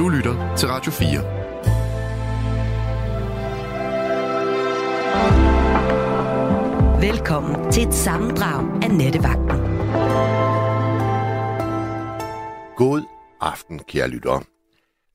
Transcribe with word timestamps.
Du 0.00 0.08
lytter 0.08 0.56
til 0.56 0.68
Radio 0.68 0.92
4. 0.92 1.22
Velkommen 7.00 7.72
til 7.72 7.88
et 7.88 7.94
sammendrag 7.94 8.82
af 8.82 8.90
Nettevagten. 8.90 9.60
God 12.76 13.02
aften, 13.40 13.78
kære 13.78 14.08
lytter. 14.08 14.40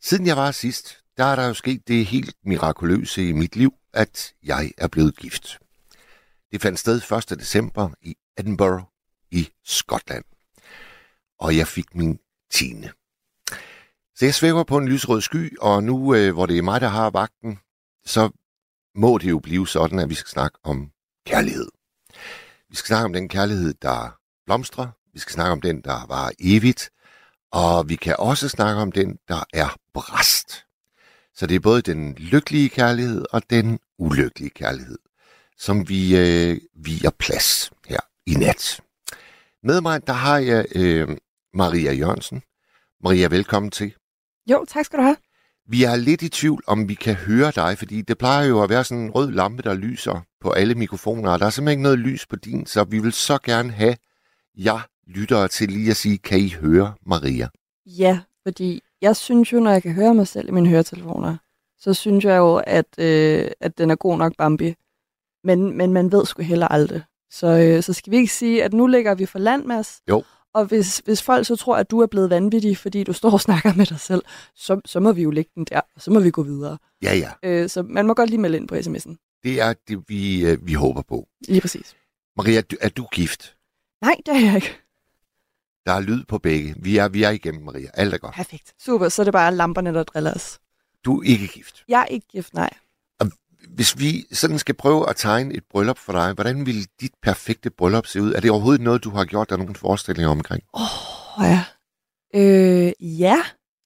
Siden 0.01 0.27
jeg 0.27 0.37
var 0.37 0.51
sidst, 0.51 0.97
der 1.17 1.23
er 1.23 1.35
der 1.35 1.47
jo 1.47 1.53
sket 1.53 1.87
det 1.87 2.05
helt 2.05 2.35
mirakuløse 2.43 3.29
i 3.29 3.31
mit 3.31 3.55
liv, 3.55 3.73
at 3.93 4.33
jeg 4.43 4.71
er 4.77 4.87
blevet 4.87 5.17
gift. 5.17 5.59
Det 6.51 6.61
fandt 6.61 6.79
sted 6.79 7.01
1. 7.31 7.39
december 7.39 7.89
i 8.01 8.15
Edinburgh 8.37 8.83
i 9.31 9.49
Skotland. 9.63 10.23
Og 11.39 11.57
jeg 11.57 11.67
fik 11.67 11.95
min 11.95 12.19
10. 12.51 12.75
Det 14.19 14.35
svæver 14.35 14.63
på 14.63 14.77
en 14.77 14.87
lysrød 14.87 15.21
sky, 15.21 15.57
og 15.59 15.83
nu 15.83 16.15
øh, 16.15 16.33
hvor 16.33 16.45
det 16.45 16.57
er 16.57 16.61
mig, 16.61 16.81
der 16.81 16.87
har 16.87 17.09
vagten, 17.09 17.59
så 18.05 18.29
må 18.95 19.17
det 19.17 19.29
jo 19.29 19.39
blive 19.39 19.67
sådan, 19.67 19.99
at 19.99 20.09
vi 20.09 20.15
skal 20.15 20.29
snakke 20.29 20.57
om 20.63 20.91
kærlighed. 21.25 21.67
Vi 22.69 22.75
skal 22.75 22.87
snakke 22.87 23.05
om 23.05 23.13
den 23.13 23.29
kærlighed, 23.29 23.73
der 23.81 24.17
blomstrer. 24.45 24.87
Vi 25.13 25.19
skal 25.19 25.33
snakke 25.33 25.51
om 25.51 25.61
den, 25.61 25.81
der 25.81 26.05
var 26.07 26.31
evigt. 26.39 26.89
Og 27.51 27.89
vi 27.89 27.95
kan 27.95 28.15
også 28.19 28.49
snakke 28.49 28.81
om 28.81 28.91
den, 28.91 29.19
der 29.27 29.43
er 29.53 29.77
brast. 29.93 30.65
Så 31.33 31.47
det 31.47 31.55
er 31.55 31.59
både 31.59 31.81
den 31.81 32.13
lykkelige 32.13 32.69
kærlighed 32.69 33.25
og 33.31 33.49
den 33.49 33.79
ulykkelige 33.97 34.49
kærlighed, 34.49 34.97
som 35.57 35.89
vi 35.89 36.17
øh, 36.17 36.57
viger 36.75 37.09
plads 37.09 37.71
her 37.87 37.99
i 38.25 38.33
nat. 38.33 38.81
Med 39.63 39.81
mig, 39.81 40.07
der 40.07 40.13
har 40.13 40.37
jeg 40.37 40.65
øh, 40.75 41.17
Maria 41.53 41.93
Jørgensen. 41.93 42.43
Maria, 43.03 43.27
velkommen 43.27 43.71
til. 43.71 43.93
Jo, 44.51 44.65
tak 44.67 44.85
skal 44.85 44.99
du 44.99 45.03
have. 45.03 45.17
Vi 45.67 45.83
er 45.83 45.95
lidt 45.95 46.21
i 46.21 46.29
tvivl, 46.29 46.63
om 46.67 46.89
vi 46.89 46.93
kan 46.93 47.15
høre 47.15 47.51
dig, 47.55 47.77
fordi 47.77 48.01
det 48.01 48.17
plejer 48.17 48.47
jo 48.47 48.63
at 48.63 48.69
være 48.69 48.83
sådan 48.83 49.03
en 49.03 49.11
rød 49.11 49.31
lampe, 49.31 49.63
der 49.63 49.73
lyser 49.73 50.25
på 50.41 50.51
alle 50.51 50.75
mikrofoner, 50.75 51.31
og 51.31 51.39
der 51.39 51.45
er 51.45 51.49
simpelthen 51.49 51.79
ikke 51.79 51.83
noget 51.83 51.99
lys 51.99 52.25
på 52.27 52.35
din, 52.35 52.65
så 52.65 52.83
vi 52.83 52.99
vil 52.99 53.13
så 53.13 53.37
gerne 53.43 53.71
have 53.71 53.95
jer 54.57 54.87
lyttere 55.07 55.47
til 55.47 55.69
lige 55.69 55.89
at 55.89 55.97
sige, 55.97 56.17
kan 56.17 56.39
I 56.39 56.49
høre 56.49 56.93
Maria? 57.05 57.47
Ja, 57.85 58.19
fordi 58.43 58.81
jeg 59.01 59.15
synes 59.15 59.53
jo, 59.53 59.59
når 59.59 59.71
jeg 59.71 59.83
kan 59.83 59.93
høre 59.93 60.13
mig 60.13 60.27
selv 60.27 60.47
i 60.47 60.51
mine 60.51 60.69
høretelefoner, 60.69 61.37
så 61.79 61.93
synes 61.93 62.25
jeg 62.25 62.37
jo, 62.37 62.61
at, 62.67 62.99
øh, 62.99 63.51
at 63.59 63.77
den 63.77 63.91
er 63.91 63.95
god 63.95 64.17
nok 64.17 64.33
Bambi. 64.37 64.75
Men, 65.43 65.77
men 65.77 65.93
man 65.93 66.11
ved 66.11 66.25
sgu 66.25 66.43
heller 66.43 66.67
aldrig. 66.67 67.03
Så, 67.29 67.47
øh, 67.47 67.83
så 67.83 67.93
skal 67.93 68.11
vi 68.11 68.17
ikke 68.17 68.33
sige, 68.33 68.63
at 68.63 68.73
nu 68.73 68.87
ligger 68.87 69.15
vi 69.15 69.25
for 69.25 69.39
land, 69.39 69.65
Mads. 69.65 70.01
Jo. 70.09 70.23
Og 70.55 70.65
hvis, 70.65 71.01
hvis 71.05 71.21
folk 71.21 71.45
så 71.47 71.55
tror, 71.55 71.77
at 71.77 71.91
du 71.91 71.99
er 71.99 72.05
blevet 72.07 72.29
vanvittig, 72.29 72.77
fordi 72.77 73.03
du 73.03 73.13
står 73.13 73.31
og 73.31 73.41
snakker 73.41 73.73
med 73.73 73.85
dig 73.85 73.99
selv, 73.99 74.23
så, 74.55 74.81
så 74.85 74.99
må 74.99 75.11
vi 75.11 75.21
jo 75.21 75.31
lægge 75.31 75.51
den 75.55 75.65
der, 75.65 75.81
og 75.95 76.01
så 76.01 76.11
må 76.11 76.19
vi 76.19 76.31
gå 76.31 76.43
videre. 76.43 76.77
Ja, 77.01 77.13
ja. 77.15 77.31
Øh, 77.43 77.69
så 77.69 77.83
man 77.83 78.07
må 78.07 78.13
godt 78.13 78.29
lige 78.29 78.39
melde 78.39 78.57
ind 78.57 78.67
på 78.67 78.75
sms'en. 78.75 79.39
Det 79.43 79.61
er 79.61 79.73
det, 79.87 80.03
vi, 80.07 80.45
øh, 80.45 80.67
vi 80.67 80.73
håber 80.73 81.01
på. 81.01 81.27
Lige 81.47 81.61
præcis. 81.61 81.95
Maria, 82.37 82.61
du- 82.61 82.75
er 82.81 82.89
du 82.89 83.07
gift? 83.11 83.55
Nej, 84.01 84.15
det 84.25 84.35
er 84.35 84.39
jeg 84.39 84.55
ikke. 84.55 84.75
Der 85.85 85.91
er 85.93 85.99
lyd 85.99 86.23
på 86.23 86.37
begge. 86.37 86.75
Vi 86.77 86.97
er, 86.97 87.07
vi 87.07 87.23
er 87.23 87.29
igennem, 87.29 87.63
Maria. 87.63 87.89
Alt 87.93 88.13
er 88.13 88.17
godt. 88.17 88.35
Perfekt. 88.35 88.73
Super, 88.79 89.09
så 89.09 89.21
er 89.21 89.23
det 89.23 89.33
bare 89.33 89.55
lamperne, 89.55 89.93
der 89.93 90.03
driller 90.03 90.33
os. 90.33 90.59
Du 91.05 91.19
er 91.21 91.23
ikke 91.25 91.47
gift. 91.47 91.83
Jeg 91.87 92.01
er 92.01 92.05
ikke 92.05 92.27
gift, 92.27 92.53
nej. 92.53 92.69
Hvis 93.75 93.99
vi 93.99 94.25
sådan 94.31 94.59
skal 94.59 94.75
prøve 94.75 95.09
at 95.09 95.15
tegne 95.15 95.53
et 95.53 95.63
bryllup 95.69 95.97
for 95.97 96.11
dig, 96.11 96.33
hvordan 96.33 96.65
vil 96.65 96.87
dit 97.01 97.11
perfekte 97.21 97.69
bryllup 97.69 98.07
se 98.07 98.21
ud? 98.21 98.33
Er 98.33 98.39
det 98.39 98.51
overhovedet 98.51 98.81
noget, 98.81 99.03
du 99.03 99.09
har 99.09 99.25
gjort 99.25 99.49
dig 99.49 99.57
nogle 99.57 99.75
forestillinger 99.75 100.29
omkring? 100.29 100.63
Åh, 100.73 101.39
oh, 101.39 101.45
ja. 101.45 101.63
Øh, 102.35 102.93
ja. 103.19 103.37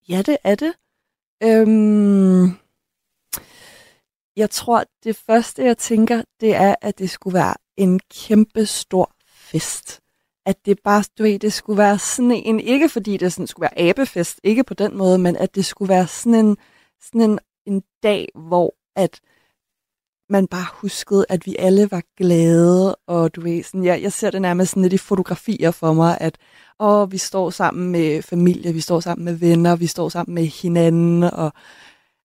Ja, 0.09 0.21
det 0.21 0.37
er 0.43 0.55
det. 0.55 0.73
Øhm, 1.43 2.43
jeg 4.35 4.49
tror, 4.49 4.83
det 5.03 5.15
første, 5.15 5.63
jeg 5.63 5.77
tænker, 5.77 6.23
det 6.39 6.55
er, 6.55 6.75
at 6.81 6.99
det 6.99 7.09
skulle 7.09 7.33
være 7.33 7.55
en 7.77 7.99
kæmpe 7.99 8.65
stor 8.65 9.11
fest. 9.27 9.99
At 10.45 10.65
det 10.65 10.79
bare, 10.83 11.03
du 11.17 11.23
ved, 11.23 11.39
det 11.39 11.53
skulle 11.53 11.77
være 11.77 11.99
sådan 11.99 12.31
en, 12.31 12.59
ikke 12.59 12.89
fordi 12.89 13.17
det 13.17 13.33
sådan 13.33 13.47
skulle 13.47 13.63
være 13.63 13.89
abefest, 13.89 14.39
ikke 14.43 14.63
på 14.63 14.73
den 14.73 14.97
måde, 14.97 15.17
men 15.17 15.35
at 15.35 15.55
det 15.55 15.65
skulle 15.65 15.89
være 15.89 16.07
sådan 16.07 16.45
en, 16.45 16.57
sådan 17.01 17.21
en, 17.21 17.39
en 17.65 17.83
dag, 18.03 18.27
hvor 18.35 18.75
at 18.95 19.19
man 20.29 20.47
bare 20.47 20.65
huskede, 20.73 21.25
at 21.29 21.45
vi 21.45 21.55
alle 21.59 21.91
var 21.91 22.03
glade, 22.17 22.95
og 22.95 23.35
du 23.35 23.41
ved, 23.41 23.63
sådan, 23.63 23.83
jeg, 23.83 24.01
jeg 24.01 24.13
ser 24.13 24.31
det 24.31 24.41
nærmest 24.41 24.71
sådan 24.71 24.83
lidt 24.83 24.93
i 24.93 24.97
fotografier 24.97 25.71
for 25.71 25.93
mig, 25.93 26.17
at 26.21 26.37
åh, 26.79 27.11
vi 27.11 27.17
står 27.17 27.49
sammen 27.49 27.91
med 27.91 28.21
familie, 28.21 28.73
vi 28.73 28.81
står 28.81 28.99
sammen 28.99 29.25
med 29.25 29.33
venner, 29.33 29.75
vi 29.75 29.87
står 29.87 30.09
sammen 30.09 30.35
med 30.35 30.45
hinanden, 30.45 31.23
og 31.23 31.53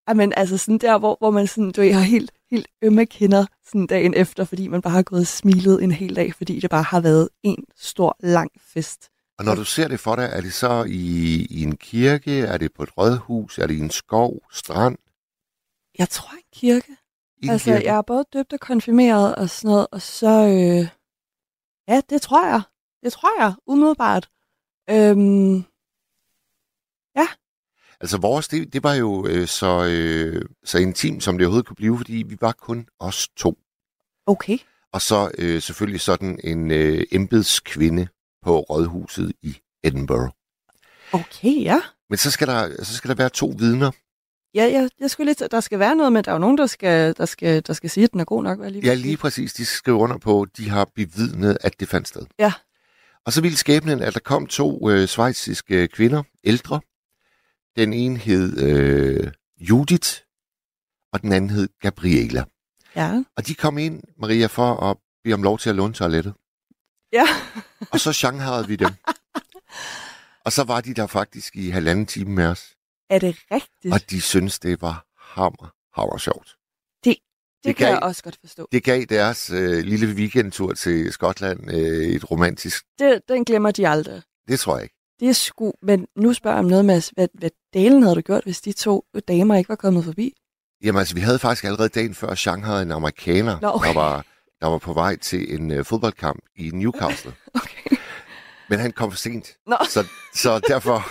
Amen, 0.06 0.32
altså 0.36 0.58
sådan 0.58 0.78
der, 0.78 0.98
hvor, 0.98 1.16
hvor 1.20 1.30
man 1.30 1.46
sådan, 1.46 1.72
du 1.72 1.80
ved, 1.80 1.92
har 1.92 2.00
helt, 2.00 2.30
helt 2.50 2.66
ømme 2.82 3.06
kinder 3.06 3.46
sådan 3.66 3.86
dagen 3.86 4.14
efter, 4.14 4.44
fordi 4.44 4.68
man 4.68 4.82
bare 4.82 4.92
har 4.92 5.02
gået 5.02 5.20
og 5.20 5.26
smilet 5.26 5.82
en 5.82 5.92
hel 5.92 6.16
dag, 6.16 6.34
fordi 6.34 6.60
det 6.60 6.70
bare 6.70 6.82
har 6.82 7.00
været 7.00 7.28
en 7.42 7.64
stor, 7.76 8.16
lang 8.20 8.50
fest. 8.60 9.08
Og 9.38 9.44
når 9.44 9.54
du 9.54 9.64
ser 9.64 9.88
det 9.88 10.00
for 10.00 10.16
dig, 10.16 10.30
er 10.32 10.40
det 10.40 10.52
så 10.52 10.84
i, 10.88 11.46
i 11.50 11.62
en 11.62 11.76
kirke? 11.76 12.40
Er 12.40 12.58
det 12.58 12.72
på 12.72 12.82
et 12.82 12.98
rådhus? 12.98 13.58
Er 13.58 13.66
det 13.66 13.74
i 13.74 13.78
en 13.78 13.90
skov? 13.90 14.40
Strand? 14.52 14.96
Jeg 15.98 16.08
tror 16.08 16.32
en 16.32 16.42
kirke. 16.52 16.96
I 17.44 17.48
altså, 17.48 17.70
kirke? 17.70 17.86
jeg 17.86 17.96
er 17.96 18.02
både 18.02 18.24
døbt 18.32 18.52
og 18.52 18.60
konfirmeret 18.60 19.34
og 19.34 19.50
sådan 19.50 19.70
noget, 19.70 19.86
og 19.92 20.02
så, 20.02 20.46
øh, 20.46 20.88
ja, 21.88 22.00
det 22.10 22.22
tror 22.22 22.46
jeg. 22.46 22.62
Det 23.02 23.12
tror 23.12 23.42
jeg, 23.42 23.54
umiddelbart. 23.66 24.28
Øhm, 24.90 25.64
Altså 28.04 28.18
vores, 28.18 28.48
det, 28.48 28.72
det 28.72 28.82
var 28.82 28.94
jo 28.94 29.26
øh, 29.26 29.46
så, 29.46 29.84
øh, 29.84 30.42
så 30.64 30.78
intimt, 30.78 31.22
som 31.22 31.38
det 31.38 31.46
overhovedet 31.46 31.66
kunne 31.66 31.76
blive, 31.76 31.96
fordi 31.96 32.24
vi 32.28 32.36
var 32.40 32.52
kun 32.52 32.86
os 33.00 33.28
to. 33.36 33.58
okay. 34.26 34.58
Og 34.92 35.00
så 35.00 35.30
øh, 35.38 35.62
selvfølgelig 35.62 36.00
sådan 36.00 36.40
en 36.44 36.70
øh, 36.70 37.04
embedskvinde 37.12 38.08
på 38.42 38.60
rådhuset 38.60 39.32
i 39.42 39.56
Edinburgh. 39.84 40.32
Okay, 41.12 41.62
ja. 41.62 41.80
Men 42.10 42.18
så 42.18 42.30
skal 42.30 42.46
der, 42.46 42.84
så 42.84 42.94
skal 42.94 43.08
der 43.08 43.14
være 43.14 43.28
to 43.28 43.54
vidner. 43.58 43.90
Ja, 44.54 44.62
jeg, 44.72 44.90
jeg 45.00 45.10
skulle 45.10 45.28
lidt, 45.28 45.42
der 45.50 45.60
skal 45.60 45.78
være 45.78 45.96
noget, 45.96 46.12
men 46.12 46.24
der 46.24 46.30
er 46.30 46.34
jo 46.34 46.38
nogen, 46.38 46.58
der 46.58 46.66
skal, 46.66 47.16
der 47.16 47.26
skal, 47.26 47.66
der 47.66 47.72
skal 47.72 47.90
sige, 47.90 48.04
at 48.04 48.12
den 48.12 48.20
er 48.20 48.24
god 48.24 48.42
nok. 48.42 48.58
lige 48.62 48.86
Ja, 48.86 48.94
lige 48.94 49.16
præcis. 49.16 49.52
De 49.52 49.64
skriver 49.64 49.98
under 49.98 50.18
på, 50.18 50.46
de 50.56 50.70
har 50.70 50.88
bevidnet, 50.94 51.58
at 51.60 51.80
det 51.80 51.88
fandt 51.88 52.08
sted. 52.08 52.22
Ja. 52.38 52.52
Og 53.26 53.32
så 53.32 53.40
ville 53.40 53.56
skæbnen, 53.56 54.02
at 54.02 54.14
der 54.14 54.20
kom 54.20 54.46
to 54.46 54.90
øh, 54.90 55.08
svejsiske 55.08 55.88
kvinder, 55.88 56.22
ældre. 56.44 56.80
Den 57.76 57.92
ene 57.92 58.18
hed 58.18 58.58
øh, 58.58 59.32
Judith, 59.60 60.08
og 61.12 61.22
den 61.22 61.32
anden 61.32 61.50
hed 61.50 61.68
Gabriela. 61.80 62.44
Ja. 62.96 63.22
Og 63.36 63.46
de 63.46 63.54
kom 63.54 63.78
ind, 63.78 64.02
Maria, 64.18 64.46
for 64.46 64.90
at 64.90 64.96
bede 65.24 65.34
om 65.34 65.42
lov 65.42 65.58
til 65.58 65.70
at 65.70 65.76
låne 65.76 65.94
toilettet. 65.94 66.34
Ja. 67.12 67.26
Og 67.90 68.00
så 68.00 68.12
shangharede 68.12 68.68
vi 68.68 68.76
dem. 68.76 68.90
og 70.44 70.52
så 70.52 70.64
var 70.64 70.80
de 70.80 70.94
der 70.94 71.06
faktisk 71.06 71.56
i 71.56 71.70
halvanden 71.70 72.06
time 72.06 72.30
med 72.30 72.46
os. 72.46 72.74
Er 73.10 73.18
det 73.18 73.36
rigtigt? 73.50 73.94
Og 73.94 74.10
de 74.10 74.20
syntes, 74.20 74.58
det 74.58 74.82
var 74.82 75.04
hammer, 75.34 75.72
hammer 76.00 76.18
sjovt. 76.18 76.54
det, 77.04 77.16
det 77.64 77.76
kan 77.76 77.86
kan 77.86 77.88
jeg 77.88 77.96
I- 78.02 78.02
også 78.02 78.22
godt 78.22 78.36
forstå. 78.40 78.68
Det 78.72 78.84
gav 78.84 79.02
deres 79.08 79.50
øh, 79.50 79.84
lille 79.84 80.14
weekendtur 80.14 80.72
til 80.74 81.12
Skotland 81.12 81.70
øh, 81.70 81.76
et 82.08 82.30
romantisk... 82.30 82.84
Det, 82.98 83.20
den 83.28 83.44
glemmer 83.44 83.70
de 83.70 83.88
aldrig. 83.88 84.22
Det 84.48 84.60
tror 84.60 84.74
jeg 84.76 84.82
ikke. 84.82 84.94
Det 85.20 85.28
er 85.28 85.32
sgu... 85.32 85.72
Men 85.82 86.06
nu 86.16 86.32
spørger 86.32 86.56
jeg 86.56 86.64
om 86.64 86.70
noget, 86.70 86.84
Mads. 86.84 87.08
Hvad, 87.08 87.28
hvad 87.34 87.50
delen 87.74 88.02
havde 88.02 88.14
du 88.16 88.20
gjort, 88.20 88.44
hvis 88.44 88.60
de 88.60 88.72
to 88.72 89.04
damer 89.28 89.54
ikke 89.56 89.68
var 89.68 89.74
kommet 89.76 90.04
forbi? 90.04 90.32
Jamen 90.84 90.98
altså, 90.98 91.14
vi 91.14 91.20
havde 91.20 91.38
faktisk 91.38 91.64
allerede 91.64 91.88
dagen 91.88 92.14
før 92.14 92.34
Shanghai 92.34 92.82
en 92.82 92.90
amerikaner, 92.92 93.60
Nå, 93.60 93.68
okay. 93.74 93.88
der, 93.88 93.94
var, 93.94 94.26
der 94.60 94.66
var 94.66 94.78
på 94.78 94.92
vej 94.92 95.16
til 95.16 95.54
en 95.54 95.70
øh, 95.70 95.84
fodboldkamp 95.84 96.40
i 96.56 96.70
Newcastle. 96.70 97.32
Okay. 97.54 97.93
Men 98.68 98.78
han 98.78 98.92
kom 98.92 99.10
for 99.10 99.18
sent. 99.18 99.48
Nå. 99.66 99.76
Så, 99.88 100.04
så 100.34 100.58
derfor, 100.68 101.02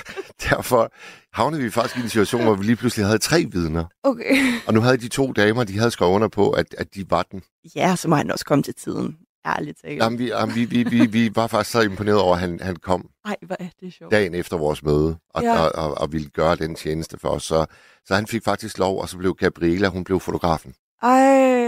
derfor 0.50 0.91
havnede 1.34 1.61
vi 1.64 1.70
faktisk 1.70 1.97
i 1.97 2.02
en 2.02 2.09
situation, 2.09 2.44
hvor 2.44 2.55
vi 2.55 2.64
lige 2.66 2.76
pludselig 2.76 3.05
havde 3.05 3.17
tre 3.20 3.46
vidner. 3.52 3.85
Okay. 4.03 4.35
Og 4.67 4.73
nu 4.73 4.82
havde 4.82 4.97
de 4.97 5.08
to 5.08 5.32
damer, 5.32 5.64
de 5.64 5.78
havde 5.78 5.91
skrevet 5.91 6.11
under 6.11 6.28
på, 6.28 6.50
at, 6.52 6.76
at 6.78 6.96
de 6.96 7.05
var 7.09 7.23
den. 7.32 7.41
Ja, 7.76 7.96
så 7.96 8.08
må 8.08 8.16
han 8.16 8.32
også 8.32 8.46
komme 8.46 8.64
til 8.64 8.73
tiden. 8.76 9.17
Ærligt 9.46 9.78
talt. 9.85 9.97
Jamen, 9.97 10.20
vi, 10.20 10.28
jamen, 10.28 10.55
vi, 10.55 10.66
vi, 10.66 10.84
vi, 10.84 11.05
vi 11.05 11.32
var 11.35 11.47
faktisk 11.47 11.72
så 11.72 11.82
imponeret 11.82 12.20
over, 12.20 12.34
at 12.34 12.40
han, 12.40 12.59
han 12.61 12.76
kom 12.76 13.05
Ej, 13.26 13.35
hvor 13.46 13.55
er 13.59 13.67
det 13.82 13.94
sjovt. 13.94 14.11
dagen 14.11 14.34
efter 14.35 14.58
vores 14.58 14.84
møde, 14.84 15.17
og, 15.29 15.44
Ja. 15.44 15.59
og, 15.59 15.72
og, 15.85 15.97
og 15.97 16.11
ville 16.11 16.29
gøre 16.29 16.55
den 16.55 16.76
tjeneste 16.76 17.20
for 17.20 17.29
os. 17.29 17.44
Så, 17.44 17.66
så 18.05 18.16
han 18.16 18.28
fik 18.28 18.44
faktisk 18.44 18.78
lov, 18.78 19.02
og 19.02 19.09
så 19.09 19.17
blev 19.17 19.35
Gabriela, 19.35 19.88
hun 19.88 20.03
blev 20.03 20.20
fotografen. 20.20 20.73
Ej. 21.03 21.63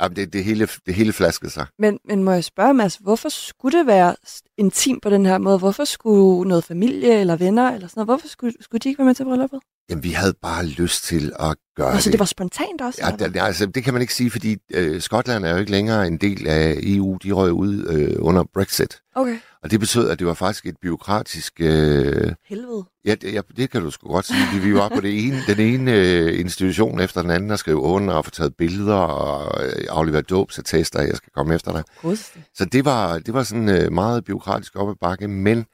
Jamen, 0.00 0.16
det, 0.16 0.32
det, 0.32 0.44
hele, 0.44 0.68
det 0.86 0.94
hele 0.94 1.12
flaskede 1.12 1.50
sig. 1.50 1.66
Men, 1.78 1.98
men 2.04 2.24
må 2.24 2.32
jeg 2.32 2.44
spørge, 2.44 2.74
Mads, 2.74 2.96
hvorfor 2.96 3.28
skulle 3.28 3.78
det 3.78 3.86
være 3.86 4.16
intim 4.58 4.76
intimt 4.86 5.02
på 5.02 5.10
den 5.10 5.26
her 5.26 5.38
måde? 5.38 5.58
Hvorfor 5.58 5.84
skulle 5.84 6.48
noget 6.48 6.64
familie 6.64 7.20
eller 7.20 7.36
venner 7.36 7.70
eller 7.70 7.88
sådan 7.88 8.00
noget, 8.00 8.06
hvorfor 8.06 8.28
skulle, 8.28 8.52
skulle 8.60 8.80
de 8.80 8.88
ikke 8.88 8.98
være 8.98 9.06
med 9.06 9.14
til 9.14 9.24
brylluppet? 9.24 9.60
Jamen, 9.90 10.02
vi 10.04 10.10
havde 10.10 10.34
bare 10.42 10.66
lyst 10.66 11.04
til 11.04 11.32
at 11.38 11.56
gøre 11.76 11.92
Altså, 11.92 12.08
det. 12.08 12.12
det 12.12 12.18
var 12.18 12.24
spontant 12.26 12.80
også? 12.80 13.00
Ja, 13.20 13.26
det, 13.26 13.36
altså, 13.40 13.66
det 13.66 13.84
kan 13.84 13.92
man 13.92 14.02
ikke 14.02 14.14
sige, 14.14 14.30
fordi 14.30 14.56
øh, 14.74 15.00
Skotland 15.00 15.44
er 15.44 15.50
jo 15.50 15.56
ikke 15.56 15.70
længere 15.70 16.06
en 16.06 16.16
del 16.16 16.46
af 16.46 16.74
EU. 16.82 17.18
De 17.22 17.32
røg 17.32 17.52
ud 17.52 17.86
øh, 17.88 18.16
under 18.18 18.44
Brexit. 18.54 19.00
Okay. 19.14 19.38
Og 19.62 19.70
det 19.70 19.80
betød, 19.80 20.08
at 20.10 20.18
det 20.18 20.26
var 20.26 20.34
faktisk 20.34 20.66
et 20.66 20.76
byråkratisk... 20.82 21.52
Øh, 21.60 22.32
Helvede. 22.48 22.84
Ja, 23.04 23.14
det, 23.14 23.32
ja, 23.32 23.40
det 23.56 23.70
kan 23.70 23.82
du 23.82 23.90
sgu 23.90 24.08
godt 24.08 24.26
sige. 24.26 24.60
Vi, 24.62 24.74
var 24.74 24.88
på 24.88 25.00
det 25.00 25.26
ene, 25.26 25.42
den 25.46 25.60
ene 25.60 25.92
øh, 25.92 26.40
institution 26.40 27.00
efter 27.00 27.22
den 27.22 27.30
anden, 27.30 27.50
der 27.50 27.56
skrev 27.56 27.80
under 27.80 28.14
og 28.14 28.24
få 28.24 28.30
taget 28.30 28.56
billeder 28.56 28.94
og 28.94 29.64
øh, 29.64 29.72
aflevere 29.90 30.22
dåbsattester, 30.22 31.02
jeg 31.02 31.16
skal 31.16 31.32
komme 31.36 31.54
efter 31.54 31.72
dig. 31.72 31.84
Det. 32.02 32.38
Så 32.54 32.64
det 32.64 32.84
var, 32.84 33.18
det 33.18 33.34
var 33.34 33.42
sådan 33.42 33.68
øh, 33.68 33.92
meget 33.92 34.24
byråkratisk 34.24 34.76
op 34.76 34.88
ad 34.90 34.94
bakke, 35.00 35.28
men 35.28 35.64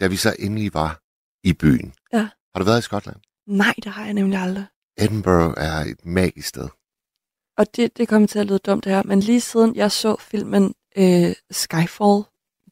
da 0.00 0.06
vi 0.06 0.16
så 0.16 0.36
endelig 0.38 0.74
var 0.74 1.00
i 1.44 1.52
byen. 1.52 1.92
Ja. 2.12 2.18
Har 2.54 2.58
du 2.58 2.64
været 2.64 2.78
i 2.78 2.82
Skotland? 2.82 3.16
Nej, 3.46 3.74
det 3.76 3.92
har 3.92 4.04
jeg 4.04 4.14
nemlig 4.14 4.38
aldrig. 4.38 4.66
Edinburgh 4.98 5.54
er 5.56 5.72
et 5.80 6.06
magisk 6.06 6.48
sted. 6.48 6.68
Og 7.58 7.66
det, 7.76 7.96
det 7.96 8.08
kommer 8.08 8.28
til 8.28 8.38
at 8.38 8.46
lyde 8.46 8.58
dumt 8.58 8.84
det 8.84 8.92
her, 8.92 9.02
men 9.02 9.20
lige 9.20 9.40
siden 9.40 9.76
jeg 9.76 9.92
så 9.92 10.16
filmen 10.20 10.74
øh, 10.96 11.32
Skyfall, 11.50 12.22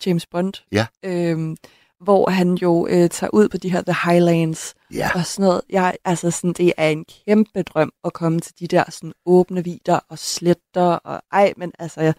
James 0.07 0.27
Bond, 0.27 0.53
Ja. 0.73 0.87
øh, 1.03 1.57
hvor 2.01 2.31
han 2.31 2.55
jo 2.55 2.87
øh, 2.91 3.11
tager 3.11 3.31
ud 3.35 3.49
på 3.49 3.57
de 3.57 3.71
her 3.73 3.83
The 3.83 4.11
Highlands 4.11 4.75
Ja, 4.95 5.11
og 5.15 5.27
sådan 5.27 5.43
noget. 5.49 5.61
Jeg, 5.71 5.97
altså 6.05 6.31
sådan, 6.31 6.53
det 6.53 6.73
er 6.77 6.89
en 6.89 7.05
kæmpe 7.05 7.63
drøm 7.63 7.93
at 8.05 8.13
komme 8.13 8.41
til 8.41 8.55
de 8.61 8.67
der 8.67 8.85
sådan, 8.91 9.13
åbne 9.27 9.65
vider 9.65 10.01
og 10.09 10.19
sletter, 10.19 10.83
og 10.93 11.23
ej, 11.33 11.53
men 11.57 11.73
altså, 11.79 12.01
jeg, 12.01 12.15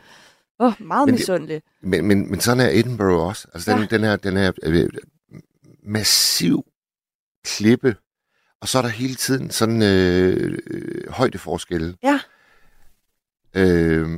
åh, 0.60 0.74
meget 0.82 1.06
Men 1.08 1.14
det- 1.16 1.22
misundelig. 1.22 1.62
men, 1.82 2.06
men, 2.06 2.30
men 2.32 2.40
sådan 2.40 2.60
er 2.66 2.70
Edinburgh 2.72 3.28
også. 3.28 3.48
Altså 3.54 3.72
den, 3.72 3.80
Ja. 3.80 3.86
den 3.86 4.02
her, 4.04 4.16
den 4.16 4.38
her 4.38 4.52
øh, 4.64 4.90
massiv 5.84 6.66
klippe, 7.46 7.96
og 8.64 8.70
så 8.70 8.78
er 8.78 8.82
der 8.82 8.90
hele 8.90 9.16
tiden 9.16 9.52
sådan 9.52 9.82
øh, 9.82 10.58
øh, 10.68 11.10
højdeforskelle. 11.10 11.96
Ja. 12.04 12.20
Øh, 13.56 14.10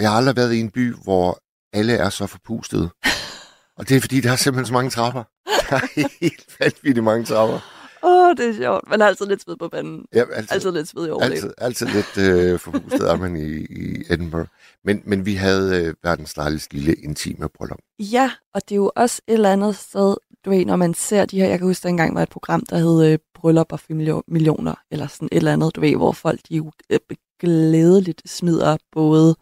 jeg 0.00 0.10
har 0.10 0.16
aldrig 0.16 0.36
været 0.36 0.52
i 0.52 0.60
en 0.60 0.70
by, 0.70 0.94
hvor 0.94 1.42
alle 1.72 1.92
er 1.92 2.10
så 2.10 2.26
forpustede. 2.26 2.90
Og 3.78 3.88
det 3.88 3.96
er 3.96 4.00
fordi, 4.00 4.20
der 4.20 4.32
er 4.32 4.36
simpelthen 4.36 4.66
så 4.66 4.72
mange 4.72 4.90
trapper. 4.90 5.22
Der 5.70 5.76
er 5.76 6.08
helt 6.20 6.56
vanvittigt 6.60 7.04
mange 7.04 7.24
trapper. 7.24 7.58
Åh, 8.04 8.36
det 8.36 8.48
er 8.48 8.54
sjovt. 8.54 8.90
Man 8.90 9.00
er 9.00 9.06
altid 9.06 9.26
lidt 9.26 9.42
sved 9.42 9.56
på 9.56 9.68
banen. 9.68 10.04
Ja, 10.14 10.24
altid, 10.32 10.52
Altid 10.52 10.72
lidt 10.72 10.88
sved 10.88 11.06
i 11.06 11.10
overlevet. 11.10 11.54
altid, 11.58 11.86
altid 11.86 11.86
lidt 11.86 12.18
øh, 12.52 12.58
forpustet 12.58 13.10
er 13.10 13.16
man 13.16 13.36
i, 13.36 13.48
i 13.58 14.02
Edinburgh. 14.10 14.48
Men, 14.84 15.02
men 15.04 15.26
vi 15.26 15.34
havde 15.34 15.84
øh, 15.84 15.94
verdens 16.02 16.34
dejligste 16.34 16.74
lille 16.74 16.94
intime 16.94 17.48
bryllup. 17.48 17.78
Ja, 17.98 18.30
og 18.54 18.62
det 18.68 18.74
er 18.74 18.76
jo 18.76 18.92
også 18.96 19.22
et 19.28 19.32
eller 19.34 19.52
andet 19.52 19.76
sted, 19.76 20.16
du 20.44 20.50
ved, 20.50 20.64
når 20.64 20.76
man 20.76 20.94
ser 20.94 21.24
de 21.24 21.40
her, 21.40 21.48
jeg 21.48 21.58
kan 21.58 21.66
huske, 21.66 21.82
der 21.82 21.88
engang 21.88 22.14
var 22.14 22.22
et 22.22 22.28
program, 22.28 22.66
der 22.70 22.76
hed 22.76 23.12
øh, 23.12 23.18
Bryllup 23.42 23.68
for 23.70 23.92
millio- 23.92 24.22
millioner, 24.28 24.74
eller 24.90 25.06
sådan 25.06 25.28
et 25.32 25.36
eller 25.36 25.52
andet, 25.52 25.76
du 25.76 25.80
ved, 25.80 25.96
hvor 25.96 26.12
folk 26.12 26.40
de 26.48 26.56
jo 26.56 26.70
øh, 26.90 26.98
glædeligt 27.40 28.22
smider 28.30 28.76
både 28.92 29.36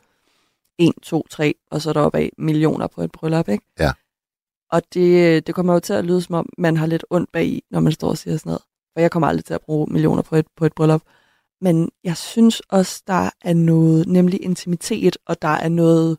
1, 0.79 0.93
2, 1.03 1.27
3, 1.31 1.55
og 1.71 1.83
så 1.83 1.93
deroppe 1.93 2.19
af 2.19 2.31
millioner 2.39 2.87
på 2.87 3.03
et 3.03 3.13
bryllup, 3.13 3.49
ikke? 3.49 3.65
Ja. 3.79 3.93
Og 4.71 4.83
det, 4.95 5.47
det 5.47 5.55
kommer 5.55 5.73
jo 5.73 5.81
til 5.81 5.93
at 5.93 6.05
lyde, 6.05 6.23
som 6.23 6.35
om 6.35 6.49
man 6.59 6.77
har 6.77 6.87
lidt 6.87 7.05
ondt 7.11 7.33
bag 7.33 7.47
i, 7.47 7.63
når 7.71 7.81
man 7.81 7.93
står 7.93 8.09
og 8.09 8.19
siger 8.19 8.37
sådan 8.37 8.51
noget. 8.51 8.63
For 8.93 9.01
jeg 9.01 9.11
kommer 9.11 9.27
aldrig 9.29 9.45
til 9.45 9.55
at 9.55 9.61
bruge 9.61 9.87
millioner 9.93 10.23
på 10.23 10.37
et, 10.37 10.47
på 10.57 10.67
et 10.67 10.73
bryllup. 10.73 11.03
Men 11.61 11.91
jeg 12.05 12.17
synes 12.17 12.61
også, 12.61 13.03
der 13.07 13.31
er 13.45 13.55
noget, 13.55 14.07
nemlig 14.09 14.43
intimitet, 14.43 15.17
og 15.27 15.43
der 15.43 15.49
er 15.49 15.69
noget 15.69 16.19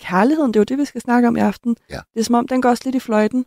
kærligheden, 0.00 0.48
det 0.52 0.56
er 0.56 0.60
jo 0.60 0.64
det, 0.64 0.78
vi 0.78 0.84
skal 0.84 1.00
snakke 1.00 1.28
om 1.28 1.36
i 1.36 1.40
aften. 1.40 1.76
Ja. 1.90 2.00
Det 2.14 2.20
er 2.20 2.24
som 2.24 2.34
om, 2.34 2.48
den 2.48 2.62
går 2.62 2.68
også 2.68 2.82
lidt 2.84 2.94
i 2.96 3.00
fløjten, 3.00 3.46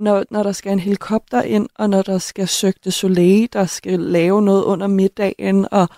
når, 0.00 0.24
når 0.30 0.42
der 0.42 0.52
skal 0.52 0.72
en 0.72 0.78
helikopter 0.78 1.42
ind, 1.42 1.68
og 1.74 1.90
når 1.90 2.02
der 2.02 2.18
skal 2.18 2.48
søge 2.48 2.72
det 2.84 2.94
soleil, 2.94 3.48
der 3.52 3.66
skal 3.66 4.00
lave 4.00 4.42
noget 4.42 4.64
under 4.64 4.86
middagen, 4.86 5.66
og 5.70 5.88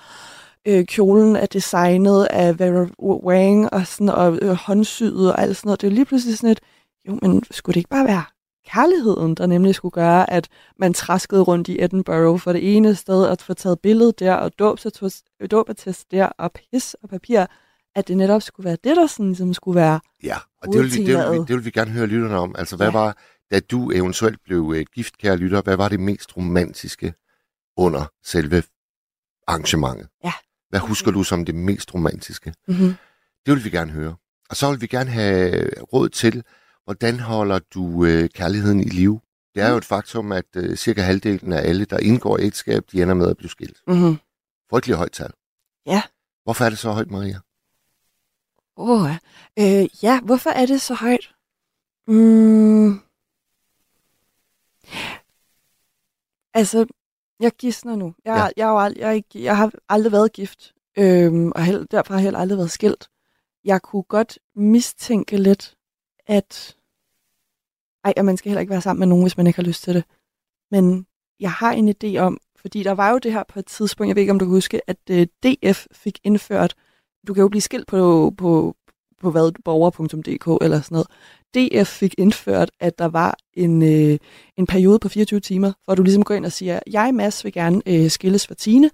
øh, 0.66 0.84
kjolen 0.84 1.36
er 1.36 1.46
designet 1.46 2.24
af 2.24 2.58
Vera 2.58 2.86
Wang, 3.02 3.72
og, 3.72 3.86
sådan, 3.86 4.08
og 4.08 4.38
øh, 4.42 4.50
håndsyet 4.50 5.32
og 5.32 5.42
alt 5.42 5.56
sådan 5.56 5.68
noget. 5.68 5.80
Det 5.80 5.86
er 5.86 5.90
jo 5.90 5.94
lige 5.94 6.04
pludselig 6.04 6.38
sådan 6.38 6.50
et, 6.50 6.60
jo, 7.08 7.18
men 7.22 7.42
skulle 7.50 7.74
det 7.74 7.80
ikke 7.80 7.90
bare 7.90 8.06
være 8.06 8.24
kærligheden, 8.66 9.34
der 9.34 9.46
nemlig 9.46 9.74
skulle 9.74 9.92
gøre, 9.92 10.30
at 10.30 10.48
man 10.78 10.94
traskede 10.94 11.40
rundt 11.42 11.68
i 11.68 11.82
Edinburgh 11.84 12.40
for 12.40 12.52
det 12.52 12.76
ene 12.76 12.94
sted, 12.94 13.24
og 13.24 13.36
få 13.40 13.54
taget 13.54 13.80
billede 13.80 14.12
der, 14.18 14.34
og 14.34 14.58
dåbsattest 14.58 15.24
dåbsattest 15.50 16.10
der, 16.10 16.26
og 16.26 16.52
pis 16.52 16.94
og 17.02 17.08
papir, 17.08 17.44
at 17.96 18.08
det 18.08 18.16
netop 18.16 18.42
skulle 18.42 18.64
være 18.64 18.76
det, 18.84 18.96
der 18.96 19.06
sådan, 19.06 19.26
ligesom 19.26 19.54
skulle 19.54 19.76
være. 19.80 20.00
Ja, 20.22 20.36
og 20.62 20.72
det 20.72 20.80
vil, 20.82 20.92
vi, 20.92 21.06
det, 21.06 21.06
vil 21.06 21.32
vi, 21.32 21.38
det 21.38 21.48
vil 21.48 21.64
vi 21.64 21.70
gerne 21.70 21.90
høre 21.90 22.06
lytterne 22.06 22.38
om. 22.38 22.54
Altså, 22.58 22.76
hvad 22.76 22.86
Ja. 22.86 22.92
var, 22.92 23.16
da 23.50 23.60
du 23.60 23.90
eventuelt 23.90 24.42
blev 24.44 24.60
uh, 24.60 24.80
gift, 24.94 25.18
kære 25.18 25.36
lytter, 25.36 25.62
hvad 25.62 25.76
var 25.76 25.88
det 25.88 26.00
mest 26.00 26.36
romantiske 26.36 27.14
under 27.76 28.04
selve 28.24 28.62
arrangementet? 29.46 30.08
Ja. 30.24 30.32
Hvad 30.68 30.80
husker 30.80 31.10
du 31.10 31.22
som 31.22 31.44
det 31.44 31.54
mest 31.54 31.94
romantiske? 31.94 32.54
Mm-hmm. 32.68 32.94
Det 33.46 33.54
vil 33.54 33.64
vi 33.64 33.70
gerne 33.70 33.92
høre. 33.92 34.16
Og 34.50 34.56
så 34.56 34.70
vil 34.70 34.80
vi 34.80 34.86
gerne 34.86 35.10
have 35.10 35.70
råd 35.92 36.08
til, 36.08 36.44
hvordan 36.84 37.20
holder 37.20 37.58
du 37.74 37.84
uh, 37.84 38.28
kærligheden 38.34 38.80
i 38.80 38.84
live? 38.84 39.20
Det 39.54 39.62
er 39.62 39.70
jo 39.70 39.76
et 39.76 39.84
faktum, 39.84 40.32
at 40.32 40.56
uh, 40.56 40.74
cirka 40.74 41.02
halvdelen 41.02 41.52
af 41.52 41.68
alle, 41.68 41.84
der 41.84 41.98
indgår 41.98 42.38
i 42.38 42.42
ægteskab, 42.42 42.82
de 42.92 43.02
ender 43.02 43.14
med 43.14 43.30
at 43.30 43.36
blive 43.36 43.50
skilt. 43.50 43.76
Mm-hmm. 43.86 44.16
Frygtelig 44.70 44.96
højt 44.96 45.12
tal. 45.12 45.30
Ja. 45.86 46.02
Hvorfor 46.44 46.64
er 46.64 46.68
det 46.68 46.78
så 46.78 46.92
højt, 46.92 47.10
Maria? 47.10 47.40
Åh, 48.76 49.02
oh, 49.02 49.10
øh, 49.58 49.88
ja, 50.02 50.20
hvorfor 50.20 50.50
er 50.50 50.66
det 50.66 50.80
så 50.80 50.94
højt? 50.94 51.34
Mm. 52.08 53.00
Altså, 56.54 56.86
jeg 57.40 57.52
gidsner 57.52 57.96
nu. 57.96 58.14
Jeg, 58.24 58.52
Ja. 58.56 58.66
jeg, 58.68 58.92
jeg, 58.96 59.08
er 59.08 59.12
ikke- 59.12 59.42
jeg 59.44 59.56
har 59.56 59.72
aldrig 59.88 60.12
været 60.12 60.32
gift, 60.32 60.74
øhm, 60.98 61.52
og 61.52 61.64
held, 61.64 61.86
derfor 61.90 62.12
har 62.14 62.18
jeg 62.20 62.24
heller 62.24 62.38
aldrig 62.40 62.58
været 62.58 62.70
skilt. 62.70 63.08
Jeg 63.64 63.82
kunne 63.82 64.02
godt 64.02 64.38
mistænke 64.54 65.36
lidt, 65.36 65.76
at... 66.26 66.76
Ej, 68.04 68.14
og 68.16 68.24
man 68.24 68.36
skal 68.36 68.48
heller 68.50 68.60
ikke 68.60 68.70
være 68.70 68.80
sammen 68.82 68.98
med 69.00 69.06
nogen, 69.06 69.24
hvis 69.24 69.36
man 69.36 69.46
ikke 69.46 69.56
har 69.56 69.62
lyst 69.66 69.82
til 69.82 69.94
det. 69.94 70.04
Men 70.70 71.06
jeg 71.40 71.52
har 71.52 71.72
en 71.72 71.88
idé 71.88 72.16
om, 72.18 72.38
fordi 72.56 72.82
der 72.82 72.92
var 72.92 73.10
jo 73.10 73.18
det 73.18 73.32
her 73.32 73.42
på 73.48 73.58
et 73.58 73.66
tidspunkt, 73.66 74.08
jeg 74.08 74.16
ved 74.16 74.20
ikke, 74.22 74.32
om 74.32 74.38
du 74.38 74.44
kan 74.44 74.50
huske, 74.54 74.80
at 74.90 74.98
øh, 75.10 75.26
DF 75.42 75.86
fik 75.92 76.18
indført, 76.24 76.74
du 77.26 77.34
kan 77.34 77.40
jo 77.42 77.48
blive 77.48 77.60
skilt 77.60 77.86
på, 77.86 78.32
på, 78.38 78.76
på 79.20 79.30
hvad, 79.30 79.52
borger.dk 79.64 80.64
eller 80.64 80.80
sådan 80.80 80.94
noget. 80.94 81.08
DF 81.54 81.88
fik 81.88 82.14
indført, 82.18 82.70
at 82.80 82.98
der 82.98 83.04
var 83.04 83.36
en, 83.54 83.82
øh, 83.82 84.18
en 84.56 84.66
periode 84.66 84.98
på 84.98 85.08
24 85.08 85.40
timer, 85.40 85.72
hvor 85.84 85.94
du 85.94 86.02
ligesom 86.02 86.22
går 86.22 86.34
ind 86.34 86.46
og 86.46 86.52
siger, 86.52 86.80
jeg, 86.86 87.14
Mads, 87.14 87.44
vil 87.44 87.52
gerne 87.52 87.82
øh, 87.86 88.10
skilles 88.10 88.46
for 88.46 88.54
Tine. 88.54 88.90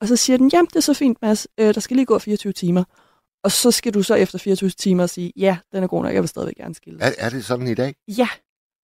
Og 0.00 0.08
så 0.08 0.16
siger 0.16 0.36
den, 0.36 0.50
jamen, 0.52 0.66
det 0.66 0.76
er 0.76 0.80
så 0.80 0.94
fint, 0.94 1.18
Mads, 1.22 1.46
øh, 1.58 1.74
der 1.74 1.80
skal 1.80 1.96
lige 1.96 2.06
gå 2.06 2.18
24 2.18 2.52
timer. 2.52 2.84
Og 3.44 3.52
så 3.52 3.70
skal 3.70 3.94
du 3.94 4.02
så 4.02 4.14
efter 4.14 4.38
24 4.38 4.70
timer 4.70 5.06
sige, 5.06 5.32
ja, 5.36 5.58
den 5.72 5.82
er 5.82 5.86
god 5.86 6.02
nok, 6.02 6.14
jeg 6.14 6.22
vil 6.22 6.28
stadigvæk 6.28 6.56
gerne 6.56 6.74
skilles. 6.74 7.02
Er, 7.02 7.12
er 7.18 7.30
det 7.30 7.44
sådan 7.44 7.68
i 7.68 7.74
dag? 7.74 7.94
Ja, 8.08 8.28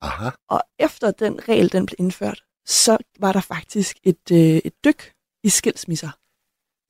Aha. 0.03 0.31
og 0.49 0.63
efter 0.79 1.11
den 1.11 1.49
regel, 1.49 1.73
den 1.73 1.87
blev 1.87 1.97
indført, 1.99 2.43
så 2.67 2.99
var 3.21 3.33
der 3.33 3.41
faktisk 3.41 3.97
et, 4.03 4.33
øh, 4.33 4.39
et 4.39 4.73
dyk 4.85 5.13
i 5.45 5.49
skilsmisser. 5.49 6.11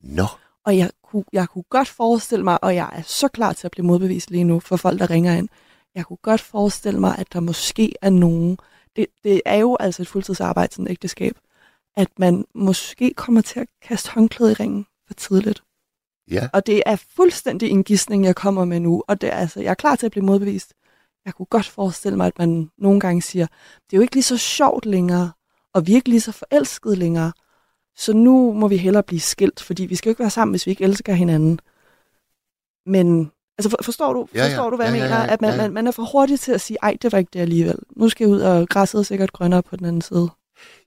Nå. 0.03 0.25
Og 0.65 0.77
jeg 0.77 0.91
kunne, 1.11 1.23
jeg 1.33 1.49
kunne 1.49 1.63
godt 1.69 1.87
forestille 1.87 2.43
mig, 2.43 2.63
og 2.63 2.75
jeg 2.75 2.89
er 2.93 3.01
så 3.01 3.27
klar 3.27 3.53
til 3.53 3.67
at 3.67 3.71
blive 3.71 3.85
modbevist 3.85 4.31
lige 4.31 4.43
nu 4.43 4.59
for 4.59 4.77
folk, 4.77 4.99
der 4.99 5.09
ringer 5.09 5.33
ind. 5.33 5.49
Jeg 5.95 6.05
kunne 6.05 6.17
godt 6.21 6.41
forestille 6.41 6.99
mig, 6.99 7.15
at 7.17 7.33
der 7.33 7.39
måske 7.39 7.93
er 8.01 8.09
nogen, 8.09 8.57
det, 8.95 9.05
det 9.23 9.41
er 9.45 9.55
jo 9.55 9.77
altså 9.79 10.01
et 10.01 10.07
fuldtidsarbejde, 10.07 10.73
sådan 10.73 10.85
et 10.85 10.91
ægteskab, 10.91 11.37
at 11.97 12.07
man 12.19 12.45
måske 12.55 13.13
kommer 13.13 13.41
til 13.41 13.59
at 13.59 13.67
kaste 13.81 14.11
håndklædet 14.11 14.51
i 14.51 14.53
ringen 14.53 14.85
for 15.07 15.13
tidligt. 15.13 15.63
Ja. 16.31 16.49
Og 16.53 16.65
det 16.65 16.83
er 16.85 16.95
fuldstændig 16.95 17.69
en 17.69 17.83
gidsning, 17.83 18.25
jeg 18.25 18.35
kommer 18.35 18.65
med 18.65 18.79
nu, 18.79 19.03
og 19.07 19.21
det 19.21 19.33
er, 19.33 19.37
altså, 19.37 19.61
jeg 19.61 19.69
er 19.69 19.73
klar 19.73 19.95
til 19.95 20.05
at 20.05 20.11
blive 20.11 20.25
modbevist. 20.25 20.73
Jeg 21.25 21.33
kunne 21.33 21.45
godt 21.45 21.67
forestille 21.67 22.17
mig, 22.17 22.27
at 22.27 22.39
man 22.39 22.71
nogle 22.77 22.99
gange 22.99 23.21
siger, 23.21 23.47
det 23.85 23.93
er 23.93 23.97
jo 23.97 24.01
ikke 24.01 24.15
lige 24.15 24.23
så 24.23 24.37
sjovt 24.37 24.85
længere, 24.85 25.31
og 25.73 25.87
vi 25.87 25.91
er 25.91 25.95
ikke 25.95 26.09
lige 26.09 26.21
så 26.21 26.31
forelskede 26.31 26.95
længere, 26.95 27.31
så 27.97 28.13
nu 28.13 28.53
må 28.53 28.67
vi 28.67 28.77
hellere 28.77 29.03
blive 29.03 29.19
skilt, 29.19 29.59
fordi 29.63 29.85
vi 29.85 29.95
skal 29.95 30.09
jo 30.09 30.11
ikke 30.11 30.19
være 30.19 30.29
sammen, 30.29 30.53
hvis 30.53 30.65
vi 30.65 30.71
ikke 30.71 30.83
elsker 30.83 31.13
hinanden. 31.13 31.59
Men 32.85 33.31
altså 33.57 33.69
for, 33.69 33.77
forstår 33.83 34.13
du, 34.13 34.27
Ja, 34.33 34.39
ja. 34.39 34.47
forstår 34.49 34.69
du 34.69 34.75
hvad 34.75 34.85
Ja, 34.85 34.91
jeg 34.91 34.99
ja, 34.99 35.05
mener? 35.05 35.19
ja, 35.25 35.33
At 35.33 35.41
man, 35.41 35.49
ja, 35.49 35.55
ja. 35.55 35.61
man, 35.61 35.73
man 35.73 35.87
er 35.87 35.91
for 35.91 36.03
hurtig 36.11 36.39
til 36.39 36.51
at 36.51 36.61
sige, 36.61 36.77
ej, 36.83 36.97
det 37.01 37.11
var 37.11 37.17
ikke 37.17 37.29
det 37.33 37.39
alligevel. 37.39 37.79
Nu 37.95 38.09
skal 38.09 38.25
jeg 38.25 38.33
ud, 38.33 38.41
og 38.41 38.67
græsset 38.69 38.99
er 38.99 39.03
sikkert 39.03 39.31
grønnere 39.31 39.63
på 39.63 39.75
den 39.75 39.85
anden 39.85 40.01
side. 40.01 40.29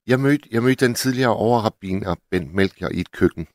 Jeg 0.06 0.20
mødte, 0.20 0.48
jeg 0.52 0.62
mødte 0.62 0.86
den 0.86 0.94
tidligere 0.94 1.34
overrabiner 1.36 2.14
Bent 2.30 2.54
Melchior 2.54 2.88
i 2.90 3.00
et 3.00 3.12
køkken. 3.12 3.46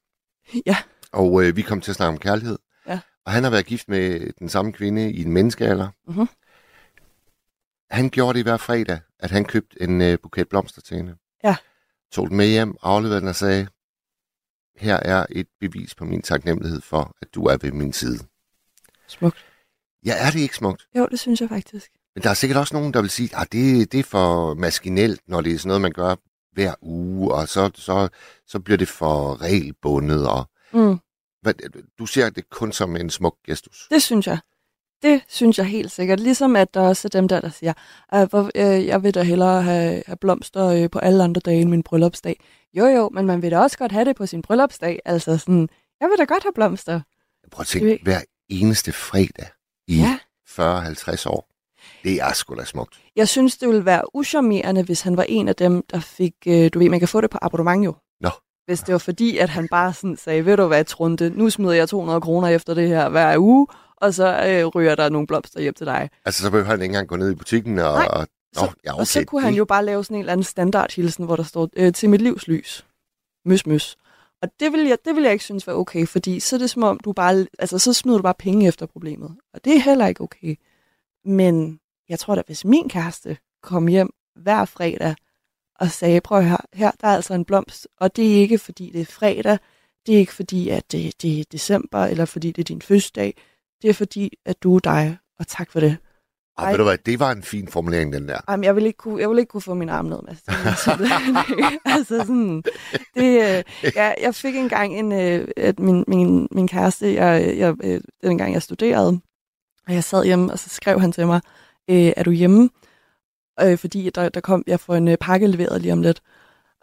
Ja. 0.65 0.77
Og 1.11 1.43
øh, 1.43 1.55
vi 1.55 1.61
kom 1.61 1.81
til 1.81 1.91
at 1.91 1.95
snakke 1.95 2.09
om 2.13 2.17
kærlighed. 2.19 2.57
Ja. 2.87 2.99
Og 3.25 3.31
han 3.31 3.43
har 3.43 3.51
været 3.51 3.65
gift 3.65 3.89
med 3.89 4.31
den 4.39 4.49
samme 4.49 4.71
kvinde 4.73 5.11
i 5.11 5.21
en 5.23 5.31
menneskealder. 5.31 5.87
Mhm. 6.07 6.27
Han 7.91 8.09
gjorde 8.09 8.37
det 8.37 8.45
hver 8.45 8.57
fredag, 8.57 8.99
at 9.19 9.31
han 9.31 9.45
købte 9.45 9.81
en 9.81 10.01
øh, 10.01 10.17
buket 10.23 10.49
blomster 10.49 10.81
til 10.81 10.97
hende. 10.97 11.15
Ja. 11.43 11.55
Tog 12.15 12.27
den 12.29 12.37
med 12.37 12.47
hjem, 12.47 12.75
afleverede 12.81 13.19
den 13.21 13.27
og 13.29 13.35
sagde, 13.35 13.67
her 14.77 14.95
er 14.95 15.25
et 15.29 15.47
bevis 15.59 15.95
på 15.95 16.05
min 16.05 16.21
taknemmelighed 16.21 16.81
for, 16.81 17.15
at 17.21 17.27
du 17.35 17.43
er 17.45 17.57
ved 17.57 17.71
min 17.71 17.93
side. 17.93 18.19
Smukt. 19.07 19.45
Ja, 20.05 20.27
er 20.27 20.31
det 20.31 20.39
ikke 20.39 20.55
smukt? 20.55 20.87
Jo, 20.97 21.07
det 21.11 21.19
synes 21.19 21.41
jeg 21.41 21.49
faktisk. 21.49 21.91
Men 22.15 22.23
der 22.23 22.29
er 22.29 22.33
sikkert 22.33 22.59
også 22.59 22.75
nogen, 22.75 22.93
der 22.93 23.01
vil 23.01 23.09
sige, 23.09 23.29
at 23.37 23.51
det, 23.51 23.91
det 23.91 23.99
er 23.99 24.03
for 24.03 24.53
maskinelt, 24.53 25.21
når 25.27 25.41
det 25.41 25.53
er 25.53 25.57
sådan 25.57 25.67
noget, 25.67 25.81
man 25.81 25.91
gør 25.91 26.15
hver 26.51 26.73
uge, 26.81 27.33
og 27.33 27.47
så, 27.47 27.71
så, 27.75 28.09
så 28.47 28.59
bliver 28.59 28.77
det 28.77 28.87
for 28.87 29.41
regelbundet. 29.41 30.27
Og, 30.29 30.49
Mm, 30.73 30.99
hvad, 31.41 31.53
du 31.99 32.05
ser 32.05 32.29
det 32.29 32.49
kun 32.49 32.71
som 32.71 32.95
en 32.95 33.09
smuk 33.09 33.37
gestus. 33.45 33.87
det 33.91 34.03
synes 34.03 34.27
jeg. 34.27 34.39
Det 35.03 35.21
synes 35.27 35.57
jeg 35.57 35.65
helt 35.65 35.91
sikkert. 35.91 36.19
Ligesom 36.19 36.55
at 36.55 36.73
der 36.73 36.81
også 36.81 37.07
er 37.07 37.09
dem 37.09 37.27
der, 37.27 37.39
der 37.41 37.49
siger, 37.49 37.73
at 38.11 38.29
hvor, 38.29 38.49
øh, 38.55 38.85
jeg 38.85 39.03
vil 39.03 39.13
da 39.15 39.23
hellere 39.23 39.61
have, 39.61 40.03
have 40.07 40.17
blomster 40.21 40.65
øh, 40.67 40.89
på 40.89 40.99
alle 40.99 41.23
andre 41.23 41.41
dage 41.45 41.61
end 41.61 41.69
min 41.69 41.83
bryllupsdag. 41.83 42.39
Jo 42.73 42.85
jo, 42.85 43.09
men 43.13 43.25
man 43.25 43.41
vil 43.41 43.51
da 43.51 43.59
også 43.59 43.77
godt 43.77 43.91
have 43.91 44.05
det 44.05 44.15
på 44.15 44.25
sin 44.25 44.41
bryllupsdag. 44.41 44.99
Altså 45.05 45.37
sådan, 45.37 45.69
jeg 46.01 46.09
vil 46.09 46.17
da 46.17 46.23
godt 46.23 46.43
have 46.43 46.53
blomster. 46.55 47.01
Prøv 47.51 47.61
at 47.61 47.67
tænke, 47.67 47.99
hver 48.03 48.21
eneste 48.49 48.91
fredag 48.91 49.47
i 49.87 49.95
Ja. 49.97 50.19
40-50 50.49 51.29
år. 51.29 51.49
Det 52.03 52.21
er 52.21 52.33
sgu 52.33 52.55
da 52.55 52.65
smukt. 52.65 52.99
Jeg 53.15 53.27
synes, 53.27 53.57
det 53.57 53.67
ville 53.69 53.85
være 53.85 54.15
uschammerende, 54.15 54.83
hvis 54.83 55.01
han 55.01 55.17
var 55.17 55.25
en 55.29 55.47
af 55.47 55.55
dem, 55.55 55.83
der 55.91 55.99
fik... 55.99 56.33
Øh, 56.47 56.69
du 56.73 56.79
ved, 56.79 56.89
man 56.89 56.99
kan 56.99 57.07
få 57.07 57.21
det 57.21 57.29
på 57.29 57.37
abonnement 57.41 57.85
jo. 57.85 57.95
Nå. 58.21 58.29
Hvis 58.65 58.79
det 58.79 58.91
var 58.93 58.97
fordi, 58.99 59.37
at 59.37 59.49
han 59.49 59.67
bare 59.67 59.93
sådan 59.93 60.17
sagde, 60.17 60.45
ved 60.45 60.57
du 60.57 60.67
hvad, 60.67 60.85
Trunte, 60.85 61.29
nu 61.29 61.49
smider 61.49 61.73
jeg 61.73 61.89
200 61.89 62.21
kroner 62.21 62.47
efter 62.47 62.73
det 62.73 62.87
her 62.87 63.09
hver 63.09 63.37
uge, 63.37 63.67
og 63.97 64.13
så 64.13 64.45
øh, 64.47 64.65
ryger 64.65 64.95
der 64.95 65.09
nogle 65.09 65.27
blomster 65.27 65.61
hjem 65.61 65.73
til 65.73 65.85
dig. 65.85 66.09
Altså, 66.25 66.43
så 66.43 66.51
behøver 66.51 66.67
han 66.67 66.81
ikke 66.81 66.85
engang 66.85 67.07
gå 67.07 67.15
ned 67.15 67.31
i 67.31 67.35
butikken 67.35 67.79
og... 67.79 67.93
Nej, 67.93 68.07
og 68.09 68.27
Så, 68.53 68.61
ja, 68.85 68.91
okay. 68.91 68.99
Og 68.99 69.07
så 69.07 69.23
kunne 69.27 69.41
han 69.41 69.53
jo 69.53 69.65
bare 69.65 69.85
lave 69.85 70.03
sådan 70.03 70.15
en 70.15 70.19
eller 70.19 70.33
anden 70.33 70.43
standardhilsen, 70.43 71.25
hvor 71.25 71.35
der 71.35 71.43
står, 71.43 71.69
øh, 71.75 71.93
til 71.93 72.09
mit 72.09 72.21
livs 72.21 72.47
lys. 72.47 72.85
Møs, 73.45 73.65
møs. 73.65 73.97
Og 74.41 74.49
det 74.59 74.71
vil, 74.71 74.87
jeg, 74.87 74.97
det 75.05 75.15
vil 75.15 75.23
jeg 75.23 75.31
ikke 75.31 75.43
synes 75.43 75.67
var 75.67 75.73
okay, 75.73 76.07
fordi 76.07 76.39
så 76.39 76.55
er 76.55 76.57
det 76.57 76.69
som 76.69 76.83
om, 76.83 76.99
du 76.99 77.13
bare, 77.13 77.47
altså, 77.59 77.79
så 77.79 77.93
smider 77.93 78.17
du 78.17 78.21
bare 78.23 78.33
penge 78.33 78.67
efter 78.67 78.85
problemet. 78.85 79.35
Og 79.53 79.65
det 79.65 79.75
er 79.75 79.79
heller 79.79 80.07
ikke 80.07 80.21
okay. 80.21 80.55
Men 81.25 81.79
jeg 82.09 82.19
tror 82.19 82.35
da, 82.35 82.41
hvis 82.45 82.65
min 82.65 82.89
kæreste 82.89 83.37
kom 83.63 83.87
hjem 83.87 84.09
hver 84.35 84.65
fredag 84.65 85.15
og 85.79 85.91
sagde, 85.91 86.21
prøv 86.21 86.41
her, 86.41 86.57
her 86.73 86.91
der 87.01 87.07
er 87.07 87.15
altså 87.15 87.33
en 87.33 87.45
blomst, 87.45 87.87
og 87.99 88.15
det 88.15 88.35
er 88.35 88.41
ikke 88.41 88.57
fordi 88.57 88.89
det 88.89 89.01
er 89.01 89.05
fredag, 89.05 89.57
det 90.05 90.15
er 90.15 90.19
ikke 90.19 90.33
fordi, 90.33 90.69
at 90.69 90.91
det, 90.91 91.21
det 91.21 91.39
er 91.39 91.43
december, 91.51 91.99
eller 91.99 92.25
fordi 92.25 92.51
det 92.51 92.61
er 92.61 92.65
din 92.65 92.81
fødselsdag, 92.81 93.37
det 93.85 93.91
er 93.91 93.93
fordi, 93.93 94.37
at 94.45 94.63
du 94.63 94.75
er 94.75 94.79
dig, 94.79 95.17
og 95.39 95.47
tak 95.47 95.71
for 95.71 95.79
det. 95.79 95.97
Og 96.57 96.67
ved 96.69 96.77
du 96.77 96.83
hvad, 96.83 96.97
det 96.97 97.19
var 97.19 97.31
en 97.31 97.43
fin 97.43 97.67
formulering, 97.67 98.13
den 98.13 98.27
der. 98.27 98.37
Jamen, 98.49 98.63
jeg 98.63 98.75
vil 98.75 98.85
ikke 98.85 98.97
kunne, 98.97 99.21
jeg 99.21 99.29
vil 99.29 99.39
ikke 99.39 99.49
kunne 99.49 99.61
få 99.61 99.73
min 99.73 99.89
arm 99.89 100.05
ned, 100.05 100.19
Mads. 100.27 100.43
Altså 101.85 102.17
sådan, 102.17 102.63
det, 103.15 103.57
øh, 103.57 103.63
jeg, 103.95 104.15
jeg 104.21 104.35
fik 104.35 104.55
engang 104.55 104.99
en, 104.99 105.11
øh, 105.11 105.47
at 105.57 105.79
min, 105.79 106.03
min, 106.07 106.47
min 106.51 106.67
kæreste, 106.67 107.13
jeg, 107.13 107.57
jeg, 107.57 107.75
øh, 107.83 108.01
dengang 108.23 108.53
jeg 108.53 108.61
studerede, 108.61 109.19
og 109.87 109.93
jeg 109.93 110.03
sad 110.03 110.25
hjemme, 110.25 110.51
og 110.51 110.59
så 110.59 110.69
skrev 110.69 110.99
han 110.99 111.11
til 111.11 111.27
mig, 111.27 111.41
øh, 111.89 112.13
er 112.17 112.23
du 112.23 112.31
hjemme? 112.31 112.69
Øh, 113.61 113.77
fordi 113.77 114.09
der, 114.09 114.29
der 114.29 114.39
kom, 114.39 114.63
jeg 114.67 114.79
får 114.79 114.95
en 114.95 115.07
øh, 115.07 115.17
pakke 115.21 115.47
leveret 115.47 115.81
lige 115.81 115.93
om 115.93 116.01
lidt. 116.01 116.21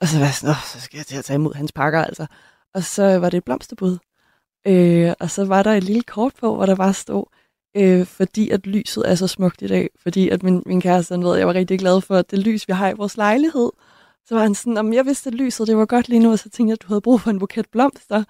Og 0.01 0.09
så 0.09 0.19
var 0.19 0.25
jeg 0.25 0.35
sådan, 0.35 0.51
Åh, 0.51 0.63
så 0.65 0.81
skal 0.81 0.97
jeg 0.97 1.07
til 1.07 1.17
at 1.17 1.25
tage 1.25 1.35
imod 1.35 1.55
hans 1.55 1.73
pakker, 1.73 2.05
altså. 2.05 2.27
Og 2.75 2.85
så 2.85 3.19
var 3.19 3.31
det 3.31 3.39
et 3.39 3.45
blomsterbud. 3.45 3.99
Øh, 4.67 5.13
og 5.21 5.31
så 5.31 5.45
var 5.45 5.63
der 5.63 5.73
et 5.73 5.85
lille 5.85 6.03
kort 6.03 6.33
på, 6.41 6.55
hvor 6.55 6.67
der 6.67 6.75
bare 6.75 6.95
stod, 6.95 7.25
øh, 7.77 8.07
fordi 8.07 8.51
at 8.51 8.67
lyset 8.67 9.11
er 9.11 9.15
så 9.15 9.27
smukt 9.27 9.63
i 9.63 9.67
dag. 9.67 9.91
Fordi 10.03 10.29
at 10.29 10.43
min, 10.43 10.63
min 10.67 10.81
kæreste, 10.81 11.13
han 11.15 11.25
ved, 11.25 11.37
jeg 11.37 11.47
var 11.47 11.55
rigtig 11.55 11.79
glad 11.79 12.01
for 12.01 12.17
at 12.17 12.31
det 12.31 12.39
lys, 12.39 12.69
vi 12.69 12.73
har 12.73 12.89
i 12.89 12.93
vores 12.95 13.17
lejlighed. 13.17 13.71
Så 14.29 14.35
var 14.35 14.43
han 14.43 14.55
sådan, 14.55 14.77
om 14.77 14.93
jeg 14.93 15.07
vidste, 15.07 15.29
at 15.29 15.35
lyset 15.35 15.67
det 15.67 15.77
var 15.77 15.87
godt 15.87 16.09
lige 16.09 16.21
nu, 16.21 16.31
og 16.33 16.39
så 16.39 16.49
tænkte 16.51 16.71
jeg, 16.71 16.73
at 16.73 16.83
du 16.83 16.87
havde 16.89 17.01
brug 17.01 17.21
for 17.21 17.31
en 17.31 17.39
buket 17.39 17.67
blomster. 17.73 18.25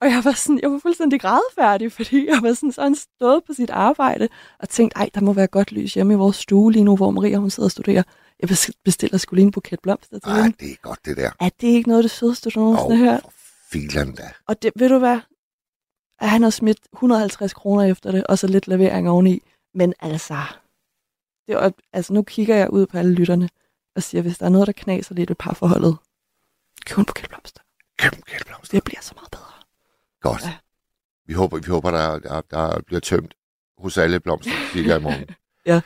Og 0.00 0.08
jeg 0.10 0.20
var 0.24 0.32
sådan, 0.32 0.60
jeg 0.62 0.70
var 0.72 0.78
fuldstændig 0.78 1.20
grædefærdig, 1.20 1.92
fordi 1.92 2.26
jeg 2.28 2.38
var 2.42 2.52
sådan, 2.54 2.72
så 2.72 2.82
han 2.82 2.94
stået 2.94 3.44
på 3.46 3.52
sit 3.52 3.70
arbejde 3.70 4.28
og 4.60 4.68
tænkte, 4.68 4.96
ej, 4.96 5.10
der 5.14 5.20
må 5.20 5.32
være 5.32 5.46
godt 5.46 5.72
lys 5.72 5.94
hjemme 5.94 6.12
i 6.12 6.16
vores 6.16 6.36
stue 6.36 6.72
lige 6.72 6.84
nu, 6.84 6.96
hvor 6.96 7.10
Maria 7.10 7.36
hun 7.36 7.50
sidder 7.50 7.66
og 7.66 7.70
studerer. 7.70 8.02
Jeg 8.40 8.50
bes- 8.50 8.70
bestiller 8.84 9.18
skulle 9.18 9.38
lige 9.38 9.46
en 9.46 9.52
buket 9.52 9.80
blomster 9.82 10.18
til 10.18 10.30
Ej, 10.32 10.42
hende. 10.42 10.56
det 10.60 10.70
er 10.70 10.76
godt, 10.82 10.98
det 11.04 11.16
der. 11.16 11.30
Er 11.40 11.48
det 11.60 11.66
ikke 11.68 11.88
noget 11.88 11.98
af 11.98 12.02
det 12.04 12.10
sødeste, 12.10 12.50
du 12.50 12.60
nogensinde 12.60 12.96
har 12.96 13.04
hørt? 13.12 13.24
filan 13.72 14.12
da. 14.14 14.22
Og 14.48 14.62
det, 14.62 14.72
ved 14.76 14.88
du 14.88 14.98
hvad? 14.98 15.18
At 16.18 16.28
han 16.28 16.42
har 16.42 16.50
smidt 16.50 16.78
150 16.92 17.54
kroner 17.54 17.82
efter 17.82 18.12
det, 18.12 18.26
og 18.26 18.38
så 18.38 18.46
lidt 18.46 18.68
levering 18.68 19.08
oveni. 19.08 19.42
Men 19.74 19.94
altså, 20.00 20.36
det 21.46 21.54
er, 21.54 21.70
altså 21.92 22.12
nu 22.12 22.22
kigger 22.22 22.56
jeg 22.56 22.70
ud 22.70 22.86
på 22.86 22.98
alle 22.98 23.12
lytterne 23.12 23.48
og 23.96 24.02
siger, 24.02 24.22
hvis 24.22 24.38
der 24.38 24.46
er 24.46 24.50
noget, 24.50 24.66
der 24.66 24.72
knaser 24.72 25.14
lidt 25.14 25.30
i 25.30 25.34
parforholdet, 25.34 25.96
køb 26.86 26.98
en 26.98 27.04
buket 27.04 27.28
blomster. 27.28 27.62
Køb 27.98 28.12
en 28.12 28.22
kælblomst. 28.22 28.72
Det 28.72 28.84
bliver 28.84 29.00
så 29.00 29.12
meget 29.14 29.30
bedre. 29.30 29.52
Godt. 30.20 30.42
Ja. 30.42 30.56
Vi 31.26 31.32
håber, 31.32 31.56
vi 31.58 31.66
håber 31.66 31.90
der, 31.90 32.18
der, 32.18 32.40
der 32.40 32.80
bliver 32.86 33.00
tømt 33.00 33.34
hos 33.78 33.98
alle 33.98 34.20
blomsterbutikker 34.20 34.96
i 34.98 35.00
morgen. 35.00 35.24
Ja. 35.66 35.80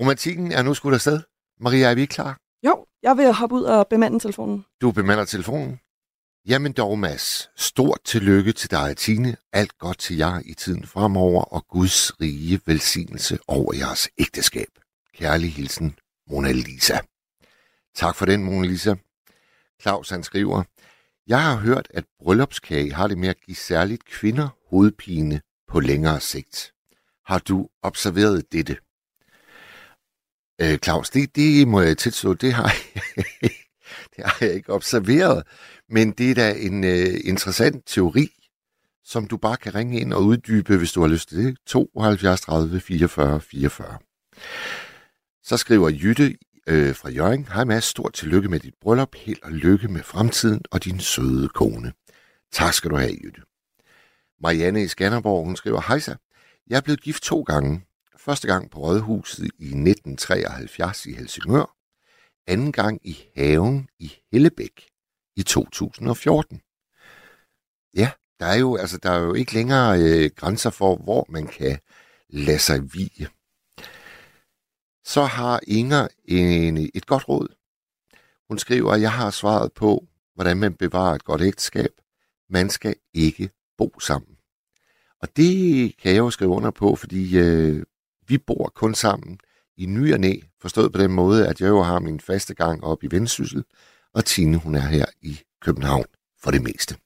Romantikken 0.00 0.52
er 0.52 0.62
nu 0.62 0.74
skudt 0.74 0.94
afsted. 0.94 1.20
Maria, 1.60 1.90
er 1.90 1.94
vi 1.94 2.06
klar? 2.06 2.38
Jo, 2.62 2.86
jeg 3.02 3.16
vil 3.16 3.32
hoppe 3.32 3.54
ud 3.54 3.62
og 3.62 3.88
bemande 3.88 4.18
telefonen. 4.18 4.64
Du 4.80 4.90
bemander 4.92 5.24
telefonen. 5.24 5.80
Jamen 6.48 6.72
dog, 6.72 6.98
Mads. 6.98 7.50
Stort 7.56 8.00
tillykke 8.04 8.52
til 8.52 8.70
dig 8.70 8.90
og 8.90 8.96
Tine. 8.96 9.36
Alt 9.52 9.78
godt 9.78 9.98
til 9.98 10.16
jer 10.16 10.40
i 10.44 10.54
tiden 10.54 10.86
fremover, 10.86 11.42
og 11.42 11.66
Guds 11.68 12.20
rige 12.20 12.60
velsignelse 12.66 13.38
over 13.48 13.74
jeres 13.74 14.08
ægteskab. 14.18 14.68
Kærlig 15.14 15.52
hilsen, 15.52 15.98
Mona 16.30 16.52
Lisa. 16.52 16.98
Tak 17.94 18.16
for 18.16 18.26
den, 18.26 18.44
Mona 18.44 18.66
Lisa. 18.66 18.94
Claus 19.82 20.10
han 20.10 20.22
skriver, 20.22 20.62
Jeg 21.26 21.42
har 21.42 21.56
hørt, 21.56 21.88
at 21.90 22.04
bryllupskage 22.18 22.92
har 22.92 23.08
det 23.08 23.18
med 23.18 23.28
at 23.28 23.40
give 23.40 23.56
særligt 23.56 24.04
kvinder 24.04 24.48
hovedpine 24.70 25.40
på 25.68 25.80
længere 25.80 26.20
sigt. 26.20 26.72
Har 27.24 27.38
du 27.38 27.68
observeret 27.82 28.52
dette? 28.52 28.76
Øh, 30.60 30.78
Claus, 30.78 31.10
det, 31.10 31.36
det 31.36 31.68
må 31.68 31.80
jeg 31.80 31.98
tilstå, 31.98 32.34
det 32.34 32.52
har 32.52 32.74
jeg, 32.74 33.14
det 34.16 34.24
har 34.24 34.38
jeg 34.40 34.54
ikke 34.54 34.72
observeret. 34.72 35.42
Men 35.88 36.10
det 36.10 36.30
er 36.30 36.34
da 36.34 36.54
en 36.58 36.84
øh, 36.84 37.20
interessant 37.24 37.82
teori, 37.86 38.28
som 39.04 39.26
du 39.26 39.36
bare 39.36 39.56
kan 39.56 39.74
ringe 39.74 40.00
ind 40.00 40.12
og 40.12 40.24
uddybe, 40.24 40.76
hvis 40.76 40.92
du 40.92 41.00
har 41.00 41.08
lyst 41.08 41.28
til 41.28 41.38
det. 41.38 41.58
72 41.66 42.40
30 42.40 42.80
44 42.80 43.40
44. 43.40 43.98
Så 45.42 45.56
skriver 45.56 45.88
Jytte 45.88 46.36
øh, 46.66 46.94
fra 46.94 47.10
Jørgen. 47.10 47.48
Hej 47.52 47.64
Mads, 47.64 47.84
stort 47.84 48.12
tillykke 48.12 48.48
med 48.48 48.60
dit 48.60 48.74
bryllup. 48.80 49.14
Held 49.14 49.42
og 49.42 49.52
lykke 49.52 49.88
med 49.88 50.02
fremtiden 50.02 50.60
og 50.70 50.84
din 50.84 51.00
søde 51.00 51.48
kone. 51.48 51.92
Tak 52.52 52.74
skal 52.74 52.90
du 52.90 52.96
have, 52.96 53.12
Jytte. 53.24 53.40
Marianne 54.40 54.82
i 54.82 54.88
Skanderborg, 54.88 55.44
hun 55.44 55.56
skriver, 55.56 55.80
Hejsa, 55.88 56.14
jeg 56.66 56.76
er 56.76 56.80
blevet 56.80 57.02
gift 57.02 57.22
to 57.22 57.42
gange. 57.42 57.84
Første 58.18 58.48
gang 58.48 58.70
på 58.70 58.78
Rådhuset 58.78 59.44
i 59.44 59.66
1973 59.66 61.06
i 61.06 61.12
Helsingør. 61.12 61.76
Anden 62.46 62.72
gang 62.72 63.00
i 63.04 63.18
haven 63.36 63.88
i 63.98 64.12
Hellebæk 64.32 64.95
i 65.36 65.42
2014. 65.42 66.60
Ja, 67.96 68.10
der 68.40 68.46
er 68.46 68.56
jo, 68.56 68.76
altså, 68.76 68.98
der 68.98 69.10
er 69.10 69.20
jo 69.20 69.34
ikke 69.34 69.54
længere 69.54 70.00
øh, 70.00 70.30
grænser 70.36 70.70
for, 70.70 70.96
hvor 70.96 71.26
man 71.28 71.46
kan 71.46 71.78
lade 72.28 72.58
sig 72.58 72.94
vige. 72.94 73.28
Så 75.04 75.24
har 75.24 75.60
Inger 75.66 76.08
en, 76.24 76.90
et 76.94 77.06
godt 77.06 77.28
råd. 77.28 77.48
Hun 78.48 78.58
skriver, 78.58 78.92
at 78.92 79.00
jeg 79.00 79.12
har 79.12 79.30
svaret 79.30 79.72
på, 79.72 80.06
hvordan 80.34 80.56
man 80.56 80.74
bevarer 80.74 81.14
et 81.14 81.24
godt 81.24 81.42
ægteskab. 81.42 81.90
Man 82.50 82.70
skal 82.70 82.94
ikke 83.14 83.50
bo 83.78 84.00
sammen. 84.00 84.36
Og 85.22 85.36
det 85.36 85.96
kan 85.96 86.12
jeg 86.12 86.18
jo 86.18 86.30
skrive 86.30 86.50
under 86.50 86.70
på, 86.70 86.96
fordi 86.96 87.38
øh, 87.38 87.84
vi 88.28 88.38
bor 88.38 88.72
kun 88.74 88.94
sammen 88.94 89.40
i 89.76 89.86
ny 89.86 90.12
og 90.12 90.20
næ, 90.20 90.34
forstået 90.60 90.92
på 90.92 90.98
den 90.98 91.12
måde, 91.12 91.48
at 91.48 91.60
jeg 91.60 91.68
jo 91.68 91.82
har 91.82 91.98
min 91.98 92.20
faste 92.20 92.54
gang 92.54 92.84
op 92.84 93.04
i 93.04 93.08
Vendsyssel, 93.10 93.64
og 94.16 94.24
Tine, 94.24 94.56
hun 94.56 94.74
er 94.74 94.80
her 94.80 95.06
i 95.22 95.40
København 95.60 96.06
for 96.42 96.50
det 96.50 96.62
meste. 96.62 96.96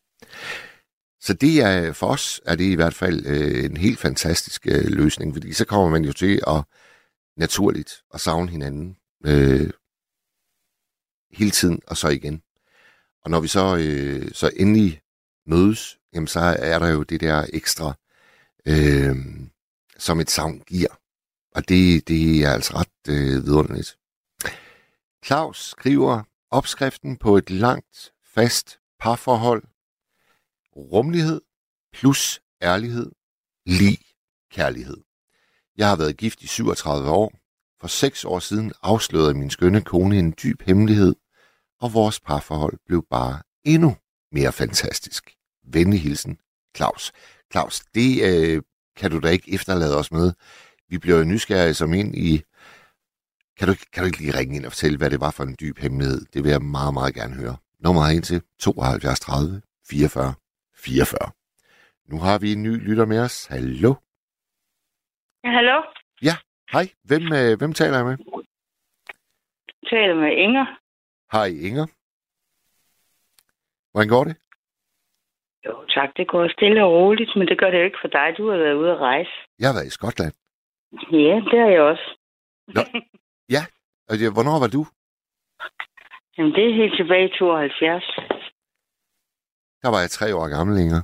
Så 1.21 1.35
det 1.35 1.61
er 1.61 1.93
for 1.93 2.07
os 2.07 2.41
er 2.47 2.57
det 2.57 2.65
i 2.65 2.75
hvert 2.75 2.95
fald 2.95 3.27
øh, 3.27 3.65
en 3.65 3.77
helt 3.77 3.99
fantastisk 3.99 4.67
øh, 4.67 4.85
løsning, 4.85 5.35
fordi 5.35 5.53
så 5.53 5.65
kommer 5.65 5.89
man 5.89 6.05
jo 6.05 6.13
til 6.13 6.41
at 6.47 6.65
naturligt 7.37 8.03
at 8.15 8.21
savne 8.21 8.51
hinanden 8.51 8.97
øh, 9.27 9.71
hele 11.33 11.51
tiden 11.51 11.81
og 11.87 11.97
så 11.97 12.09
igen. 12.09 12.43
Og 13.25 13.31
når 13.31 13.41
vi 13.41 13.49
så, 13.49 13.77
øh, 13.77 14.31
så 14.33 14.51
endelig 14.57 15.01
mødes, 15.47 15.99
jamen 16.15 16.27
så 16.27 16.41
er 16.41 16.79
der 16.79 16.89
jo 16.89 17.03
det 17.03 17.21
der 17.21 17.47
ekstra, 17.53 17.95
øh, 18.67 19.17
som 19.99 20.21
et 20.21 20.31
savn 20.31 20.61
giver. 20.61 21.01
Og 21.55 21.69
det, 21.69 22.09
det 22.09 22.45
er 22.45 22.53
altså 22.53 22.75
ret 22.75 23.15
øh, 23.15 23.45
vidunderligt. 23.47 23.97
Claus 25.25 25.59
skriver 25.59 26.23
opskriften 26.51 27.17
på 27.17 27.37
et 27.37 27.51
langt, 27.51 28.13
fast 28.25 28.79
parforhold. 29.01 29.63
Rummelighed 30.77 31.41
plus 31.93 32.41
ærlighed, 32.63 33.13
lig 33.67 33.99
kærlighed. 34.51 34.97
Jeg 35.77 35.89
har 35.89 35.97
været 35.97 36.17
gift 36.17 36.43
i 36.43 36.47
37 36.47 37.11
år. 37.11 37.33
For 37.81 37.89
seks 37.89 38.25
år 38.25 38.39
siden 38.39 38.73
afslørede 38.83 39.35
min 39.35 39.51
skønne 39.51 39.83
kone 39.83 40.19
en 40.19 40.35
dyb 40.43 40.63
hemmelighed, 40.63 41.15
og 41.81 41.95
vores 41.95 42.21
parforhold 42.21 42.79
blev 42.87 43.07
bare 43.11 43.43
endnu 43.65 43.97
mere 44.33 44.53
fantastisk. 44.53 45.35
Venlig 45.65 46.03
hilsen, 46.03 46.39
Claus. 46.77 47.13
Claus, 47.53 47.81
det 47.95 48.23
øh, 48.23 48.63
kan 48.97 49.11
du 49.11 49.19
da 49.19 49.29
ikke 49.29 49.55
efterlade 49.55 49.97
os 49.97 50.13
med. 50.13 50.33
Vi 50.89 50.99
bliver 50.99 51.19
jo 51.19 51.25
nysgerrige 51.25 51.75
som 51.75 51.95
ind 51.95 52.17
i... 52.17 52.43
Kan 53.61 53.69
du, 53.71 53.75
kan 53.93 53.99
du 54.03 54.07
ikke 54.07 54.23
lige 54.23 54.39
ringe 54.39 54.57
ind 54.57 54.65
og 54.67 54.73
fortælle, 54.73 54.99
hvad 54.99 55.11
det 55.11 55.21
var 55.27 55.33
for 55.37 55.45
en 55.45 55.57
dyb 55.63 55.77
hemmelighed? 55.85 56.21
Det 56.33 56.41
vil 56.45 56.51
jeg 56.57 56.63
meget, 56.77 56.95
meget 56.99 57.15
gerne 57.15 57.35
høre. 57.43 57.57
Nummer 57.85 58.03
ind 58.17 58.25
til 58.31 58.39
72 58.59 59.21
30 59.21 59.63
44 59.91 60.35
44. 60.75 61.31
Nu 62.11 62.17
har 62.27 62.37
vi 62.43 62.49
en 62.53 62.63
ny 62.63 62.73
lytter 62.89 63.07
med 63.13 63.21
os. 63.27 63.37
Hallo? 63.47 63.93
Ja, 65.45 65.51
hallo? 65.59 65.79
Hej, 66.75 66.87
hvem, 67.09 67.25
øh, 67.41 67.59
hvem 67.59 67.73
taler 67.73 67.97
jeg 67.97 68.07
med? 68.11 68.17
Jeg 69.69 69.89
taler 69.91 70.15
med 70.15 70.33
Inger. 70.45 70.67
Hej, 71.33 71.49
Inger. 71.69 71.87
Hvordan 73.93 74.09
går 74.09 74.25
det? 74.25 74.37
Jo, 75.67 75.75
tak. 75.95 76.11
Det 76.17 76.29
går 76.29 76.49
stille 76.49 76.85
og 76.85 76.93
roligt, 76.93 77.31
men 77.37 77.49
det 77.49 77.59
gør 77.59 77.71
det 77.71 77.79
jo 77.79 77.85
ikke 77.85 78.03
for 78.03 78.09
dig. 78.09 78.35
Du 78.39 78.51
har 78.51 78.57
været 78.57 78.75
ude 78.75 78.91
at 78.91 78.99
rejse. 78.99 79.31
Jeg 79.59 79.69
har 79.69 79.75
været 79.75 79.87
i 79.87 79.97
Skotland. 79.99 80.35
Ja, 81.13 81.37
det 81.51 81.59
har 81.63 81.71
jeg 81.77 81.83
også. 81.93 82.07
Og 82.77 82.87
det- 84.19 84.33
Hvornår 84.37 84.59
var 84.65 84.71
du? 84.77 84.83
Jamen, 86.39 86.53
det 86.57 86.65
er 86.71 86.75
helt 86.81 86.97
tilbage 86.97 87.27
i 87.29 87.39
72. 87.39 88.05
Der 89.83 89.89
var 89.95 90.01
jeg 90.01 90.11
tre 90.11 90.35
år 90.37 90.49
gammel, 90.57 90.79
Inger. 90.85 91.03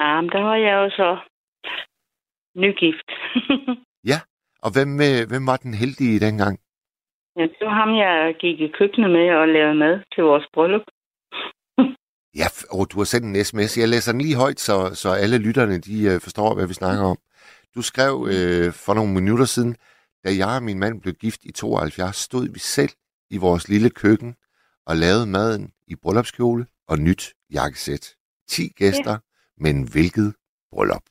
Ja, 0.00 0.20
men 0.20 0.30
der 0.30 0.42
var 0.48 0.56
jeg 0.66 0.74
jo 0.82 0.90
så 1.00 1.10
nygift. 2.62 3.08
Og 4.66 4.72
hvem, 4.72 4.90
øh, 5.08 5.20
hvem 5.30 5.46
var 5.46 5.56
den 5.56 5.74
heldige 5.74 6.20
dengang? 6.20 6.60
ja, 7.36 7.42
det 7.42 7.62
var 7.68 7.74
ham, 7.82 7.90
jeg 8.04 8.34
gik 8.40 8.60
i 8.60 8.68
køkkenet 8.78 9.10
med 9.10 9.30
og 9.40 9.48
lavede 9.48 9.74
mad 9.74 9.94
til 10.14 10.22
vores 10.24 10.46
bryllup. 10.54 10.86
Ja, 12.40 12.46
åh, 12.72 12.86
du 12.92 12.96
har 12.98 13.04
sendt 13.04 13.26
en 13.26 13.44
sms. 13.44 13.78
Jeg 13.78 13.88
læser 13.88 14.12
den 14.12 14.20
lige 14.20 14.36
højt, 14.44 14.60
så, 14.60 14.94
så 14.94 15.08
alle 15.22 15.38
lytterne 15.38 15.78
de, 15.78 15.96
øh, 16.10 16.20
forstår, 16.20 16.54
hvad 16.54 16.66
vi 16.66 16.74
snakker 16.74 17.04
om. 17.04 17.18
Du 17.74 17.82
skrev 17.82 18.14
øh, 18.34 18.72
for 18.84 18.94
nogle 18.94 19.12
minutter 19.14 19.44
siden, 19.44 19.76
da 20.26 20.30
jeg 20.42 20.56
og 20.56 20.62
min 20.62 20.78
mand 20.78 21.00
blev 21.02 21.14
gift 21.14 21.40
i 21.44 21.52
72, 21.52 22.16
stod 22.16 22.44
vi 22.54 22.58
selv 22.58 22.94
i 23.30 23.36
vores 23.46 23.64
lille 23.72 23.90
køkken 23.90 24.30
og 24.88 24.94
lavede 24.96 25.26
maden 25.36 25.64
i 25.92 25.94
bryllupskjole 26.02 26.64
og 26.90 26.96
nyt 26.98 27.22
jakkesæt. 27.56 28.04
10 28.48 28.62
gæster, 28.80 29.16
ja. 29.16 29.24
men 29.64 29.74
hvilket 29.92 30.28
bryllup. 30.72 31.06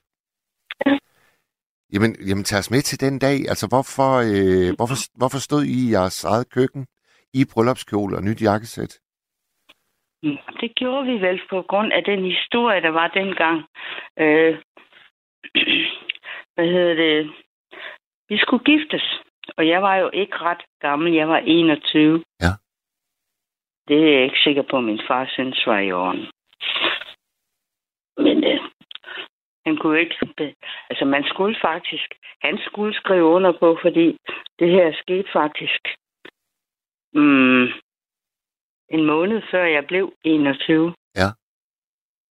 Jamen, 1.94 2.12
jamen, 2.28 2.44
tag 2.44 2.60
os 2.60 2.72
med 2.72 2.82
til 2.82 3.00
den 3.06 3.20
dag. 3.20 3.38
Altså, 3.52 3.66
hvorfor, 3.74 4.12
øh, 4.32 4.70
hvorfor, 4.78 4.98
hvorfor 5.20 5.40
stod 5.48 5.64
I 5.64 5.76
i 5.86 5.92
jeres 5.96 6.24
eget 6.24 6.48
køkken 6.56 6.84
i 7.40 7.42
bryllupskjole 7.54 8.18
og 8.18 8.24
nyt 8.24 8.42
jakkesæt? 8.42 8.94
Det 10.62 10.70
gjorde 10.76 11.06
vi 11.12 11.16
vel 11.28 11.40
på 11.50 11.62
grund 11.70 11.92
af 11.94 12.04
den 12.04 12.22
historie, 12.32 12.82
der 12.82 12.94
var 13.00 13.08
dengang. 13.08 13.58
Øh, 14.24 14.54
hvad 16.56 16.68
hedder 16.74 16.94
det? 16.94 17.45
Vi 18.30 18.38
skulle 18.38 18.64
giftes, 18.64 19.06
og 19.58 19.68
jeg 19.68 19.82
var 19.82 19.96
jo 19.96 20.10
ikke 20.14 20.38
ret 20.38 20.64
gammel. 20.80 21.14
Jeg 21.14 21.28
var 21.28 21.38
21. 21.38 22.24
Ja. 22.42 22.52
Det 23.88 23.98
er 23.98 24.12
jeg 24.14 24.24
ikke 24.24 24.44
sikker 24.44 24.62
på, 24.70 24.78
at 24.78 24.84
min 24.84 25.02
far 25.08 25.26
synes 25.34 25.68
var 25.68 25.80
i 25.80 25.92
orden. 25.92 26.26
Men 28.18 28.44
øh, 28.44 28.60
han 29.66 29.78
kunne 29.78 30.00
ikke... 30.00 30.16
Altså, 30.90 31.06
man 31.06 31.24
skulle 31.24 31.58
faktisk... 31.62 32.14
Han 32.42 32.58
skulle 32.68 32.94
skrive 32.94 33.24
under 33.24 33.52
på, 33.60 33.78
fordi 33.82 34.18
det 34.60 34.70
her 34.72 34.94
skete 34.94 35.30
faktisk... 35.34 35.82
Mm, 37.14 37.66
en 38.90 39.06
måned 39.06 39.42
før 39.52 39.64
jeg 39.64 39.86
blev 39.88 40.14
21. 40.24 40.94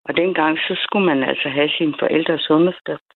Ja. 0.04 0.08
Og 0.08 0.16
dengang, 0.16 0.58
så 0.58 0.72
skulle 0.84 1.06
man 1.06 1.22
altså 1.22 1.48
have 1.48 1.70
sine 1.78 1.94
forældres 1.98 2.50
underskrift, 2.50 3.08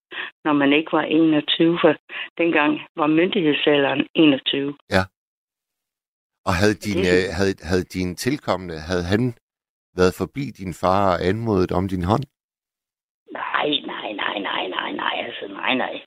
når 0.45 0.53
man 0.53 0.73
ikke 0.73 0.91
var 0.91 1.01
21, 1.01 1.79
for 1.81 1.95
dengang 2.37 2.81
var 2.95 3.07
myndighedsalderen 3.07 4.07
21. 4.15 4.77
Og 6.45 6.53
havde 6.61 6.73
din, 6.85 6.97
Det- 7.03 7.13
øh, 7.13 7.23
havde, 7.37 7.53
havde 7.69 7.83
din 7.97 8.15
tilkommende, 8.15 8.77
havde 8.89 9.03
han 9.13 9.23
været 9.99 10.13
forbi 10.21 10.45
din 10.59 10.73
far 10.81 11.01
og 11.13 11.17
anmodet 11.29 11.71
om 11.71 11.87
din 11.93 12.03
hånd? 12.11 12.23
Nej, 13.31 13.69
nej, 13.93 14.07
nej, 14.23 14.39
nej, 14.49 14.67
nej, 14.67 14.91
nej, 14.91 15.15
altså 15.25 15.47
nej, 15.47 15.73
nej. 15.75 16.01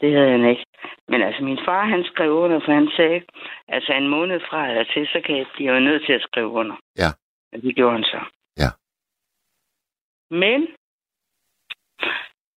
Det 0.00 0.12
havde 0.16 0.30
han 0.30 0.44
ikke. 0.50 0.64
Men 1.08 1.22
altså, 1.22 1.44
min 1.44 1.58
far, 1.66 1.84
han 1.94 2.04
skrev 2.04 2.32
under, 2.32 2.60
for 2.64 2.72
han 2.72 2.88
sagde, 2.96 3.20
altså 3.68 3.92
en 3.92 4.08
måned 4.08 4.40
fra 4.50 4.68
eller 4.68 4.84
til, 4.94 5.06
så 5.06 5.20
kan 5.26 5.36
jeg 5.38 5.46
blive 5.54 5.80
nødt 5.80 6.02
til 6.06 6.12
at 6.12 6.22
skrive 6.22 6.48
under. 6.48 6.76
Ja. 7.02 7.10
Og 7.52 7.62
det 7.62 7.76
gjorde 7.76 7.94
han 7.98 8.04
så. 8.04 8.20
Men, 10.30 10.60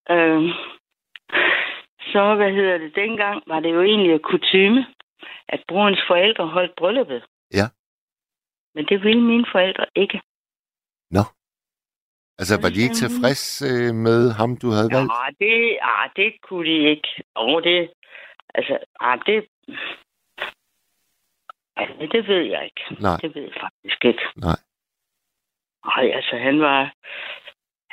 øh, 0.10 0.42
så, 2.12 2.36
hvad 2.36 2.52
hedder 2.52 2.78
det, 2.78 2.96
dengang 2.96 3.44
var 3.48 3.60
det 3.60 3.74
jo 3.74 3.82
egentlig 3.82 4.22
kutyme, 4.22 4.86
at 5.48 5.64
brorens 5.68 6.04
forældre 6.08 6.48
holdt 6.48 6.76
brylluppet. 6.78 7.26
Ja. 7.54 7.66
Men 8.76 8.86
det 8.86 9.04
ville 9.04 9.22
mine 9.22 9.46
forældre 9.52 9.86
ikke. 9.96 10.22
Altså, 12.40 12.54
var 12.62 12.70
de 12.70 12.82
ikke 12.86 13.02
tilfreds 13.04 13.44
øh, 13.70 13.92
med 14.08 14.20
ham, 14.40 14.58
du 14.62 14.68
havde 14.78 14.90
valgt? 14.96 15.12
Ja, 15.14 15.46
det, 15.46 15.78
ah, 15.82 16.10
det 16.16 16.30
kunne 16.48 16.66
de 16.72 16.78
ikke. 16.94 17.10
Og 17.36 17.64
det, 17.64 17.92
altså, 18.58 18.78
ah, 19.00 19.20
det, 19.28 19.38
altså, 21.76 22.08
det 22.14 22.28
ved 22.28 22.44
jeg 22.54 22.64
ikke. 22.66 22.84
Nej. 23.02 23.18
Det 23.22 23.36
ved 23.36 23.42
jeg 23.42 23.58
faktisk 23.66 24.06
ikke. 24.06 24.24
Nej. 24.36 24.60
Ej, 25.96 26.06
altså, 26.18 26.36
han 26.38 26.62
var, 26.62 26.94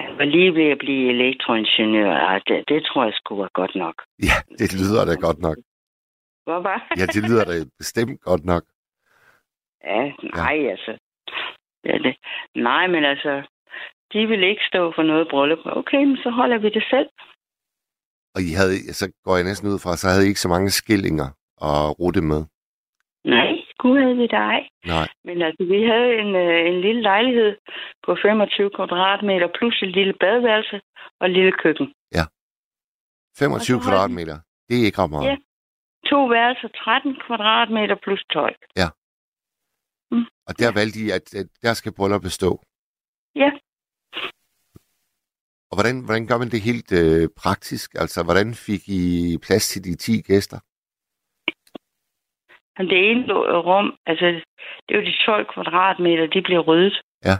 han 0.04 0.18
var 0.18 0.24
lige 0.24 0.54
ved 0.54 0.68
at 0.74 0.78
blive 0.78 1.04
elektroingeniør. 1.14 2.12
Ej, 2.12 2.38
det, 2.48 2.64
det 2.68 2.84
tror 2.84 3.04
jeg 3.04 3.14
skulle 3.16 3.40
være 3.40 3.58
godt 3.60 3.74
nok. 3.74 3.96
Ja, 4.28 4.36
det 4.58 4.68
lyder 4.80 5.04
da 5.04 5.14
godt 5.26 5.38
nok. 5.38 5.56
Hvor 6.44 6.60
var 6.68 6.78
Ja, 6.98 7.06
det 7.14 7.22
lyder 7.28 7.44
da 7.44 7.54
bestemt 7.78 8.20
godt 8.20 8.44
nok. 8.44 8.64
Ja, 9.84 10.02
nej, 10.42 10.56
ja. 10.64 10.70
altså. 10.70 10.92
Ja, 11.84 11.98
det. 12.04 12.14
Nej, 12.54 12.86
men 12.86 13.04
altså, 13.04 13.32
de 14.12 14.26
vil 14.26 14.42
ikke 14.44 14.64
stå 14.70 14.92
for 14.96 15.02
noget 15.02 15.28
bryllup. 15.30 15.58
Okay, 15.64 16.04
men 16.04 16.16
så 16.16 16.30
holder 16.30 16.58
vi 16.58 16.68
det 16.70 16.84
selv. 16.90 17.08
Og 18.34 18.40
I 18.48 18.50
havde, 18.60 18.94
så 19.00 19.12
går 19.24 19.36
jeg 19.36 19.44
næsten 19.44 19.68
ud 19.68 19.78
fra, 19.84 19.96
så 19.96 20.06
havde 20.08 20.24
I 20.26 20.28
ikke 20.28 20.40
så 20.46 20.48
mange 20.48 20.70
skillinger 20.70 21.28
at 21.70 22.00
rute 22.00 22.22
med. 22.22 22.40
Nej, 23.24 23.50
gud 23.82 23.98
havde 24.04 24.18
vi 24.22 24.28
dig. 24.40 24.56
Nej. 24.94 25.06
Men 25.26 25.36
altså, 25.46 25.62
vi 25.72 25.78
havde 25.92 26.10
en, 26.22 26.30
øh, 26.44 26.60
en 26.70 26.80
lille 26.86 27.02
lejlighed 27.10 27.52
på 28.06 28.16
25 28.22 28.70
kvadratmeter, 28.76 29.48
plus 29.58 29.76
et 29.82 29.92
lille 29.98 30.14
badeværelse 30.22 30.80
og 31.20 31.26
et 31.28 31.32
lille 31.38 31.52
køkken. 31.62 31.88
25 33.38 33.64
så 33.66 33.72
har 33.72 33.90
kvadratmeter. 33.90 34.38
Det 34.68 34.74
er 34.80 34.84
ikke 34.84 34.98
ret 35.02 35.10
meget. 35.10 35.26
Ja. 35.30 35.36
To 36.10 36.20
værelser, 36.34 36.68
13 36.68 37.16
kvadratmeter 37.26 37.96
plus 38.04 38.22
tøj. 38.32 38.52
Og 40.48 40.58
der 40.58 40.72
valgte 40.72 40.98
I, 41.04 41.10
at, 41.10 41.34
at 41.40 41.46
der 41.62 41.74
skal 41.74 41.92
brylluppet 41.92 42.32
stå. 42.32 42.50
Ja. 43.34 43.50
Og 45.70 45.74
hvordan, 45.76 46.00
hvordan 46.04 46.26
gør 46.26 46.38
man 46.38 46.50
det 46.50 46.60
helt 46.60 46.92
øh, 46.92 47.28
praktisk? 47.36 47.94
Altså, 47.94 48.22
hvordan 48.22 48.54
fik 48.54 48.88
I 48.88 49.38
plads 49.46 49.68
til 49.68 49.84
de 49.84 49.94
10 49.96 50.20
gæster? 50.20 50.58
Men 52.80 52.90
det 52.90 53.10
ene 53.10 53.32
rum, 53.68 53.88
altså, 54.06 54.26
det 54.84 54.90
er 54.94 54.98
jo 55.00 55.06
de 55.06 55.24
12 55.26 55.46
kvadratmeter, 55.54 56.26
de 56.26 56.42
blev 56.42 56.60
ryddet. 56.60 57.00
Ja. 57.24 57.36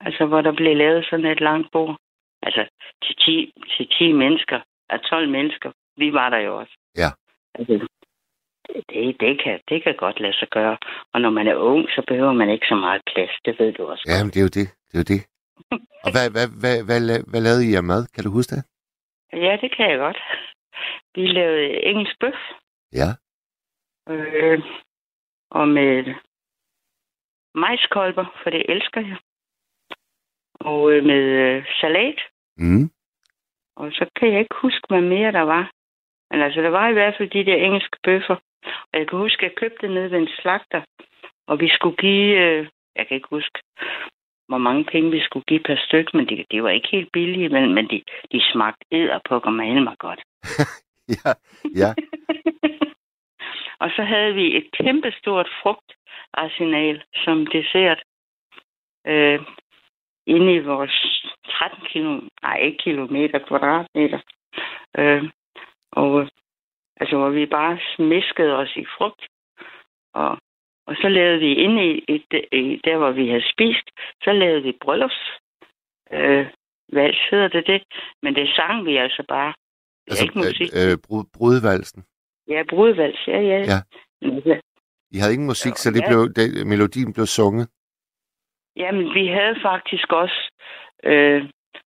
Altså, 0.00 0.26
hvor 0.26 0.40
der 0.40 0.52
blev 0.52 0.76
lavet 0.76 1.06
sådan 1.10 1.26
et 1.26 1.40
langt 1.40 1.68
bord. 1.72 1.96
Altså, 2.42 2.62
til 3.04 3.14
10, 3.16 3.52
til 3.76 3.88
10 3.98 4.12
mennesker, 4.12 4.60
af 4.90 5.00
12 5.00 5.28
mennesker. 5.28 5.70
Vi 5.96 6.12
var 6.12 6.28
der 6.30 6.38
jo 6.38 6.58
også. 6.60 6.74
Ja. 6.96 7.10
Altså, 7.54 7.86
det, 8.90 9.20
det, 9.20 9.42
kan, 9.42 9.60
det 9.68 9.82
kan 9.84 9.94
godt 9.98 10.20
lade 10.20 10.36
sig 10.36 10.48
gøre. 10.48 10.76
Og 11.12 11.20
når 11.20 11.30
man 11.30 11.46
er 11.48 11.54
ung, 11.54 11.88
så 11.88 12.02
behøver 12.08 12.32
man 12.32 12.50
ikke 12.50 12.66
så 12.68 12.74
meget 12.74 13.02
plads. 13.12 13.30
Det 13.44 13.58
ved 13.58 13.72
du 13.72 13.86
også. 13.86 14.04
Jamen, 14.08 14.30
det 14.32 14.38
er 14.40 14.46
jo 14.48 14.54
det. 14.58 14.68
Det 14.88 14.94
er 14.98 15.02
jo 15.04 15.08
det. 15.14 15.20
Og 16.04 16.10
hvad, 16.14 16.26
hvad, 16.34 16.46
hvad, 16.62 16.76
hvad, 16.86 16.98
hvad 17.30 17.40
lavede 17.40 17.64
I 17.70 17.74
af 17.74 17.84
mad? 17.92 18.02
Kan 18.14 18.24
du 18.24 18.30
huske 18.30 18.54
det? 18.56 18.62
Ja, 19.32 19.52
det 19.62 19.76
kan 19.76 19.90
jeg 19.90 19.98
godt. 19.98 20.18
Vi 21.14 21.26
lavede 21.26 21.84
engelsk 21.90 22.14
bøf. 22.20 22.40
Ja. 22.92 23.10
Øh, 24.08 24.62
og 25.50 25.68
med 25.68 26.14
majskolber, 27.54 28.26
for 28.42 28.50
det 28.50 28.62
elsker 28.68 29.00
jeg. 29.00 29.16
Og 30.60 30.92
øh, 30.92 31.04
med 31.04 31.24
øh, 31.24 31.64
salat. 31.80 32.20
Mm. 32.56 32.90
Og 33.76 33.92
så 33.92 34.06
kan 34.16 34.32
jeg 34.32 34.40
ikke 34.40 34.62
huske, 34.62 34.86
hvad 34.88 35.00
mere 35.00 35.32
der 35.32 35.40
var. 35.40 35.70
Men 36.30 36.42
altså, 36.42 36.60
der 36.60 36.68
var 36.68 36.88
i 36.88 36.92
hvert 36.92 37.14
fald 37.18 37.30
de 37.30 37.50
der 37.50 37.56
engelske 37.56 37.96
bøffer. 38.04 38.36
Og 38.64 38.94
jeg 38.98 39.08
kan 39.08 39.18
huske, 39.18 39.46
at 39.46 39.50
jeg 39.50 39.56
købte 39.56 39.86
det 39.86 39.94
nede 39.94 40.10
ved 40.10 40.18
en 40.18 40.28
slagter. 40.40 40.82
Og 41.46 41.60
vi 41.60 41.68
skulle 41.68 41.96
give, 41.96 42.38
øh, 42.44 42.68
jeg 42.96 43.06
kan 43.06 43.14
ikke 43.14 43.28
huske, 43.30 43.58
hvor 44.48 44.58
mange 44.58 44.84
penge 44.84 45.10
vi 45.10 45.20
skulle 45.20 45.44
give 45.44 45.60
per 45.60 45.76
stykke, 45.86 46.16
men 46.16 46.28
det, 46.28 46.46
det 46.50 46.62
var 46.62 46.70
ikke 46.70 46.88
helt 46.92 47.12
billige, 47.12 47.48
men, 47.48 47.74
men 47.74 47.90
de, 47.90 48.02
de 48.32 48.40
smagte 48.52 48.84
æderpukker 48.92 49.50
med 49.50 49.80
mig 49.80 49.96
godt. 49.98 50.20
Ja, 51.08 51.32
ja. 51.82 51.94
Og 53.80 53.90
så 53.96 54.02
havde 54.02 54.34
vi 54.34 54.56
et 54.56 54.70
kæmpestort 54.72 55.48
frugtarsenal 55.62 57.02
som 57.24 57.46
dessert 57.46 58.02
øh, 59.06 59.40
inde 60.26 60.54
i 60.54 60.58
vores 60.58 61.24
13 61.46 61.86
kilo, 61.92 62.20
nej 62.42 62.58
ikke 62.58 62.78
kilometer, 62.78 63.38
kvadratmeter. 63.38 64.20
Øh, 64.98 65.22
og 65.92 66.28
altså, 67.00 67.16
hvor 67.16 67.30
vi 67.30 67.46
bare 67.46 67.78
smiskede 67.96 68.56
os 68.56 68.76
i 68.76 68.84
frugt. 68.98 69.22
Og, 70.14 70.38
og 70.86 70.94
så 71.02 71.08
lavede 71.08 71.38
vi 71.38 71.54
inde 71.54 71.86
i, 71.90 72.04
i, 72.08 72.16
i 72.52 72.80
der, 72.84 72.96
hvor 72.96 73.10
vi 73.10 73.28
havde 73.28 73.52
spist, 73.52 73.86
så 74.24 74.32
lavede 74.32 74.62
vi 74.62 74.72
bryllups. 74.82 75.20
Øh, 76.12 76.46
vals 76.92 77.18
hedder 77.30 77.48
det 77.48 77.66
det, 77.66 77.82
men 78.22 78.34
det 78.34 78.48
sang 78.56 78.86
vi 78.86 78.96
altså 78.96 79.24
bare. 79.28 79.54
Er 80.06 80.22
ikke 80.22 80.38
musik. 80.38 80.68
Øh, 80.74 80.92
øh, 80.92 80.98
brud, 81.06 81.24
brudvalsen. 81.34 82.04
Ja, 82.48 82.62
brudvals, 82.70 83.20
ja, 83.26 83.40
ja. 83.40 83.58
Ja. 83.72 83.78
Altså, 84.22 84.60
I 85.10 85.16
havde 85.18 85.32
ingen 85.32 85.46
musik, 85.46 85.76
så 85.76 85.90
det 85.90 86.02
Ja. 86.02 86.08
blev, 86.08 86.20
det, 86.36 86.66
melodien 86.66 87.12
blev 87.12 87.26
sunget. 87.26 87.68
Jamen, 88.76 89.14
vi 89.14 89.26
havde 89.26 89.56
faktisk 89.62 90.12
også... 90.12 90.38
Øh, 91.04 91.42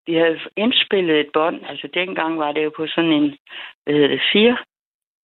vi 0.05 0.13
havde 0.13 0.39
indspillet 0.57 1.19
et 1.19 1.29
bånd. 1.33 1.65
Altså, 1.65 1.87
dengang 1.93 2.39
var 2.39 2.51
det 2.51 2.63
jo 2.63 2.71
på 2.77 2.87
sådan 2.87 3.11
en... 3.11 3.37
Hvad 3.83 3.93
hedder 3.93 4.07
det? 4.07 4.21
Fire? 4.33 4.57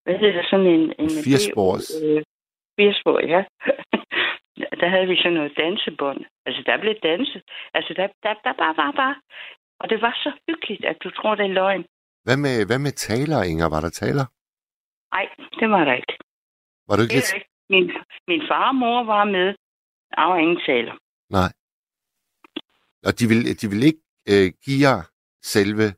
Hvad 0.04 0.16
hedder 0.20 0.36
det? 0.42 0.46
Sådan 0.50 0.66
en... 0.66 0.94
en 1.00 1.10
Firespors. 1.26 1.86
Øh, 2.04 2.24
firespor, 2.80 3.20
ja. 3.34 3.42
der 4.82 4.88
havde 4.94 5.08
vi 5.08 5.18
sådan 5.18 5.34
noget 5.34 5.54
dansebånd. 5.58 6.22
Altså, 6.46 6.64
der 6.66 6.78
blev 6.78 6.96
danset. 7.04 7.42
Altså, 7.74 7.94
der, 7.94 8.08
der, 8.24 8.34
der 8.44 8.54
bare 8.64 8.76
var 8.78 8.92
bare... 8.92 9.16
Og 9.80 9.90
det 9.90 10.02
var 10.02 10.14
så 10.24 10.32
hyggeligt, 10.48 10.86
at 10.86 10.98
du 11.04 11.10
tror, 11.10 11.36
det 11.36 11.46
er 11.46 11.58
løgn. 11.62 11.86
Hvad 12.24 12.38
med, 12.38 12.66
hvad 12.70 12.80
med 12.80 12.92
taler, 12.92 13.44
Inger? 13.44 13.70
Var 13.70 13.82
der 13.82 13.90
taler? 13.90 14.26
Nej, 15.18 15.30
det 15.60 15.70
var 15.70 15.86
der 15.86 15.94
ikke. 15.94 16.14
Var 16.88 16.96
du 16.96 17.02
ikke 17.02 17.14
Det 17.16 17.24
lidt... 17.24 17.34
ikke. 17.36 17.50
Min, 17.70 17.92
min 18.28 18.42
far 18.50 18.68
og 18.68 18.76
mor 18.76 19.04
var 19.04 19.24
med. 19.26 19.48
Der 20.16 20.22
var 20.30 20.38
ingen 20.38 20.60
taler. 20.66 20.96
Nej. 21.30 21.52
Og 23.08 23.20
de 23.20 23.28
ville, 23.28 23.54
de 23.54 23.68
ville 23.70 23.86
ikke 23.86 24.04
øh, 24.32 24.52
give 24.66 24.80
jer 24.88 25.02
selve 25.54 25.94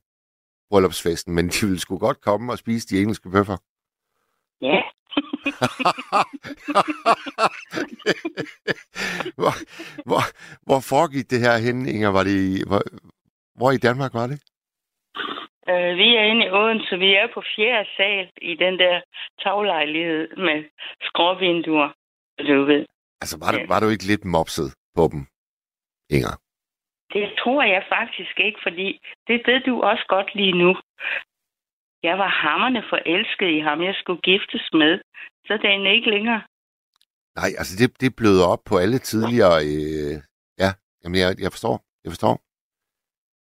bryllupsfesten, 0.69 1.35
men 1.35 1.49
de 1.49 1.65
ville 1.65 1.79
sgu 1.79 1.97
godt 1.97 2.21
komme 2.21 2.51
og 2.53 2.57
spise 2.57 2.87
de 2.87 3.01
engelske 3.01 3.29
bøffer. 3.29 3.57
Ja, 4.61 4.81
hvor, 9.39 9.53
hvor, 10.09 10.21
hvor 10.65 10.79
foregik 10.79 11.29
det 11.31 11.39
her 11.39 11.57
henne, 11.57 11.91
Inger? 11.91 12.09
Var 12.09 12.23
det 12.23 12.67
hvor, 12.67 12.81
hvor 13.55 13.71
i 13.71 13.77
Danmark 13.77 14.13
var 14.13 14.27
det? 14.27 14.41
Øh, 15.69 15.91
vi 16.01 16.07
er 16.19 16.23
inde 16.31 16.45
i 16.45 16.49
Odense. 16.59 16.97
Vi 17.05 17.09
er 17.21 17.27
på 17.33 17.41
fjerde 17.55 17.89
sal 17.97 18.25
i 18.41 18.55
den 18.63 18.79
der 18.79 19.01
taglejlighed 19.43 20.27
med 20.47 20.59
skråvinduer. 21.07 21.89
Du 22.47 22.63
ved. 22.71 22.85
Altså, 23.21 23.35
var, 23.41 23.51
du, 23.51 23.57
Ja. 23.57 23.65
var 23.67 23.79
du 23.79 23.87
ikke 23.89 24.07
lidt 24.11 24.25
mopset 24.25 24.69
på 24.97 25.03
dem, 25.13 25.21
Inger? 26.15 26.35
Det 27.13 27.25
tror 27.41 27.63
jeg 27.63 27.83
faktisk 27.89 28.35
ikke, 28.39 28.59
fordi 28.63 28.87
det 29.27 29.37
ved 29.47 29.59
du 29.69 29.81
også 29.81 30.05
godt 30.07 30.35
lige 30.35 30.57
nu. 30.63 30.71
Jeg 32.03 32.17
var 32.17 32.27
hammerne 32.27 32.83
forelsket 32.89 33.49
i 33.57 33.59
ham, 33.59 33.81
jeg 33.81 33.95
skulle 34.01 34.21
giftes 34.21 34.65
med. 34.73 34.93
Så 35.47 35.53
det 35.61 35.65
er 35.69 35.91
ikke 35.97 36.09
længere. 36.09 36.41
Nej, 37.35 37.49
altså 37.61 37.73
det, 37.79 38.01
det 38.01 38.15
bløder 38.15 38.45
op 38.53 38.63
på 38.69 38.77
alle 38.77 38.99
tidligere... 38.99 39.57
Øh, 39.71 40.15
ja, 40.63 40.69
jamen 41.03 41.19
jeg, 41.23 41.29
jeg 41.43 41.51
forstår. 41.51 41.75
Jeg 42.03 42.11
forstår. 42.11 42.35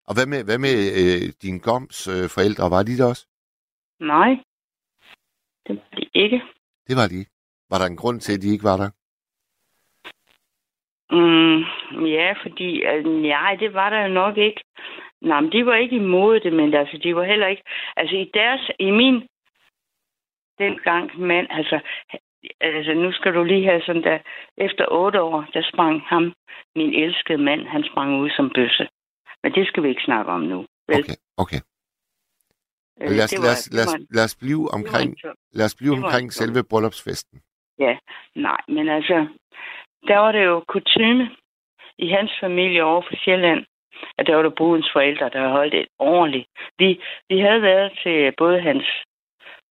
Og 0.09 0.14
hvad 0.14 0.27
med, 0.27 0.45
hvad 0.45 0.59
med 0.59 0.77
øh, 1.01 1.33
din 1.43 1.59
goms 1.59 2.09
øh, 2.14 2.27
forældre? 2.35 2.71
Var 2.71 2.83
de 2.83 2.99
der 2.99 3.09
også? 3.12 3.27
Nej, 4.01 4.31
det 5.67 5.77
var 5.77 5.97
det 5.97 6.09
ikke. 6.14 6.43
Det 6.88 6.97
var 6.97 7.07
de 7.09 7.19
ikke. 7.19 7.31
Var 7.71 7.79
der 7.79 7.87
en 7.87 7.97
grund 7.97 8.21
til, 8.21 8.33
at 8.35 8.43
de 8.43 8.53
ikke 8.53 8.64
var 8.64 8.77
der? 8.77 8.90
Mm, 11.11 11.61
ja, 12.07 12.35
fordi... 12.43 12.83
Altså, 12.83 13.11
nej, 13.11 13.55
det 13.55 13.75
var 13.75 13.90
der 13.90 14.01
jo 14.07 14.09
nok 14.09 14.37
ikke. 14.37 14.62
Nej, 15.21 15.40
men 15.40 15.53
de 15.53 15.67
var 15.67 15.75
ikke 15.75 15.97
imod 15.97 16.40
det, 16.40 16.53
men 16.53 16.75
altså, 16.75 16.99
de 17.03 17.17
var 17.17 17.25
heller 17.25 17.47
ikke... 17.47 17.62
Altså, 17.97 18.17
i 18.17 18.31
deres... 18.35 18.71
I 18.79 18.90
min... 18.90 19.29
Dengang 20.59 21.21
mand, 21.21 21.47
altså... 21.51 21.81
Altså, 22.61 22.95
nu 22.95 23.12
skal 23.12 23.35
du 23.35 23.45
lige 23.45 23.64
have 23.64 23.83
sådan 23.87 24.03
der... 24.03 24.19
Efter 24.57 24.87
otte 24.90 25.23
år, 25.23 25.47
der 25.55 25.62
sprang 25.73 26.01
ham, 26.01 26.35
min 26.77 26.95
elskede 26.95 27.38
mand, 27.38 27.67
han 27.67 27.85
sprang 27.90 28.21
ud 28.21 28.31
som 28.31 28.51
bøsse. 28.51 28.88
Men 29.44 29.52
det 29.52 29.66
skal 29.68 29.83
vi 29.83 29.88
ikke 29.88 30.02
snakke 30.02 30.33
om 30.33 30.40
nu. 30.40 30.59
Vel? 30.88 31.00
Okay, 31.00 31.18
okay. 31.42 31.61
Øh, 33.00 33.11
Lad 33.18 33.24
os, 33.24 33.30
det 33.30 33.40
lad, 33.44 33.52
os, 33.57 33.70
lad, 33.76 33.85
os, 33.87 33.92
var 33.92 33.98
lad 34.16 34.24
os 34.24 34.37
blive 34.42 34.62
var 34.64 34.74
omkring, 34.78 35.11
lad 35.59 35.66
os 35.66 35.76
blive 35.78 35.92
var 35.96 36.02
omkring 36.02 36.33
selve 36.33 36.61
bryllupsfesten. 36.70 37.37
Ja, 37.78 37.92
nej, 38.35 38.61
men 38.68 38.88
altså, 38.88 39.16
der 40.09 40.18
var 40.18 40.33
det 40.33 40.44
jo 40.44 40.64
kutume 40.68 41.24
i 41.98 42.09
hans 42.09 42.33
familie 42.40 42.85
over 42.85 43.02
for 43.02 43.16
Sjælland, 43.24 43.64
at 44.18 44.26
der 44.26 44.35
var 44.37 44.42
der 44.42 44.59
brudens 44.59 44.90
forældre, 44.92 45.28
der 45.30 45.48
holdt 45.48 45.74
et 45.74 45.88
ordentligt. 45.98 46.46
Vi, 46.78 46.88
vi 47.28 47.38
havde 47.40 47.62
været 47.62 47.98
til 48.02 48.33
både 48.38 48.61
hans 48.61 48.87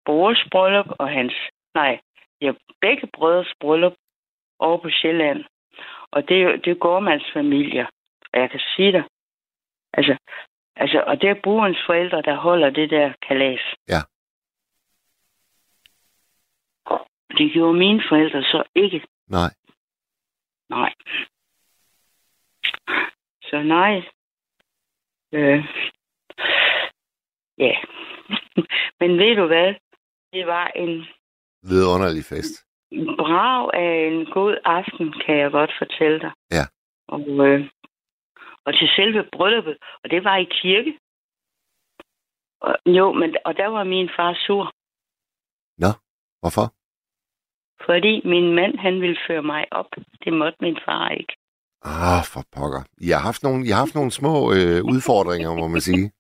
brors 0.05 0.45
bryllup 0.53 0.87
og 0.99 1.09
hans, 1.09 1.35
nej, 1.75 2.01
ja, 2.41 2.53
begge 2.81 3.09
brødres 3.15 3.53
bryllup 3.61 3.95
over 4.59 4.79
på 4.79 4.89
Sjælland. 4.91 5.45
Og 6.11 6.29
det, 6.29 6.65
det 6.65 6.71
er 6.71 6.85
Gormands 6.87 7.33
familie. 7.33 7.87
Og 8.33 8.41
jeg 8.41 8.51
kan 8.51 8.61
sige 8.77 8.93
dig, 8.93 9.05
altså, 9.93 10.17
altså, 10.77 11.05
og 11.07 11.21
det 11.21 11.31
er 11.31 11.41
brudens 11.45 11.79
forældre, 11.87 12.23
der 12.23 12.37
holder 12.37 12.71
det 12.71 12.91
der 12.91 13.13
kalas. 13.29 13.61
Ja. 13.89 14.01
Det 17.39 17.53
gjorde 17.53 17.79
mine 17.79 18.03
forældre 18.09 18.43
så 18.43 18.63
ikke. 18.75 19.07
Nej. 19.29 19.51
Nej. 20.69 20.95
Så 23.43 23.63
nej. 23.63 24.03
Øh. 25.33 25.65
Ja. 27.59 27.75
Men 29.01 29.19
ved 29.19 29.37
du 29.37 29.47
hvad? 29.47 29.75
Det 30.33 30.47
var 30.47 30.67
en 30.67 31.07
Vidunderlig 31.63 32.25
fest. 32.25 32.67
brav 33.19 33.71
af 33.75 34.07
en 34.13 34.27
god 34.27 34.57
aften, 34.65 35.15
kan 35.27 35.39
jeg 35.39 35.51
godt 35.51 35.71
fortælle 35.79 36.21
dig. 36.21 36.33
Ja. 36.51 36.65
Og, 37.09 37.21
øh, 37.47 37.69
og 38.67 38.75
til 38.75 38.89
selve 38.97 39.25
brylluppet, 39.33 39.77
og 40.05 40.11
det 40.11 40.25
var 40.25 40.37
i 40.37 40.45
kirke. 40.45 40.99
Og, 42.61 42.77
jo, 42.87 43.13
men 43.13 43.37
og 43.45 43.57
der 43.57 43.67
var 43.67 43.85
min 43.85 44.11
far 44.17 44.35
sur, 44.47 44.71
Hvorfor? 46.43 46.67
fordi 47.87 48.15
min 48.25 48.55
mand, 48.55 48.79
han 48.79 49.01
ville 49.01 49.19
føre 49.29 49.43
mig 49.43 49.65
op. 49.71 49.87
Det 50.25 50.33
måtte 50.33 50.59
min 50.61 50.79
far 50.85 51.09
ikke. 51.09 51.33
Ah, 51.85 52.23
for 52.33 52.43
pokker. 52.57 52.83
I 53.01 53.09
har 53.15 53.23
haft 53.29 53.43
nogle, 53.43 53.67
I 53.67 53.71
har 53.71 53.79
haft 53.85 53.95
nogle 53.95 54.11
små 54.11 54.35
øh, 54.57 54.79
udfordringer, 54.93 55.51
må 55.61 55.69
man 55.69 55.81
sige. 55.81 56.13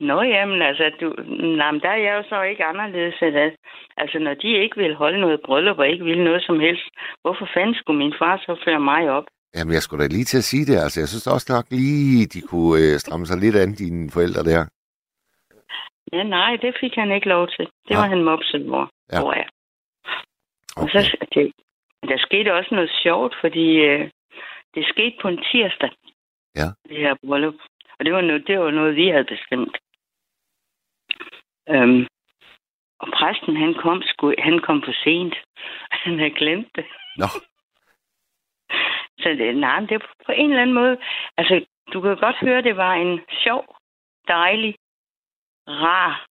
Nå, 0.00 0.22
jamen, 0.22 0.62
altså, 0.62 0.84
du, 1.00 1.06
nej, 1.60 1.70
men 1.72 1.80
der 1.80 1.88
er 1.88 1.96
jeg 2.06 2.14
jo 2.18 2.22
så 2.28 2.42
ikke 2.42 2.64
anderledes. 2.64 3.14
At, 3.22 3.34
at- 3.36 3.56
altså, 3.96 4.18
når 4.18 4.34
de 4.34 4.48
ikke 4.62 4.76
vil 4.76 4.94
holde 4.94 5.20
noget 5.20 5.40
bryllup 5.46 5.78
og 5.78 5.88
ikke 5.88 6.04
vil 6.04 6.24
noget 6.24 6.42
som 6.42 6.60
helst, 6.60 6.86
hvorfor 7.22 7.48
fanden 7.54 7.74
skulle 7.74 7.98
min 7.98 8.14
far 8.18 8.36
så 8.36 8.62
føre 8.64 8.80
mig 8.80 9.10
op? 9.10 9.24
Jamen, 9.54 9.74
jeg 9.74 9.82
skulle 9.82 10.02
da 10.04 10.08
lige 10.08 10.24
til 10.24 10.38
at 10.38 10.44
sige 10.44 10.66
det. 10.66 10.76
Altså, 10.84 11.00
jeg 11.00 11.08
synes 11.08 11.26
også 11.26 11.46
nok 11.52 11.66
lige, 11.70 12.26
de 12.26 12.40
kunne 12.40 12.82
øh, 12.82 12.98
stramme 12.98 13.26
sig 13.26 13.38
lidt 13.40 13.56
an, 13.56 13.74
dine 13.74 14.10
forældre 14.10 14.42
der. 14.50 14.62
Ja, 16.12 16.22
nej, 16.22 16.56
det 16.56 16.76
fik 16.80 16.94
han 16.94 17.12
ikke 17.12 17.28
lov 17.28 17.48
til. 17.48 17.64
Det 17.88 17.90
Nej. 17.90 18.00
var 18.00 18.08
han 18.08 18.22
mopset, 18.24 18.62
hvor, 18.70 18.90
Ja. 19.12 19.16
ja. 19.16 19.20
hvor 19.22 19.32
jeg. 19.32 19.48
Og 20.76 20.82
Okay. 20.82 21.02
så, 21.02 21.16
det, 21.34 21.52
der 22.10 22.18
skete 22.18 22.54
også 22.54 22.74
noget 22.74 22.90
sjovt, 23.02 23.34
fordi 23.40 23.66
øh, 23.90 24.10
det 24.74 24.84
skete 24.92 25.16
på 25.22 25.28
en 25.28 25.40
tirsdag. 25.52 25.90
Ja. 26.56 26.68
Det 26.88 26.96
her 27.04 27.14
bryllup. 27.26 27.54
Og 27.98 28.04
det 28.04 28.12
var 28.12 28.20
noget, 28.20 28.44
det 28.46 28.58
var 28.58 28.70
noget 28.70 28.96
vi 28.96 29.08
havde 29.08 29.24
bestemt. 29.34 29.76
Øhm, 31.74 32.06
og 33.02 33.08
præsten, 33.16 33.56
han 33.56 33.74
kom, 33.82 34.02
sgu, 34.02 34.34
han 34.38 34.58
kom 34.66 34.82
for 34.86 34.94
sent. 35.04 35.34
Han 36.04 36.18
havde 36.18 36.30
glemt 36.42 36.68
det. 36.76 36.84
Nå, 37.16 37.26
Så 39.18 39.28
det, 39.28 39.56
nej, 39.56 39.80
det 39.80 39.92
er 39.92 39.98
på, 40.26 40.32
en 40.32 40.50
eller 40.50 40.62
anden 40.62 40.74
måde. 40.74 40.96
Altså, 41.36 41.64
du 41.92 42.00
kan 42.00 42.16
godt 42.16 42.36
høre, 42.36 42.62
det 42.62 42.76
var 42.76 42.94
en 42.94 43.20
sjov, 43.44 43.64
dejlig, 44.28 44.74
rar 45.66 46.26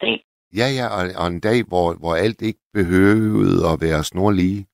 dag. 0.00 0.24
ja, 0.56 0.66
ja, 0.78 0.86
og, 0.96 1.02
og 1.22 1.26
en 1.26 1.40
dag, 1.40 1.58
hvor, 1.68 1.94
hvor 2.00 2.14
alt 2.14 2.42
ikke 2.42 2.60
behøvede 2.72 3.68
at 3.72 3.80
være 3.80 4.04
snorlige. 4.04 4.66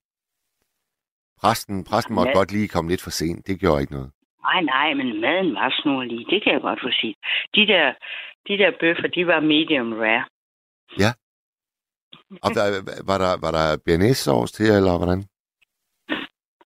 Præsten, 1.41 1.85
præsten 1.85 2.15
måtte 2.15 2.31
Ja. 2.31 2.37
godt 2.39 2.53
lige 2.53 2.69
komme 2.69 2.91
lidt 2.91 3.03
for 3.03 3.11
sent. 3.11 3.47
Det 3.47 3.61
gjorde 3.61 3.81
ikke 3.81 3.93
noget. 3.93 4.11
Nej, 4.43 4.61
nej, 4.63 4.95
men 4.95 5.21
maden 5.21 5.55
var 5.55 5.71
snorlig. 5.83 6.27
Det 6.31 6.43
kan 6.43 6.53
jeg 6.53 6.61
godt 6.61 6.81
få 6.83 6.89
sige. 7.01 7.15
De 7.55 7.67
der, 7.67 7.95
de 8.49 8.59
der 8.59 8.71
bøffer, 8.81 9.09
de 9.09 9.27
var 9.27 9.41
medium 9.41 9.93
rare. 9.93 10.25
Og 12.43 12.51
der, 12.55 12.65
var 13.11 13.19
der, 13.19 13.33
var 13.45 13.51
der 13.59 13.67
bearnaise-sovs 13.87 14.53
til, 14.53 14.67
eller 14.67 14.97
hvordan? 14.99 15.25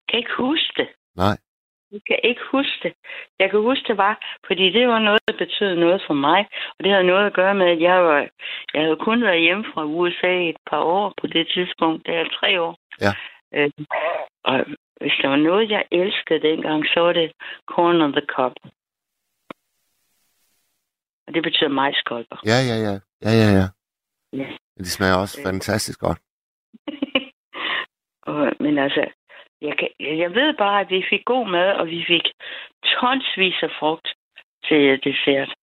Jeg 0.05 0.11
kan 0.13 0.19
ikke 0.19 0.31
huske 0.37 0.73
det. 0.77 0.87
Nej. 1.15 1.37
Jeg 1.91 2.01
kan 2.07 2.19
ikke 2.23 2.41
huske 2.51 2.79
det. 2.83 2.93
Jeg 3.39 3.49
kan 3.49 3.59
huske 3.59 3.87
det 3.87 3.97
var, 3.97 4.39
fordi 4.47 4.71
det 4.71 4.87
var 4.87 4.99
noget, 4.99 5.19
der 5.27 5.37
betød 5.37 5.75
noget 5.75 6.01
for 6.07 6.13
mig. 6.13 6.39
Og 6.77 6.83
det 6.83 6.91
havde 6.91 7.03
noget 7.07 7.25
at 7.25 7.33
gøre 7.33 7.55
med, 7.55 7.65
at 7.65 7.81
jeg, 7.81 8.03
var, 8.03 8.19
jeg 8.73 8.81
havde 8.83 8.95
kun 9.07 9.23
været 9.23 9.41
hjemme 9.41 9.65
fra 9.73 9.83
USA 9.85 10.49
et 10.49 10.57
par 10.69 10.79
år 10.79 11.13
på 11.21 11.27
det 11.27 11.47
tidspunkt. 11.53 12.05
Det 12.05 12.15
er 12.15 12.29
tre 12.39 12.61
år. 12.61 12.77
Ja. 13.01 13.13
Øh, 13.53 13.71
og 14.43 14.65
hvis 15.01 15.13
der 15.21 15.27
var 15.27 15.35
noget, 15.35 15.69
jeg 15.69 15.83
elskede 15.91 16.41
dengang, 16.41 16.85
så 16.93 16.99
var 16.99 17.13
det 17.13 17.31
corn 17.67 18.01
on 18.01 18.11
the 18.11 18.25
cob. 18.35 18.53
Og 21.27 21.33
det 21.33 21.43
betyder 21.43 21.69
majskolber. 21.69 22.37
Ja, 22.45 22.57
ja, 22.69 22.75
ja. 22.87 22.95
Ja, 23.25 23.31
ja, 23.41 23.49
ja. 23.59 23.67
Ja. 24.33 24.47
Det 24.77 24.87
smager 24.87 25.15
også 25.15 25.39
Øh. 25.41 25.45
fantastisk 25.45 25.99
godt. 25.99 26.19
og, 28.31 28.51
men 28.59 28.77
altså, 28.77 29.05
jeg, 29.61 29.77
kan, 29.79 29.89
jeg 29.99 30.31
ved 30.33 30.53
bare, 30.57 30.81
at 30.81 30.89
vi 30.89 31.03
fik 31.09 31.25
god 31.25 31.47
mad, 31.47 31.71
og 31.71 31.87
vi 31.87 32.03
fik 32.07 32.25
tonsvis 32.99 33.63
af 33.63 33.71
frugt 33.79 34.07
til 34.67 34.99
dessert. 35.03 35.53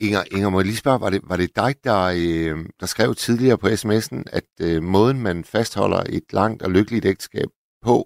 Inger, 0.00 0.22
Inger, 0.34 0.50
må 0.50 0.58
jeg 0.58 0.66
lige 0.66 0.82
spørge, 0.84 1.00
var 1.04 1.10
det, 1.10 1.20
var 1.30 1.36
det 1.36 1.56
dig, 1.62 1.72
der, 1.88 2.00
øh, 2.22 2.56
der 2.80 2.86
skrev 2.86 3.14
tidligere 3.14 3.58
på 3.58 3.66
sms'en, 3.80 4.20
at 4.38 4.50
øh, 4.66 4.82
måden, 4.82 5.18
man 5.28 5.44
fastholder 5.54 6.02
et 6.18 6.28
langt 6.32 6.62
og 6.62 6.70
lykkeligt 6.70 7.06
ægteskab 7.12 7.48
på, 7.86 7.96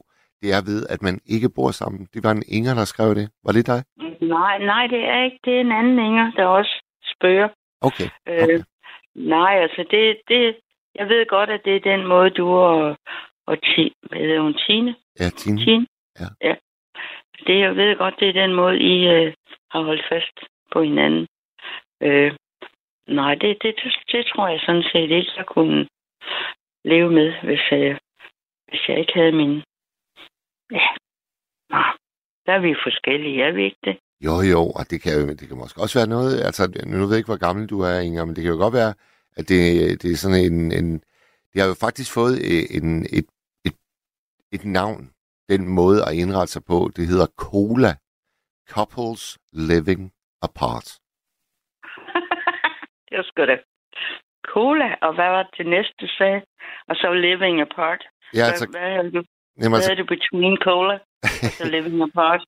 det 0.42 0.48
er 0.56 0.62
ved, 0.70 0.80
at 0.94 1.00
man 1.02 1.20
ikke 1.34 1.48
bor 1.56 1.70
sammen? 1.70 2.08
Det 2.14 2.20
var 2.24 2.30
en 2.30 2.48
Inger, 2.56 2.74
der 2.74 2.84
skrev 2.84 3.14
det. 3.14 3.26
Var 3.44 3.52
det 3.52 3.66
dig? 3.66 3.80
Nej, 4.36 4.58
nej, 4.72 4.86
det 4.86 5.02
er 5.14 5.24
ikke. 5.24 5.38
Det 5.44 5.56
er 5.56 5.60
en 5.60 5.72
anden 5.72 5.98
Inger, 5.98 6.32
der 6.36 6.46
også 6.46 6.74
spørger. 7.14 7.48
Okay. 7.80 8.08
okay. 8.26 8.54
Øh, 8.54 8.60
nej, 9.14 9.52
altså 9.64 9.84
det, 9.90 10.16
det, 10.28 10.56
jeg 10.94 11.08
ved 11.08 11.26
godt, 11.26 11.50
at 11.50 11.60
det 11.64 11.76
er 11.76 11.96
den 11.96 12.06
måde, 12.06 12.30
du 12.30 12.46
og, 12.48 12.96
og 13.50 13.56
ti, 13.62 13.84
hvad 14.08 14.40
hun, 14.40 14.54
Tine? 14.54 14.94
Ja, 15.20 15.28
Tine. 15.40 15.58
Tine? 15.64 15.86
Ja. 16.20 16.28
ja. 16.48 16.54
Det, 17.46 17.58
jeg 17.60 17.76
ved 17.76 17.96
godt, 17.96 18.14
det 18.20 18.28
er 18.28 18.40
den 18.42 18.54
måde, 18.54 18.76
I 18.78 18.94
øh, 19.14 19.34
har 19.70 19.82
holdt 19.82 20.04
fast 20.12 20.36
på 20.72 20.82
hinanden. 20.82 21.26
Øh, 22.02 22.32
nej, 23.08 23.34
det, 23.34 23.58
det, 23.62 23.74
det, 23.82 23.92
det 24.12 24.26
tror 24.26 24.48
jeg 24.48 24.60
sådan 24.66 24.86
set 24.92 25.10
ikke, 25.18 25.32
jeg 25.36 25.46
kunne 25.46 25.88
leve 26.84 27.10
med, 27.10 27.28
hvis 27.44 27.64
jeg, 27.70 27.98
hvis 28.68 28.88
jeg 28.88 28.98
ikke 28.98 29.12
havde 29.14 29.32
min... 29.32 29.62
Ja, 30.78 30.86
nej. 31.70 31.90
Der 32.46 32.52
er 32.52 32.60
vi 32.60 32.74
forskellige, 32.86 33.42
er 33.42 33.52
vi 33.52 33.64
ikke 33.64 33.82
det? 33.84 33.96
Jo, 34.26 34.34
jo, 34.52 34.62
og 34.78 34.84
det 34.90 35.02
kan, 35.02 35.12
jo, 35.20 35.28
det 35.28 35.48
kan 35.48 35.56
måske 35.56 35.82
også 35.82 35.98
være 35.98 36.14
noget, 36.16 36.40
altså 36.48 36.62
nu 36.86 36.96
ved 36.98 37.14
jeg 37.14 37.18
ikke, 37.18 37.32
hvor 37.32 37.46
gammel 37.46 37.66
du 37.66 37.80
er, 37.80 37.98
Inger, 38.00 38.24
men 38.24 38.34
det 38.36 38.42
kan 38.42 38.52
jo 38.52 38.58
godt 38.58 38.74
være, 38.74 38.94
at 39.38 39.44
det, 39.48 39.62
det 40.02 40.10
er 40.10 40.16
sådan 40.16 40.44
en, 40.52 40.72
en 40.72 41.02
det 41.52 41.60
har 41.62 41.68
jo 41.68 41.74
faktisk 41.86 42.10
fået 42.14 42.36
en, 42.76 43.06
et, 43.18 43.26
et, 44.52 44.64
navn, 44.64 45.10
den 45.48 45.68
måde 45.68 45.98
at 46.08 46.14
indrette 46.14 46.52
sig 46.52 46.62
på, 46.64 46.90
det 46.96 47.06
hedder 47.06 47.26
COLA, 47.26 47.92
Couples 48.74 49.38
Living 49.52 50.12
Apart. 50.42 50.88
det 53.08 53.14
var 53.18 53.24
sgu 53.28 53.46
da. 53.46 53.56
Cola, 54.52 54.88
og 55.06 55.14
hvad 55.14 55.30
var 55.36 55.44
det 55.56 55.66
næste, 55.66 56.04
sagde? 56.18 56.40
Og 56.88 56.94
så 57.00 57.06
living 57.12 57.60
apart. 57.60 58.02
Ja, 58.34 58.44
altså, 58.50 58.66
hvad, 58.66 58.80
hvad, 58.80 58.90
havde 58.96 59.10
du, 59.16 59.22
jamen, 59.60 59.70
hvad 59.70 59.90
altså, 59.90 59.94
du 60.02 60.06
between 60.16 60.56
cola 60.68 60.96
og 61.44 61.50
så 61.58 61.64
living 61.74 62.02
apart? 62.08 62.42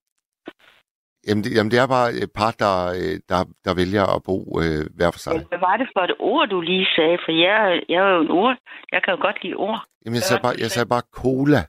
jamen, 1.27 1.43
det, 1.45 1.51
jamen, 1.57 1.71
det 1.73 1.79
er 1.79 1.89
bare 1.97 2.09
et 2.23 2.33
par, 2.41 2.53
der, 2.65 2.77
øh, 3.01 3.15
der, 3.31 3.39
der 3.67 3.73
vælger 3.81 4.05
at 4.17 4.21
bo 4.29 4.37
øh, 4.63 4.83
hver 4.97 5.11
for 5.15 5.21
sig. 5.25 5.33
Hvad 5.53 5.63
var 5.69 5.77
det 5.81 5.89
for 5.95 6.03
et 6.09 6.15
ord, 6.33 6.49
du 6.55 6.59
lige 6.61 6.87
sagde? 6.97 7.19
For 7.25 7.33
jeg, 7.45 7.59
jeg 7.93 8.01
er 8.07 8.13
jo 8.17 8.21
en 8.27 8.33
ord. 8.43 8.57
Jeg 8.93 9.01
kan 9.03 9.11
jo 9.15 9.21
godt 9.27 9.39
lide 9.45 9.57
ord. 9.67 9.81
Jamen, 10.05 10.17
jeg 10.19 10.25
Hvad 10.25 10.31
sagde 10.31 10.43
bare, 10.47 10.57
det, 10.57 10.63
jeg 10.65 10.71
sagde 10.75 10.89
bare 10.95 11.07
cola. 11.23 11.61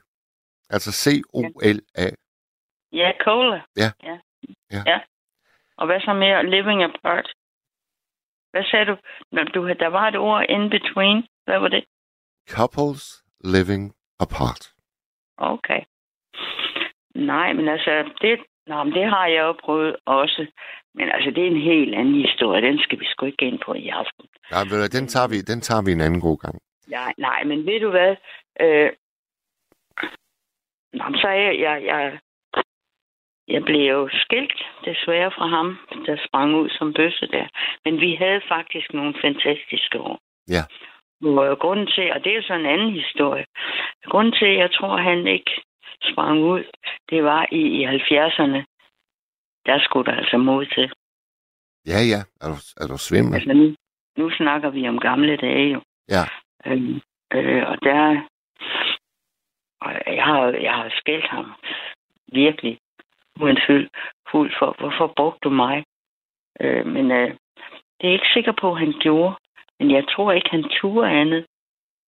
Altså 0.75 0.91
C-O-L-A. 1.03 2.07
Ja, 2.91 3.11
cola. 3.25 3.61
Ja. 3.77 3.89
ja. 4.03 4.17
Ja. 4.71 4.81
ja. 4.91 4.99
Og 5.77 5.85
hvad 5.85 5.99
så 5.99 6.13
mere? 6.13 6.49
Living 6.55 6.83
apart. 6.83 7.27
Hvad 8.51 8.63
sagde 8.71 8.85
du? 8.85 8.95
Når 9.31 9.43
du 9.43 9.67
der 9.67 9.87
var 9.87 10.07
et 10.07 10.15
ord 10.15 10.45
in 10.49 10.69
between. 10.69 11.27
Hvad 11.45 11.59
var 11.59 11.67
det? 11.67 11.83
Couples 12.49 13.23
Living 13.43 13.93
Apart. 14.19 14.63
Okay. 15.37 15.81
Nej, 17.15 17.53
men 17.53 17.67
altså, 17.67 17.91
det, 18.21 18.39
nå, 18.67 18.83
men 18.83 18.93
det 18.93 19.05
har 19.09 19.27
jeg 19.27 19.41
jo 19.41 19.53
prøvet 19.63 19.95
også. 20.05 20.47
Men 20.93 21.09
altså, 21.09 21.29
det 21.35 21.43
er 21.43 21.51
en 21.51 21.61
helt 21.61 21.95
anden 21.95 22.21
historie. 22.25 22.61
Den 22.61 22.79
skal 22.79 22.99
vi 22.99 23.05
sgu 23.05 23.25
ikke 23.25 23.45
ind 23.45 23.59
på 23.65 23.73
i 23.73 23.87
aften. 23.87 24.25
Ja, 24.51 24.59
ved 24.69 24.77
du, 24.81 24.97
den 24.97 25.07
tager, 25.07 25.27
vi, 25.27 25.37
den 25.41 25.61
tager 25.61 25.81
vi 25.85 25.91
en 25.91 26.01
anden 26.01 26.21
god 26.21 26.37
gang. 26.37 26.55
Nej, 26.87 27.13
nej, 27.17 27.43
men 27.43 27.65
ved 27.65 27.79
du 27.79 27.89
hvad? 27.89 28.15
Øh, 28.59 28.91
nå, 30.93 31.05
så 31.21 31.27
er 31.27 31.41
jeg, 31.47 31.59
jeg, 31.59 31.83
jeg, 31.85 32.19
jeg 33.47 33.63
blev 33.63 33.81
jo 33.95 34.09
skilt 34.11 34.61
desværre 34.85 35.31
fra 35.31 35.47
ham, 35.47 35.77
der 36.05 36.17
sprang 36.27 36.55
ud 36.55 36.69
som 36.69 36.93
bøsse 36.93 37.27
der. 37.27 37.47
Men 37.85 38.01
vi 38.01 38.15
havde 38.15 38.41
faktisk 38.47 38.93
nogle 38.93 39.13
fantastiske 39.21 39.99
år. 39.99 40.19
Ja. 40.49 40.63
Og 41.23 41.59
grunden 41.59 41.87
til, 41.87 42.11
og 42.13 42.23
det 42.23 42.37
er 42.37 42.41
så 42.41 42.53
en 42.53 42.65
anden 42.65 42.91
historie, 42.91 43.45
grunden 44.11 44.33
til, 44.33 44.45
at 44.45 44.57
jeg 44.57 44.71
tror, 44.71 44.93
at 44.97 45.03
han 45.03 45.27
ikke 45.27 45.51
sprang 46.11 46.39
ud, 46.39 46.63
det 47.09 47.23
var 47.23 47.47
i, 47.51 47.61
i 47.79 47.85
70'erne. 47.85 48.61
Der 49.65 49.79
skulle 49.79 50.11
der 50.11 50.17
altså 50.17 50.37
mod 50.37 50.65
til. 50.65 50.91
Ja, 51.87 51.99
ja. 52.11 52.21
Er 52.41 52.47
du, 52.51 52.57
er 52.81 52.87
du 52.87 52.97
svimmel? 52.97 53.33
Altså 53.33 53.53
nu, 53.53 53.75
nu 54.17 54.29
snakker 54.29 54.69
vi 54.69 54.87
om 54.87 54.99
gamle 54.99 55.37
dage 55.37 55.67
jo. 55.73 55.81
Ja. 56.09 56.23
Øhm, 56.65 57.01
øh, 57.33 57.63
og 57.69 57.77
der... 57.83 58.27
Og 59.81 59.91
jeg 60.19 60.23
har, 60.23 60.41
jeg 60.67 60.73
har 60.73 60.89
skældt 60.99 61.27
ham 61.27 61.45
virkelig 62.33 62.79
uandskyld 63.41 63.89
fuld 64.31 64.51
for, 64.59 64.75
hvorfor 64.79 65.13
brugte 65.17 65.39
du 65.43 65.49
mig? 65.49 65.83
Øh, 66.61 66.85
men 66.85 67.11
øh, 67.11 67.29
det 67.97 68.03
er 68.05 68.11
jeg 68.11 68.13
ikke 68.13 68.33
sikker 68.33 68.53
på, 68.61 68.71
at 68.73 68.79
han 68.79 68.93
gjorde. 68.99 69.35
Men 69.79 69.91
jeg 69.91 70.03
tror 70.13 70.31
ikke, 70.31 70.49
han 70.51 70.65
turde 70.81 71.09
andet 71.09 71.45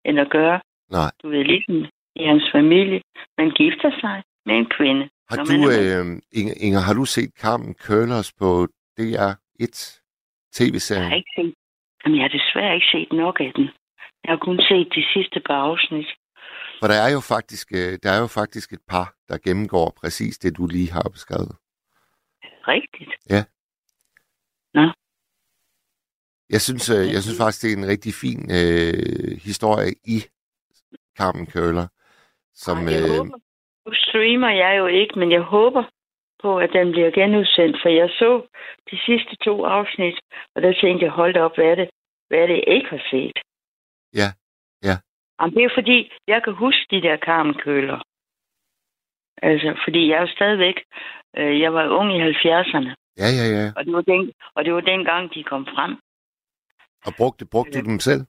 end 0.06 0.20
at 0.20 0.30
gøre. 0.30 0.60
Nej. 0.92 1.12
Du 1.24 1.30
ved, 1.30 1.44
ligesom 1.44 1.86
i 2.16 2.24
hans 2.26 2.46
familie. 2.52 3.02
Man 3.38 3.50
gifter 3.52 3.92
sig 4.02 4.24
med 4.46 4.56
en 4.56 4.70
kvinde. 4.78 5.10
Har 5.30 5.36
du, 5.38 5.70
øh, 5.80 6.06
Inger, 6.40 6.56
Inger, 6.66 6.82
har 6.88 6.94
du 6.94 7.06
set 7.06 7.32
Carmen 7.42 7.74
Køllers 7.86 8.34
på 8.40 8.68
DR1 9.00 9.10
Jeg 9.14 9.20
har 9.20 9.36
tv-serien? 10.58 11.14
ikke 11.14 11.34
set... 11.38 11.54
Jamen, 12.02 12.18
jeg 12.18 12.24
har 12.24 12.34
desværre 12.40 12.76
ikke 12.76 12.92
set 12.92 13.12
nok 13.14 13.40
af 13.40 13.52
den. 13.56 13.66
Jeg 14.24 14.32
har 14.34 14.42
kun 14.48 14.60
set 14.70 14.88
de 14.96 15.04
sidste 15.14 15.40
par 15.48 15.60
afsnit. 15.70 16.10
For 16.84 16.88
der 16.93 17.00
er 17.08 17.12
jo 17.17 17.22
faktisk, 17.34 17.67
øh, 17.80 17.93
der 18.04 18.12
er 18.15 18.19
jo 18.26 18.28
faktisk 18.28 18.74
et 18.74 18.84
par, 18.93 19.08
der 19.30 19.38
gennemgår 19.38 19.88
præcis 20.02 20.38
det, 20.38 20.58
du 20.58 20.67
lige 20.67 20.91
har 20.91 21.10
beskrevet. 21.15 21.56
Rigtigt. 22.67 23.12
Jeg 26.56 26.62
synes, 26.62 26.89
øh, 26.96 27.06
jeg 27.13 27.22
synes 27.24 27.38
faktisk, 27.43 27.62
det 27.63 27.69
er 27.74 27.78
en 27.78 27.91
rigtig 27.93 28.13
fin 28.24 28.41
øh, 28.60 29.34
historie 29.48 29.91
i 30.15 30.17
Carmen 31.17 31.46
Køller, 31.56 31.88
som... 32.63 32.78
Ej, 32.78 32.93
jeg 32.93 33.02
Øh, 33.04 33.17
håber, 33.17 33.38
nu 33.86 33.91
streamer 34.06 34.52
jeg 34.63 34.74
jo 34.82 34.88
ikke, 34.88 35.19
men 35.19 35.32
jeg 35.32 35.41
håber 35.41 35.84
på, 36.43 36.52
at 36.60 36.69
den 36.78 36.91
bliver 36.91 37.12
genudsendt, 37.12 37.78
for 37.82 37.89
jeg 37.89 38.10
så 38.10 38.32
de 38.91 38.98
sidste 39.08 39.34
to 39.46 39.65
afsnit, 39.78 40.17
og 40.56 40.62
der 40.62 40.74
tænkte 40.82 41.06
jeg, 41.06 41.12
hold 41.12 41.36
op, 41.38 41.56
hvad 41.56 41.65
er 41.65 41.76
det, 41.76 41.89
hvad 42.28 42.39
er 42.39 42.48
det 42.48 42.56
jeg 42.56 42.67
ikke 42.76 42.89
har 42.89 43.04
set? 43.12 43.38
Ja, 44.22 44.30
ja. 44.89 44.98
Jamen, 45.41 45.56
det 45.56 45.63
er 45.63 45.69
fordi, 45.74 46.12
jeg 46.28 46.43
kan 46.43 46.54
huske 46.54 46.86
de 46.91 47.02
der 47.02 47.15
karmenkøler. 47.15 48.00
Altså, 49.41 49.80
fordi 49.84 50.10
jeg 50.10 50.15
er 50.17 50.22
jo 50.22 50.28
stadigvæk, 50.28 50.78
øh, 51.38 51.60
jeg 51.60 51.74
var 51.74 51.88
ung 51.88 52.10
i 52.17 52.22
70'erne, 52.22 52.91
ja, 53.22 53.30
ja, 53.39 53.46
ja. 53.58 53.72
og 53.76 53.86
det 53.86 53.93
var 53.93 54.02
den, 54.02 54.32
og 54.56 54.65
det 54.65 54.74
var 54.74 54.82
dengang, 54.82 55.34
de 55.34 55.43
kom 55.43 55.65
frem. 55.65 55.91
Og 57.06 57.13
brugte, 57.17 57.46
brugte 57.52 57.82
du 57.82 57.86
dem 57.86 58.00
selv? 58.00 58.22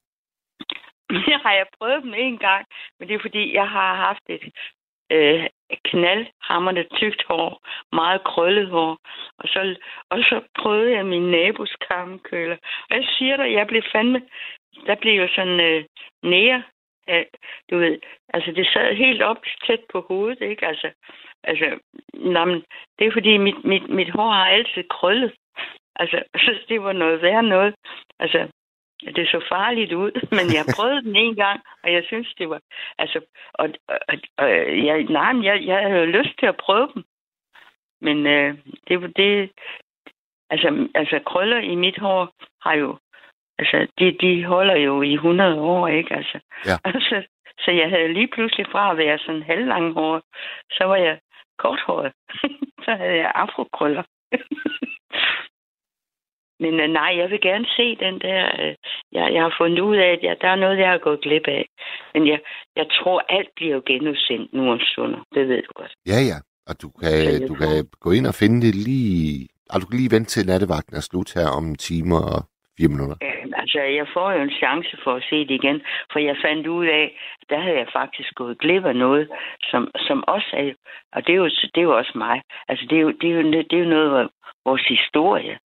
Jeg 1.32 1.38
har 1.44 1.52
jeg 1.52 1.66
prøvet 1.78 2.02
dem 2.02 2.14
en 2.14 2.38
gang, 2.38 2.66
men 2.98 3.08
det 3.08 3.14
er 3.14 3.18
fordi, 3.22 3.54
jeg 3.54 3.68
har 3.68 3.94
haft 3.94 4.22
et 4.28 4.44
øh, 5.12 5.46
knaldhammerne 5.84 6.84
tykt 6.98 7.22
hår, 7.28 7.66
meget 7.92 8.24
krøllet 8.24 8.68
hår, 8.70 8.98
og 9.38 9.48
så, 9.48 9.76
og 10.10 10.18
så 10.18 10.40
prøvede 10.58 10.92
jeg 10.96 11.06
min 11.06 11.30
nabos 11.30 11.76
karmenkøler. 11.88 12.56
Og 12.90 12.96
jeg 12.96 13.04
siger 13.18 13.36
dig, 13.36 13.52
jeg 13.52 13.66
blev 13.66 13.82
fandme, 13.92 14.20
der 14.86 14.94
blev 14.94 15.14
jo 15.22 15.28
sådan 15.34 15.60
øh, 15.60 15.84
nære, 16.22 16.62
øh, 17.10 17.24
du 17.70 17.78
ved, 17.78 17.98
altså 18.34 18.52
det 18.52 18.66
sad 18.66 18.94
helt 18.94 19.22
op 19.22 19.40
tæt 19.66 19.80
på 19.92 20.04
hovedet, 20.08 20.40
ikke? 20.40 20.66
Altså, 20.66 20.90
altså 21.42 21.78
nej, 22.14 22.44
men 22.44 22.64
det 22.98 23.06
er 23.06 23.12
fordi, 23.12 23.36
mit, 23.36 23.64
mit, 23.64 23.88
mit 23.88 24.10
hår 24.10 24.30
har 24.30 24.46
altid 24.46 24.84
krøllet. 24.90 25.32
Altså, 25.96 26.22
så 26.44 26.54
det 26.68 26.82
var 26.82 26.92
noget 26.92 27.22
værre 27.22 27.42
noget. 27.42 27.74
Altså, 28.18 28.48
det 29.16 29.28
så 29.28 29.44
farligt 29.48 29.92
ud, 29.92 30.12
men 30.36 30.46
jeg 30.56 30.64
prøvede 30.76 31.02
den 31.02 31.16
en 31.16 31.36
gang, 31.36 31.60
og 31.82 31.92
jeg 31.92 32.04
synes, 32.06 32.34
det 32.38 32.50
var... 32.50 32.60
Altså, 32.98 33.20
og, 33.52 33.68
og, 33.88 34.18
og 34.38 34.48
jeg, 34.86 35.02
nej, 35.02 35.32
men 35.32 35.44
jeg, 35.44 35.66
jeg 35.66 35.90
havde 35.90 36.06
lyst 36.06 36.38
til 36.38 36.46
at 36.46 36.56
prøve 36.56 36.88
dem. 36.94 37.04
Men 38.00 38.26
øh, 38.26 38.58
det 38.88 39.02
var 39.02 39.06
det... 39.06 39.50
Altså, 40.50 40.88
altså, 40.94 41.20
krøller 41.26 41.58
i 41.58 41.74
mit 41.74 41.98
hår 41.98 42.32
har 42.62 42.74
jo... 42.74 42.98
Altså, 43.58 43.86
de, 43.98 44.16
de 44.20 44.44
holder 44.44 44.76
jo 44.76 45.02
i 45.02 45.12
100 45.14 45.60
år, 45.60 45.88
ikke? 45.88 46.14
Altså, 46.16 46.38
Ja. 46.66 46.76
altså, 46.94 47.22
så 47.64 47.70
jeg 47.70 47.88
havde 47.90 48.12
lige 48.12 48.28
pludselig 48.34 48.66
fra 48.72 48.90
at 48.90 48.96
være 48.98 49.18
sådan 49.18 49.42
halvlang 49.42 49.92
hår, 49.92 50.22
så 50.72 50.84
var 50.84 50.96
jeg 50.96 51.18
korthåret. 51.58 52.12
så 52.84 52.90
havde 53.00 53.16
jeg 53.16 53.32
afrokrøller. 53.34 54.02
Men 56.62 56.74
øh, 56.80 56.88
nej, 56.88 57.12
jeg 57.20 57.30
vil 57.30 57.40
gerne 57.40 57.66
se 57.76 57.96
den 57.96 58.20
der. 58.20 58.42
Øh, 58.60 58.74
jeg, 59.12 59.34
jeg 59.34 59.42
har 59.42 59.54
fundet 59.60 59.80
ud 59.80 59.96
af, 59.96 60.08
at 60.16 60.22
jeg, 60.22 60.36
der 60.40 60.48
er 60.48 60.56
noget, 60.56 60.78
jeg 60.78 60.90
har 60.90 60.98
gået 60.98 61.20
glip 61.20 61.46
af. 61.48 61.64
Men 62.14 62.26
jeg, 62.28 62.40
jeg 62.76 62.86
tror, 62.98 63.22
alt 63.28 63.48
bliver 63.56 63.74
jo 63.74 63.82
genudsendt 63.86 64.52
nu 64.52 64.70
om 64.72 64.80
stunder. 64.80 65.20
Det 65.34 65.48
ved 65.48 65.62
du 65.62 65.72
godt. 65.74 65.92
Ja, 66.06 66.18
ja. 66.30 66.38
Og 66.68 66.82
du 66.82 66.88
kan, 66.90 67.40
du 67.48 67.54
tror- 67.54 67.56
kan 67.56 67.88
gå 68.00 68.10
ind 68.10 68.26
og 68.26 68.34
finde 68.34 68.66
det 68.66 68.74
lige... 68.74 69.48
Og 69.70 69.80
du 69.80 69.86
kan 69.86 69.98
lige 69.98 70.14
vente 70.16 70.30
til 70.30 70.46
nattevagten 70.46 70.96
er 70.96 71.00
slut 71.00 71.34
her 71.34 71.48
om 71.58 71.64
en 71.66 71.76
time 71.76 72.14
og 72.16 72.40
fire 72.78 72.88
minutter. 72.94 73.16
Øh, 73.22 73.44
altså, 73.62 73.78
jeg 73.78 74.06
får 74.14 74.32
jo 74.32 74.40
en 74.42 74.56
chance 74.62 74.96
for 75.04 75.12
at 75.18 75.26
se 75.30 75.38
det 75.48 75.54
igen. 75.60 75.78
For 76.12 76.18
jeg 76.18 76.36
fandt 76.44 76.66
ud 76.66 76.86
af, 76.86 77.06
der 77.50 77.58
havde 77.64 77.78
jeg 77.78 77.88
faktisk 77.92 78.30
gået 78.34 78.58
glip 78.58 78.84
af 78.84 78.96
noget, 78.96 79.28
som, 79.70 79.82
som 80.06 80.24
også 80.34 80.50
er... 80.52 80.72
Og 81.12 81.26
det 81.26 81.32
er, 81.32 81.36
jo, 81.36 81.48
det 81.74 81.80
er 81.82 81.88
jo 81.90 81.96
også 81.96 82.12
mig. 82.14 82.42
Altså, 82.68 82.86
det 82.90 82.96
er 82.98 83.02
jo, 83.06 83.10
det 83.20 83.28
er 83.30 83.34
jo, 83.34 83.42
det 83.70 83.76
er 83.78 83.84
jo 83.84 83.94
noget 83.96 84.10
af 84.20 84.26
vores 84.64 84.84
historie. 84.94 85.58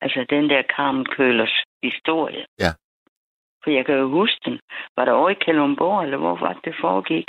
Altså 0.00 0.26
den 0.30 0.50
der 0.50 0.62
Carmen 0.76 1.06
Kølers 1.16 1.56
historie. 1.82 2.44
Ja. 2.64 2.72
For 3.62 3.70
jeg 3.70 3.86
kan 3.86 3.94
jo 3.94 4.08
huske 4.10 4.40
den. 4.44 4.58
Var 4.96 5.04
der 5.04 5.12
over 5.12 5.30
i 5.30 5.34
Kalundborg, 5.44 6.04
eller 6.04 6.18
hvor 6.18 6.36
var 6.36 6.52
det, 6.52 6.64
det 6.64 6.74
foregik? 6.80 7.26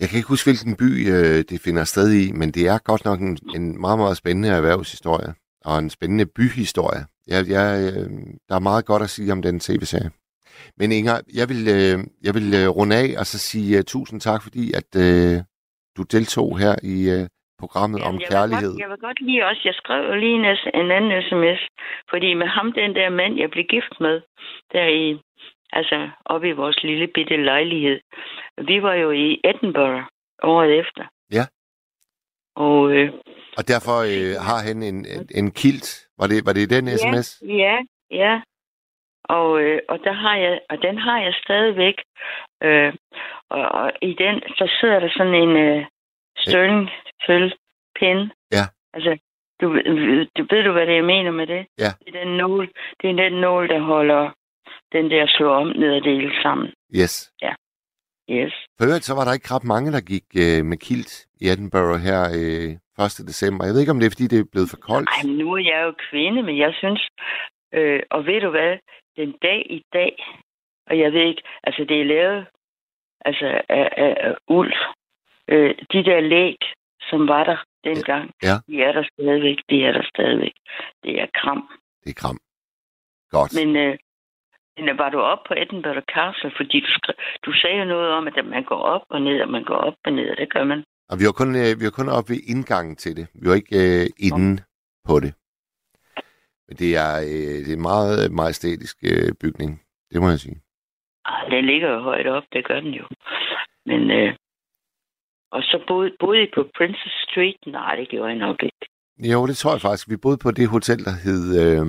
Jeg 0.00 0.08
kan 0.08 0.16
ikke 0.18 0.32
huske, 0.34 0.46
hvilken 0.48 0.76
by 0.82 0.90
øh, 1.14 1.38
det 1.50 1.58
finder 1.64 1.84
sted 1.84 2.08
i, 2.22 2.24
men 2.40 2.48
det 2.56 2.64
er 2.72 2.78
godt 2.90 3.04
nok 3.04 3.20
en, 3.20 3.38
en 3.56 3.80
meget, 3.80 3.98
meget 3.98 4.16
spændende 4.16 4.48
erhvervshistorie, 4.48 5.34
og 5.64 5.78
en 5.78 5.90
spændende 5.90 6.26
byhistorie. 6.36 7.02
Jeg, 7.32 7.40
jeg, 7.56 7.66
øh, 7.88 8.08
der 8.48 8.54
er 8.56 8.68
meget 8.70 8.84
godt 8.86 9.02
at 9.02 9.10
sige 9.10 9.32
om 9.32 9.42
den 9.42 9.60
tv-serie. 9.60 10.10
Men 10.78 10.92
Inger, 10.92 11.16
jeg 11.40 11.46
vil, 11.50 11.62
øh, 11.76 11.96
jeg 12.26 12.32
vil 12.38 12.48
øh, 12.60 12.68
runde 12.78 12.96
af 13.02 13.08
og 13.20 13.26
så 13.32 13.38
sige 13.38 13.78
uh, 13.78 13.84
tusind 13.94 14.20
tak, 14.20 14.40
fordi 14.46 14.64
at 14.80 14.90
øh, 15.06 15.36
du 15.96 16.02
deltog 16.14 16.58
her 16.62 16.74
i 16.94 16.96
øh, 17.16 17.24
programmet 17.62 17.98
Jamen, 18.00 18.14
om 18.14 18.20
jeg 18.20 18.28
kærlighed. 18.34 18.72
Vil 18.72 18.76
godt, 18.76 18.82
jeg 18.82 18.90
vil 18.92 19.00
godt 19.06 19.20
lige 19.28 19.46
også, 19.50 19.62
jeg 19.64 19.76
skrev 19.82 20.02
lige 20.24 20.36
en, 20.40 20.46
en 20.80 20.90
anden 20.96 21.12
sms, 21.28 21.60
fordi 22.10 22.28
med 22.34 22.48
ham, 22.56 22.72
den 22.80 22.90
der 22.98 23.08
mand, 23.20 23.32
jeg 23.42 23.50
blev 23.50 23.64
gift 23.74 23.94
med, 24.06 24.16
der 24.72 24.84
i, 25.02 25.06
altså 25.78 25.98
oppe 26.32 26.48
i 26.48 26.58
vores 26.62 26.78
lille 26.82 27.06
bitte 27.14 27.36
lejlighed, 27.36 27.98
vi 28.68 28.76
var 28.82 28.94
jo 28.94 29.10
i 29.10 29.40
Edinburgh 29.50 30.02
året 30.42 30.70
efter. 30.82 31.04
Ja. 31.38 31.44
Og, 32.56 32.90
øh, 32.90 33.08
Og 33.58 33.68
derfor 33.68 33.96
øh, 34.12 34.32
har 34.48 34.60
han 34.66 34.82
en, 34.82 34.98
en, 35.14 35.22
en 35.34 35.50
kilt. 35.50 35.88
Var 36.20 36.26
det, 36.26 36.46
var 36.46 36.52
det 36.52 36.70
den 36.70 36.86
sms? 36.98 37.28
Ja, 37.62 37.76
ja. 38.10 38.40
Og, 39.24 39.60
øh, 39.62 39.80
og, 39.88 39.98
der 40.04 40.12
har 40.12 40.36
jeg, 40.36 40.60
og 40.70 40.76
den 40.82 40.98
har 40.98 41.18
jeg 41.26 41.34
stadigvæk. 41.44 41.96
Øh, 42.62 42.92
og, 43.50 43.64
og 43.80 43.92
i 44.02 44.12
den, 44.22 44.34
så 44.58 44.64
sidder 44.80 44.98
der 45.00 45.10
sådan 45.16 45.34
en 45.34 45.56
øh, 45.66 45.86
Sterling 46.38 46.88
sølv 47.26 47.52
pinde. 47.98 48.30
Ja. 48.52 48.64
Altså, 48.94 49.18
du, 49.60 49.66
du, 50.36 50.42
ved 50.50 50.62
du, 50.64 50.72
hvad 50.72 50.86
det 50.86 50.94
jeg 50.94 51.04
mener 51.04 51.30
med 51.30 51.46
det? 51.46 51.66
Ja. 51.78 51.90
Det 52.00 52.08
er 52.14 52.24
den 52.24 52.36
nål, 52.36 52.68
det 53.00 53.10
er 53.10 53.14
den 53.14 53.32
nål, 53.40 53.68
der 53.68 53.80
holder 53.80 54.30
den 54.92 55.10
der 55.10 55.26
slå 55.26 55.48
om 55.52 55.66
ned 55.66 55.92
og 55.98 56.04
dele 56.04 56.32
sammen. 56.42 56.68
Yes. 57.00 57.32
Yes. 58.38 58.54
For 58.76 58.84
øvrigt, 58.86 59.04
så 59.04 59.14
var 59.14 59.24
der 59.24 59.32
ikke 59.32 59.54
ret 59.54 59.64
mange, 59.64 59.92
der 59.92 60.00
gik 60.12 60.26
øh, 60.44 60.64
med 60.70 60.78
kilt 60.86 61.12
i 61.40 61.44
Edinburgh 61.52 62.00
her 62.08 62.20
øh, 62.40 62.70
1. 63.04 63.26
december. 63.30 63.64
Jeg 63.64 63.72
ved 63.74 63.80
ikke, 63.80 63.92
om 63.94 63.98
det 64.00 64.06
er, 64.06 64.14
fordi 64.16 64.26
det 64.26 64.38
er 64.40 64.50
blevet 64.52 64.70
for 64.70 64.76
koldt. 64.76 65.08
Ej, 65.08 65.22
men 65.26 65.36
nu 65.38 65.52
er 65.52 65.62
jeg 65.72 65.80
jo 65.86 65.92
kvinde, 66.10 66.42
men 66.42 66.58
jeg 66.58 66.72
synes... 66.78 67.08
Øh, 67.74 68.02
og 68.10 68.26
ved 68.26 68.40
du 68.40 68.50
hvad? 68.50 68.78
Den 69.16 69.32
dag 69.42 69.66
i 69.70 69.82
dag, 69.92 70.14
og 70.86 70.98
jeg 70.98 71.12
ved 71.12 71.20
ikke, 71.20 71.42
altså 71.64 71.84
det 71.88 72.00
er 72.00 72.04
lavet 72.04 72.46
altså 73.24 73.46
af, 73.68 73.88
af, 73.96 74.16
af 74.26 74.34
uld. 74.48 74.72
Øh, 75.48 75.74
de 75.92 76.04
der 76.04 76.20
læg, 76.20 76.56
som 77.10 77.28
var 77.28 77.44
der 77.44 77.56
dengang, 77.84 78.30
Ja. 78.42 78.54
de 78.68 78.82
er 78.82 78.92
der 78.92 79.04
stadigvæk. 79.12 79.58
De 79.70 79.84
er 79.84 79.92
der 79.92 80.02
stadigvæk. 80.14 80.52
Det 81.04 81.20
er 81.20 81.26
kram. 81.34 81.68
Det 82.04 82.10
er 82.10 82.14
kram. 82.22 82.38
Godt. 83.30 83.52
Men, 83.58 83.76
øh, 83.76 83.98
men 84.78 84.98
var 84.98 85.10
du 85.10 85.20
op 85.20 85.42
på 85.48 85.54
Edinburgh 85.56 86.02
Castle? 86.14 86.52
Fordi 86.56 86.80
du, 86.80 86.86
skrev, 86.98 87.14
du 87.46 87.52
sagde 87.52 87.84
noget 87.84 88.10
om, 88.12 88.26
at 88.28 88.44
man 88.46 88.64
går 88.64 88.80
op 88.94 89.02
og 89.08 89.22
ned, 89.22 89.40
og 89.42 89.48
man 89.48 89.64
går 89.64 89.76
op 89.76 89.94
og 90.04 90.12
ned, 90.12 90.30
og 90.30 90.36
det 90.36 90.52
gør 90.52 90.64
man. 90.64 90.84
Og 91.10 91.14
vi 91.18 91.24
var 91.28 91.32
kun, 91.40 91.50
øh, 91.62 91.72
vi 91.80 91.84
var 91.88 91.96
kun 92.00 92.08
oppe 92.08 92.30
ved 92.32 92.40
indgangen 92.52 92.96
til 92.96 93.16
det. 93.16 93.26
Vi 93.34 93.48
var 93.48 93.54
ikke 93.54 93.76
øh, 93.84 94.06
inde 94.26 94.62
på 95.08 95.20
det. 95.24 95.32
Men 96.66 96.74
det 96.76 96.90
er, 97.04 97.14
øh, 97.30 97.56
det 97.64 97.72
er 97.72 97.76
en 97.76 97.88
meget 97.92 98.32
majestætisk 98.32 98.96
øh, 99.12 99.32
bygning. 99.42 99.82
Det 100.12 100.20
må 100.20 100.28
jeg 100.28 100.38
sige. 100.38 100.60
Ej, 101.26 101.44
den 101.48 101.64
ligger 101.64 101.88
jo 101.90 102.00
højt 102.00 102.26
op, 102.26 102.42
det 102.52 102.64
gør 102.68 102.80
den 102.80 102.94
jo. 103.00 103.06
Men, 103.86 104.10
øh, 104.10 104.34
og 105.52 105.62
så 105.62 105.84
boede, 105.88 106.16
boede 106.20 106.42
I 106.42 106.46
på 106.54 106.62
Princess 106.78 107.14
Street? 107.24 107.60
Nej, 107.66 107.94
det 107.96 108.08
gjorde 108.08 108.28
jeg 108.28 108.38
nok 108.38 108.62
ikke. 108.62 108.86
Jo, 109.32 109.46
det 109.46 109.56
tror 109.56 109.72
jeg 109.72 109.80
faktisk. 109.80 110.10
Vi 110.10 110.16
boede 110.16 110.38
på 110.44 110.50
det 110.50 110.68
hotel, 110.68 111.04
der 111.04 111.14
hed 111.24 111.42
øh, 111.62 111.84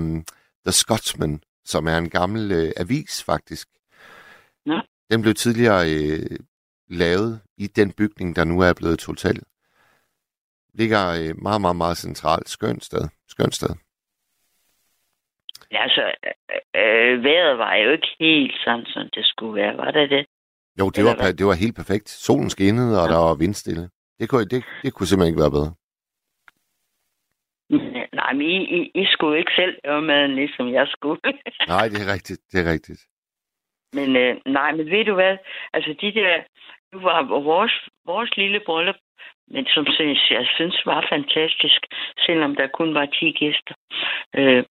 The 0.65 0.71
Scotsman, 0.81 1.41
som 1.65 1.87
er 1.87 1.97
en 1.97 2.09
gammel 2.09 2.51
øh, 2.51 2.71
avis, 2.77 3.23
faktisk. 3.31 3.67
Nå. 4.65 4.77
Den 5.11 5.21
blev 5.21 5.33
tidligere 5.33 5.83
øh, 5.95 6.39
lavet 6.91 7.41
i 7.57 7.67
den 7.67 7.91
bygning, 7.91 8.35
der 8.35 8.43
nu 8.45 8.59
er 8.61 8.73
blevet 8.73 8.93
et 8.93 9.05
hotel. 9.05 9.43
Ligger 10.73 11.03
øh, 11.19 11.41
meget, 11.41 11.61
meget, 11.61 11.75
meget 11.75 11.97
centralt. 11.97 12.49
Skønt 12.49 12.83
sted. 12.83 13.03
Skønt 13.27 13.55
sted. 13.55 13.69
Ja, 15.71 15.81
altså, 15.83 16.01
øh, 16.01 16.31
øh, 16.81 17.23
vejret 17.23 17.57
var 17.57 17.75
jo 17.75 17.91
ikke 17.91 18.07
helt 18.19 18.55
sådan, 18.63 18.85
som 18.85 19.03
det 19.13 19.25
skulle 19.25 19.61
være. 19.61 19.77
Var 19.77 19.91
det 19.91 20.09
det? 20.09 20.25
Jo, 20.79 20.89
det 20.89 20.97
Eller 20.97 21.11
var, 21.11 21.21
hvad? 21.23 21.33
det 21.33 21.45
var 21.45 21.53
helt 21.53 21.75
perfekt. 21.75 22.09
Solen 22.09 22.49
skinnede, 22.49 23.01
og 23.01 23.07
Ja. 23.07 23.13
der 23.13 23.19
var 23.19 23.35
vindstille. 23.35 23.89
Det 24.19 24.29
kunne, 24.29 24.45
det, 24.45 24.63
det 24.83 24.93
kunne 24.93 25.07
simpelthen 25.07 25.33
ikke 25.33 25.41
være 25.43 25.51
bedre. 25.57 25.73
Øh, 27.71 28.07
Nej, 28.13 28.33
men 28.33 28.41
I, 28.41 28.57
I, 28.77 28.91
I 29.01 29.05
skulle 29.13 29.39
ikke 29.39 29.51
selv 29.55 29.73
lave 29.85 30.01
maden, 30.01 30.35
ligesom 30.35 30.73
jeg 30.73 30.87
skulle. 30.87 31.21
Nej, 31.67 31.87
det 31.87 31.99
er 32.07 32.13
rigtigt. 32.13 32.41
Det 32.51 32.57
er 32.67 32.71
rigtigt. 32.71 33.01
men 33.93 34.15
øh, 34.15 34.35
nej, 34.45 34.71
men 34.77 34.85
ved 34.85 35.05
du 35.05 35.13
hvad? 35.13 35.37
Altså, 35.73 35.95
de 36.01 36.11
der... 36.19 36.43
Var 36.93 37.21
vores, 37.51 37.73
vores 38.05 38.37
lille 38.37 38.59
bryllup, 38.65 38.95
men 39.47 39.65
som 39.65 39.85
synes, 39.97 40.31
jeg 40.31 40.45
synes 40.55 40.81
var 40.85 41.07
fantastisk, 41.13 41.81
selvom 42.25 42.55
der 42.55 42.67
kun 42.67 42.93
var 42.93 43.05
10 43.05 43.31
gæster. 43.31 43.75
Øh, 44.35 44.63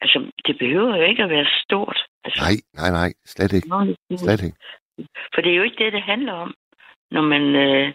altså, 0.00 0.18
det 0.46 0.58
behøver 0.58 0.96
jo 0.96 1.02
ikke 1.02 1.22
at 1.22 1.30
være 1.30 1.48
stort. 1.64 1.98
Altså, 2.24 2.40
Nej, 2.46 2.56
nej, 2.80 2.90
nej. 3.00 3.10
Slet 3.24 3.52
ikke. 3.52 3.68
Nå, 3.68 3.78
Slet 4.16 4.42
ikke. 4.42 4.56
For 5.34 5.40
det 5.42 5.50
er 5.52 5.56
jo 5.56 5.62
ikke 5.62 5.84
det, 5.84 5.92
det 5.92 6.02
handler 6.02 6.32
om, 6.32 6.54
når 7.10 7.22
man, 7.22 7.42
øh, 7.64 7.92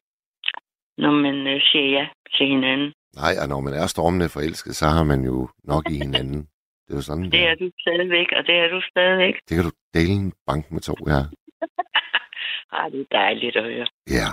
når 0.98 1.12
man 1.12 1.48
øh, 1.48 1.62
siger 1.72 1.88
ja 1.98 2.08
til 2.38 2.48
hinanden. 2.48 2.94
Nej, 3.16 3.34
og 3.42 3.48
når 3.50 3.60
man 3.62 3.74
er 3.74 3.88
stormende 3.88 4.30
forelsket, 4.30 4.76
så 4.76 4.86
har 4.86 5.04
man 5.04 5.22
jo 5.30 5.50
nok 5.64 5.84
i 5.92 5.98
hinanden. 6.04 6.40
Det 6.86 6.92
er 6.94 6.96
jo 6.96 7.02
sådan, 7.02 7.32
Det 7.36 7.44
er 7.50 7.56
du 7.56 7.72
stadigvæk, 7.80 8.28
og 8.38 8.42
det 8.48 8.56
er 8.56 8.68
du 8.68 8.82
stadigvæk. 8.92 9.36
det 9.50 9.54
kan 9.58 9.66
du 9.70 9.72
dele 9.94 10.12
en 10.14 10.34
bank 10.48 10.72
med 10.72 10.82
to, 10.82 10.96
ja. 11.14 11.22
Ej, 12.74 12.90
det 12.90 13.02
er 13.02 13.06
dejligt 13.12 13.56
at 13.56 13.64
høre. 13.64 13.88
Ja, 14.10 14.28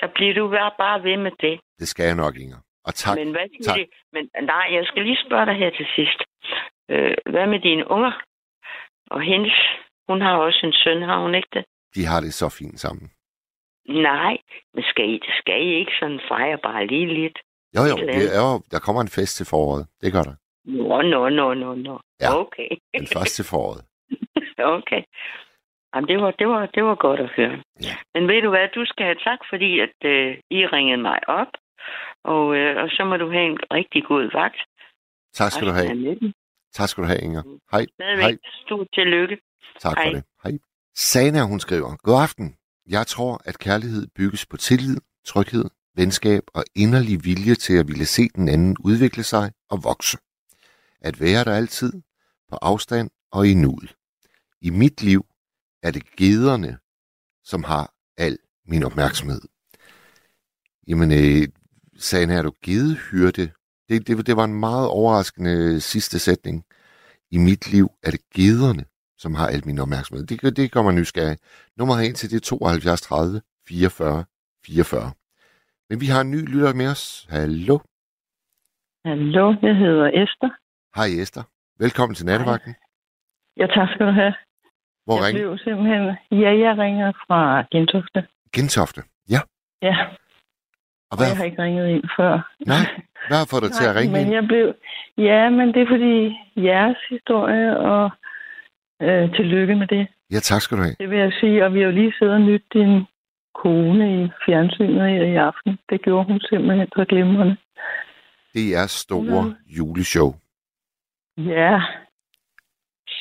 Så 0.00 0.08
bliver 0.14 0.34
du 0.34 0.48
bare- 0.48 0.74
bare 0.78 1.02
ved 1.02 1.16
med 1.16 1.30
det. 1.40 1.60
det 1.78 1.88
skal 1.88 2.04
jeg 2.06 2.14
nok, 2.14 2.36
Inger. 2.36 2.58
Og 2.84 2.94
tak. 2.94 3.18
Men 3.18 3.30
hvad 3.30 3.46
tak. 3.64 3.76
det? 3.78 3.86
Men 4.12 4.30
nej, 4.42 4.66
jeg 4.76 4.84
skal 4.86 5.02
lige 5.02 5.18
spørge 5.26 5.46
dig 5.46 5.54
her 5.54 5.70
til 5.70 5.86
sidst. 5.96 6.20
Øh, 6.90 7.14
hvad 7.32 7.46
med 7.46 7.60
dine 7.60 7.90
unger? 7.90 8.12
Og 9.10 9.20
hendes, 9.22 9.52
hun 10.08 10.20
har 10.20 10.36
også 10.36 10.60
en 10.66 10.72
søn, 10.72 11.02
har 11.02 11.18
hun 11.22 11.34
ikke 11.34 11.48
det? 11.52 11.64
De 11.94 12.04
har 12.06 12.20
det 12.20 12.34
så 12.34 12.48
fint 12.58 12.80
sammen. 12.80 13.10
Nej, 13.88 14.38
men 14.74 14.84
skal 14.84 15.10
I, 15.14 15.20
skal 15.40 15.62
I 15.66 15.70
ikke 15.74 15.92
sådan 16.00 16.20
fejre 16.28 16.58
bare 16.62 16.86
lige 16.86 17.14
lidt? 17.14 17.38
Jo, 17.76 17.82
jo, 17.90 17.96
det 17.96 18.36
er 18.36 18.42
jo, 18.50 18.62
der 18.70 18.78
kommer 18.78 19.02
en 19.02 19.08
fest 19.18 19.36
til 19.36 19.46
foråret. 19.46 19.86
Det 20.00 20.12
gør 20.12 20.22
der. 20.22 20.34
Nå, 20.64 21.02
nå, 21.02 21.28
nå, 21.28 21.54
nå, 21.54 21.74
nå. 21.74 22.00
Ja. 22.20 22.28
Okay. 22.40 22.68
Den 22.98 23.06
første 23.14 23.34
til 23.42 23.44
foråret. 23.50 23.82
okay. 24.78 25.02
Jamen, 25.94 26.08
det 26.08 26.18
var, 26.22 26.30
det, 26.30 26.48
var, 26.48 26.66
det 26.66 26.84
var 26.84 26.94
godt 26.94 27.20
at 27.20 27.30
høre. 27.36 27.62
Ja. 27.82 27.94
Men 28.14 28.28
ved 28.28 28.42
du 28.42 28.50
hvad, 28.50 28.68
du 28.74 28.84
skal 28.84 29.04
have 29.06 29.20
tak, 29.28 29.38
fordi 29.50 29.80
at, 29.80 29.96
øh, 30.04 30.36
I 30.50 30.66
ringede 30.66 31.02
mig 31.02 31.18
op. 31.28 31.52
Og, 32.24 32.56
øh, 32.56 32.82
og 32.82 32.88
så 32.90 33.04
må 33.04 33.16
du 33.16 33.30
have 33.30 33.46
en 33.52 33.58
rigtig 33.72 34.04
god 34.04 34.30
vagt. 34.32 34.60
Tak 35.34 35.52
skal 35.52 35.66
du 35.66 35.72
have. 35.72 36.32
Tak 36.72 36.88
skal 36.88 37.02
du 37.02 37.08
have, 37.08 37.20
Inger. 37.20 37.42
Hej. 37.72 37.80
Hej. 37.80 37.86
Stadigvæk 37.94 38.38
stort 38.66 38.86
tillykke. 38.94 39.38
Tak 39.80 39.96
for 39.96 40.02
Hej. 40.02 40.12
det. 40.12 40.24
Hej. 40.44 40.52
Sana, 40.94 41.42
hun 41.42 41.60
skriver, 41.60 41.96
God 41.96 42.22
aften. 42.22 42.56
Jeg 42.88 43.06
tror, 43.06 43.40
at 43.44 43.58
kærlighed 43.58 44.06
bygges 44.16 44.46
på 44.46 44.56
tillid, 44.56 44.96
tryghed, 45.26 45.64
venskab 45.96 46.42
og 46.54 46.64
inderlig 46.76 47.24
vilje 47.24 47.54
til 47.54 47.78
at 47.78 47.88
ville 47.88 48.06
se 48.06 48.22
den 48.36 48.48
anden 48.48 48.76
udvikle 48.80 49.22
sig 49.22 49.52
og 49.70 49.78
vokse. 49.84 50.18
At 51.00 51.20
være 51.20 51.44
der 51.44 51.54
altid, 51.56 51.92
på 52.50 52.56
afstand 52.62 53.10
og 53.32 53.48
i 53.48 53.54
nuet. 53.54 53.94
I 54.60 54.70
mit 54.70 55.02
liv 55.02 55.22
er 55.82 55.90
det 55.90 56.16
gederne, 56.16 56.78
som 57.44 57.64
har 57.64 57.94
al 58.18 58.38
min 58.66 58.82
opmærksomhed. 58.82 59.40
Jamen, 60.88 61.10
øh, 61.12 61.48
Sana, 61.96 62.34
er 62.34 62.42
du 62.42 62.52
gedehyrde? 62.64 63.50
Det, 63.88 64.06
det, 64.06 64.26
det 64.26 64.36
var 64.36 64.44
en 64.44 64.60
meget 64.60 64.88
overraskende 64.88 65.80
sidste 65.80 66.18
sætning. 66.18 66.64
I 67.30 67.38
mit 67.38 67.72
liv 67.72 67.86
er 68.02 68.10
det 68.10 68.20
gederne, 68.34 68.84
som 69.18 69.34
har 69.34 69.46
al 69.46 69.66
min 69.66 69.78
opmærksomhed. 69.78 70.26
Det, 70.26 70.56
det 70.56 70.72
kommer 70.72 70.92
nysgerrig. 70.92 71.38
Nummeret 71.78 72.04
ind 72.04 72.14
til 72.14 72.30
det 72.30 72.36
er 72.36 72.40
72 72.40 73.00
30 73.00 73.40
44 73.68 74.24
44. 74.66 75.12
Men 75.88 76.00
vi 76.00 76.06
har 76.06 76.20
en 76.20 76.30
ny 76.30 76.42
lytter 76.52 76.74
med 76.74 76.88
os. 76.94 77.26
Hallo. 77.30 77.78
Hallo, 79.04 79.44
jeg 79.62 79.76
hedder 79.76 80.08
Esther. 80.22 80.50
Hej 80.96 81.22
Esther. 81.22 81.44
Velkommen 81.78 82.14
til 82.14 82.26
nattevagten. 82.26 82.74
Ja, 83.56 83.66
tak 83.66 83.88
skal 83.94 84.06
du 84.06 84.12
have. 84.12 84.34
Hvor 85.04 85.14
jeg 85.16 85.24
ringer? 85.26 85.40
blev 85.42 85.58
simpelthen... 85.58 86.02
Ja, 86.42 86.50
jeg 86.64 86.78
ringer 86.78 87.12
fra 87.26 87.64
Gentofte. 87.72 88.26
Gentofte. 88.56 89.00
Ja. 89.30 89.40
Ja, 89.82 89.96
Og 91.10 91.16
hvad, 91.16 91.26
jeg 91.28 91.36
har 91.36 91.44
ikke 91.44 91.62
ringet 91.62 91.88
ind 91.88 92.04
før. 92.16 92.32
Nej, 92.66 92.84
hvad 93.28 93.38
har 93.38 93.48
fået 93.50 93.62
dig 93.62 93.72
til 93.72 93.86
at 93.90 93.96
ringe 93.96 94.12
men 94.12 94.22
ind? 94.26 94.32
jeg 94.34 94.44
blev... 94.50 94.74
Ja, 95.18 95.48
men 95.50 95.66
det 95.74 95.82
er 95.82 95.86
fordi 95.96 96.16
jeres 96.68 96.96
historie, 97.10 97.78
og 97.78 98.10
øh, 99.02 99.34
tillykke 99.36 99.74
med 99.76 99.86
det. 99.86 100.06
Ja, 100.32 100.38
tak 100.38 100.60
skal 100.62 100.76
du 100.78 100.82
have. 100.82 100.96
Det 101.00 101.10
vil 101.10 101.18
jeg 101.18 101.32
sige, 101.40 101.64
og 101.64 101.74
vi 101.74 101.78
har 101.80 101.86
jo 101.86 101.92
lige 101.92 102.12
siddet 102.18 102.34
og 102.34 102.40
nyt 102.40 102.64
din 102.72 103.04
kone 103.54 104.24
i 104.24 104.30
fjernsynet 104.46 105.08
i, 105.08 105.32
i 105.32 105.36
aften. 105.36 105.78
Det 105.90 106.02
gjorde 106.02 106.24
hun 106.24 106.40
simpelthen 106.40 106.88
så 106.96 107.04
glimrende. 107.08 107.56
Det 108.54 108.76
er 108.76 108.86
store 108.86 109.54
juleshow. 109.78 110.34
Ja. 111.36 111.80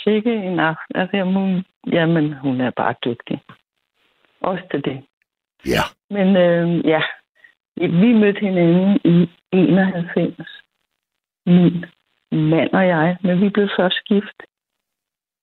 Sikke 0.03 0.33
en 0.33 0.59
aften. 0.59 0.95
Altså, 0.95 1.23
hun, 1.23 1.65
jamen, 1.93 2.33
hun 2.33 2.61
er 2.61 2.71
bare 2.71 2.95
dygtig. 3.05 3.41
Også 4.41 4.63
til 4.71 4.85
det. 4.85 5.05
Ja. 5.65 5.83
Men 6.09 6.27
øh, 6.35 6.85
ja, 6.85 7.01
vi, 7.77 8.13
mødte 8.13 8.39
hinanden 8.39 8.99
i 9.05 9.29
91. 9.51 10.63
Min 11.45 11.85
mand 12.31 12.73
og 12.73 12.87
jeg. 12.87 13.17
Men 13.23 13.41
vi 13.41 13.49
blev 13.49 13.69
først 13.77 14.03
gift 14.05 14.43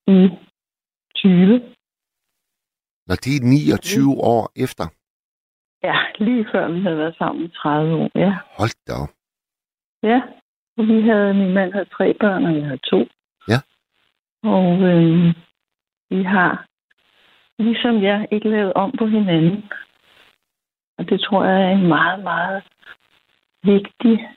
i 0.06 0.28
20. 1.14 1.74
Når 3.06 3.16
de 3.24 3.30
er 3.36 3.40
29 3.42 4.10
år 4.10 4.52
efter. 4.56 4.84
Ja, 5.82 5.96
lige 6.18 6.46
før 6.52 6.68
vi 6.68 6.80
havde 6.82 6.98
været 6.98 7.16
sammen 7.18 7.44
i 7.44 7.48
30 7.48 7.94
år. 7.96 8.10
Ja, 8.14 8.32
Hold 8.58 8.86
da 8.86 8.92
op. 9.02 9.08
ja. 10.02 10.20
Og 10.76 10.86
vi 10.88 11.00
havde, 11.08 11.34
min 11.34 11.54
mand 11.54 11.72
havde 11.72 11.84
tre 11.84 12.14
børn, 12.20 12.44
og 12.46 12.54
jeg 12.54 12.64
havde 12.64 12.80
to. 12.90 12.98
Ja. 13.48 13.58
Og 14.42 14.82
øh, 14.82 15.34
vi 16.10 16.22
har, 16.22 16.66
ligesom 17.58 18.02
jeg, 18.02 18.28
ikke 18.30 18.48
lavet 18.48 18.72
om 18.72 18.92
på 18.98 19.06
hinanden. 19.06 19.70
Og 20.98 21.08
det 21.08 21.20
tror 21.20 21.44
jeg 21.44 21.62
er 21.62 21.70
en 21.70 21.88
meget, 21.88 22.22
meget 22.22 22.62
vigtig 23.62 24.28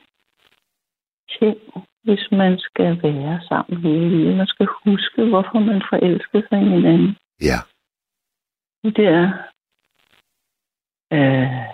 ting, 1.39 1.57
hvis 2.03 2.31
man 2.31 2.59
skal 2.59 3.03
være 3.03 3.41
sammen 3.47 3.81
hele 3.81 4.09
livet. 4.09 4.37
Man 4.37 4.47
skal 4.47 4.67
huske, 4.85 5.25
hvorfor 5.25 5.59
man 5.59 5.81
forelsker 5.89 6.41
sig 6.49 6.61
i 6.61 6.69
hinanden. 6.69 7.15
Ja. 7.41 7.59
De 8.83 8.91
der 8.91 9.33
øh, 11.13 11.65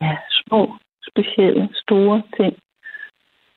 ja, 0.00 0.16
små, 0.30 0.76
specielle, 1.10 1.68
store 1.74 2.22
ting, 2.36 2.58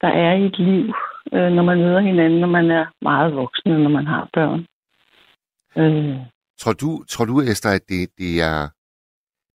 der 0.01 0.07
er 0.07 0.33
i 0.33 0.45
et 0.45 0.59
liv, 0.59 0.93
øh, 1.33 1.51
når 1.51 1.63
man 1.63 1.77
møder 1.77 1.99
hinanden, 1.99 2.39
når 2.39 2.47
man 2.47 2.71
er 2.71 2.85
meget 3.01 3.35
voksen, 3.35 3.71
når 3.71 3.89
man 3.89 4.07
har 4.07 4.29
børn. 4.33 4.65
Øh, 5.77 6.17
Tror 6.59 6.73
du, 6.73 7.03
tror 7.03 7.25
du 7.25 7.41
Esther, 7.41 7.71
at 7.71 7.89
det, 7.89 8.09
det, 8.17 8.41
er, 8.41 8.67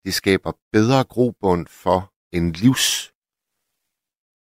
det 0.05 0.13
skaber 0.13 0.51
bedre 0.71 1.03
grobund 1.03 1.67
for 1.67 2.11
en 2.31 2.51
livs 2.51 3.13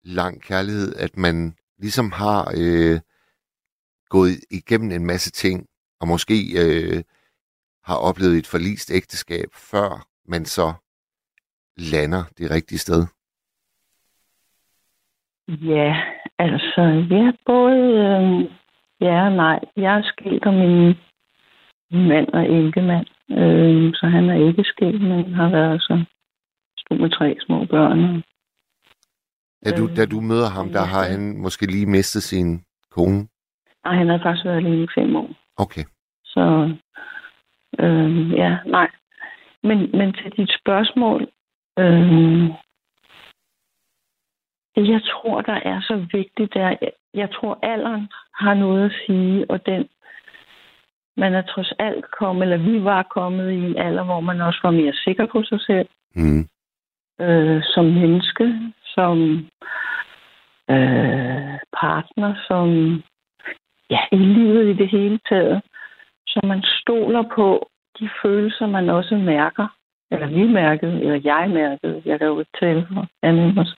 lang 0.03 0.41
kærlighed, 0.41 0.95
at 0.95 1.17
man 1.17 1.55
ligesom 1.77 2.11
har 2.11 2.53
øh, 2.57 2.99
gået 4.09 4.39
igennem 4.51 4.91
en 4.91 5.05
masse 5.05 5.31
ting, 5.31 5.65
og 5.99 6.07
måske 6.07 6.35
øh, 6.63 7.03
har 7.83 7.95
oplevet 7.95 8.37
et 8.37 8.47
forlist 8.47 8.91
ægteskab, 8.91 9.49
før 9.53 10.07
man 10.25 10.45
så 10.45 10.73
lander 11.77 12.23
det 12.37 12.51
rigtige 12.51 12.79
sted? 12.79 13.05
Ja, 15.61 16.01
altså, 16.37 16.81
ja, 17.09 17.31
både 17.45 17.77
øh, 17.77 18.51
ja 19.01 19.25
og 19.25 19.31
nej. 19.31 19.59
Jeg 19.77 19.97
er 19.97 20.01
skilt, 20.03 20.45
og 20.45 20.53
min 20.53 20.95
mand 21.91 22.27
og 22.33 22.49
enkemand, 22.49 23.05
øh, 23.31 23.93
så 23.93 24.05
han 24.07 24.29
er 24.29 24.47
ikke 24.47 24.63
skilt, 24.63 25.01
men 25.01 25.33
har 25.33 25.49
været 25.49 25.81
så 25.81 26.03
stod 26.77 26.97
med 26.97 27.09
tre 27.09 27.35
små 27.39 27.65
børn. 27.65 28.23
Da 29.65 29.69
du, 29.77 29.87
da 29.95 30.05
du 30.05 30.21
møder 30.21 30.49
ham, 30.49 30.69
der 30.69 30.85
har 30.93 31.03
han 31.11 31.37
måske 31.37 31.65
lige 31.65 31.85
mistet 31.85 32.23
sin 32.23 32.63
kone. 32.91 33.27
Og 33.85 33.91
han 33.97 34.07
har 34.09 34.19
faktisk 34.23 34.45
været 34.45 34.57
alene 34.57 34.83
i 34.83 34.87
fem 34.95 35.15
år. 35.15 35.29
Okay. 35.57 35.83
Så 36.25 36.43
øh, 37.79 38.31
ja, 38.31 38.57
nej. 38.65 38.89
Men, 39.63 39.77
men 39.97 40.13
til 40.13 40.31
dit 40.37 40.51
spørgsmål, 40.61 41.21
øh, 41.79 42.49
jeg 44.75 45.01
tror, 45.03 45.41
der 45.41 45.59
er 45.65 45.81
så 45.81 46.05
vigtigt, 46.11 46.55
er, 46.55 46.75
jeg, 47.13 47.31
tror, 47.31 47.59
alderen 47.63 48.09
har 48.33 48.53
noget 48.53 48.85
at 48.85 48.95
sige, 49.05 49.45
og 49.51 49.65
den, 49.65 49.89
man 51.17 51.33
er 51.33 51.41
trods 51.41 51.73
alt 51.79 52.05
kommet, 52.11 52.43
eller 52.43 52.57
vi 52.57 52.83
var 52.83 53.03
kommet 53.03 53.51
i 53.51 53.55
en 53.55 53.77
alder, 53.77 54.03
hvor 54.03 54.19
man 54.19 54.41
også 54.41 54.59
var 54.63 54.71
mere 54.71 54.93
sikker 54.93 55.25
på 55.25 55.43
sig 55.43 55.61
selv, 55.61 55.87
Mm. 56.15 56.47
øh, 57.21 57.61
som 57.63 57.85
menneske, 57.85 58.59
som 58.83 59.17
øh, 60.69 61.57
partner, 61.81 62.35
som 62.47 62.67
ja, 63.89 63.99
i 64.11 64.15
livet 64.15 64.69
i 64.69 64.73
det 64.73 64.89
hele 64.89 65.19
taget. 65.29 65.61
Så 66.27 66.39
man 66.43 66.63
stoler 66.63 67.23
på 67.35 67.69
de 67.99 68.09
følelser, 68.21 68.67
man 68.67 68.89
også 68.89 69.15
mærker. 69.15 69.67
Eller 70.11 70.27
vi 70.27 70.47
mærkede, 70.47 71.01
eller 71.01 71.19
jeg 71.23 71.49
mærkede. 71.49 72.01
Jeg 72.05 72.19
kan 72.19 72.27
jo 72.27 72.39
ikke 72.39 72.57
tale 72.59 72.87
for 72.93 73.07
andet. 73.21 73.77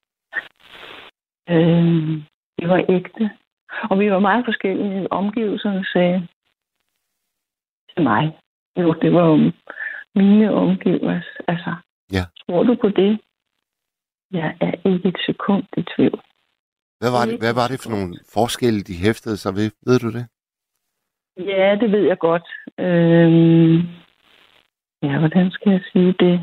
Øh, 1.50 2.24
det 2.60 2.70
var 2.70 2.86
ægte. 2.90 3.32
Og 3.90 4.00
vi 4.00 4.12
var 4.12 4.20
meget 4.20 4.46
forskellige. 4.46 5.12
Omgivelserne 5.12 5.86
sagde 5.94 6.28
til 7.94 8.04
mig. 8.04 8.40
Jo, 8.78 8.94
det 9.02 9.14
var 9.14 9.26
jo 9.28 9.52
mine 10.16 10.54
omgivelser. 10.54 11.42
Altså, 11.48 11.76
Ja. 12.12 12.24
tror 12.40 12.64
du 12.64 12.76
på 12.82 12.90
det? 12.90 13.20
Jeg 14.32 14.58
er 14.62 14.90
ikke 14.92 15.08
et 15.10 15.18
sekund 15.26 15.64
i 15.78 15.82
tvivl. 15.96 16.22
Hvad 17.00 17.12
var, 17.12 17.26
det, 17.26 17.40
hvad 17.40 17.54
var 17.54 17.68
det 17.68 17.80
for 17.84 17.90
nogle 17.90 18.16
forskelle, 18.34 18.82
de 18.84 18.96
hæftede 19.06 19.38
sig 19.38 19.54
ved? 19.56 19.72
Ved 19.88 20.00
du 20.00 20.10
det? 20.18 20.26
Ja, 21.38 21.78
det 21.82 21.92
ved 21.92 22.04
jeg 22.12 22.20
godt. 22.20 22.48
Øhm, 22.80 23.78
ja, 25.08 25.20
hvordan 25.20 25.52
skal 25.52 25.72
jeg 25.72 25.84
sige 25.92 26.14
det? 26.24 26.36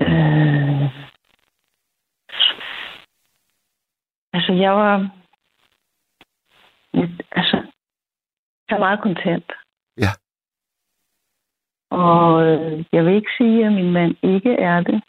Øh, 0.00 1.05
altså, 4.36 4.52
jeg 4.52 4.72
var... 4.72 5.10
Altså, 7.32 7.56
jeg 8.68 8.76
er 8.76 8.78
meget 8.78 9.02
kontant. 9.02 9.52
Ja. 9.98 10.12
Og 11.90 12.46
øh, 12.46 12.84
jeg 12.92 13.04
vil 13.04 13.14
ikke 13.14 13.30
sige, 13.38 13.66
at 13.66 13.72
min 13.72 13.92
mand 13.92 14.14
ikke 14.22 14.52
er 14.52 14.80
det, 14.80 15.02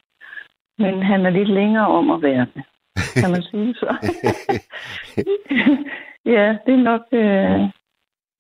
men 0.77 1.03
han 1.03 1.25
er 1.25 1.29
lidt 1.29 1.49
længere 1.49 1.87
om 1.87 2.11
at 2.11 2.21
være 2.21 2.47
det. 2.55 2.63
Kan 3.21 3.31
man 3.31 3.43
sige 3.43 3.73
så? 3.73 3.95
ja, 6.35 6.57
det 6.65 6.73
er 6.73 6.83
nok... 6.91 7.01
Øh, 7.11 7.61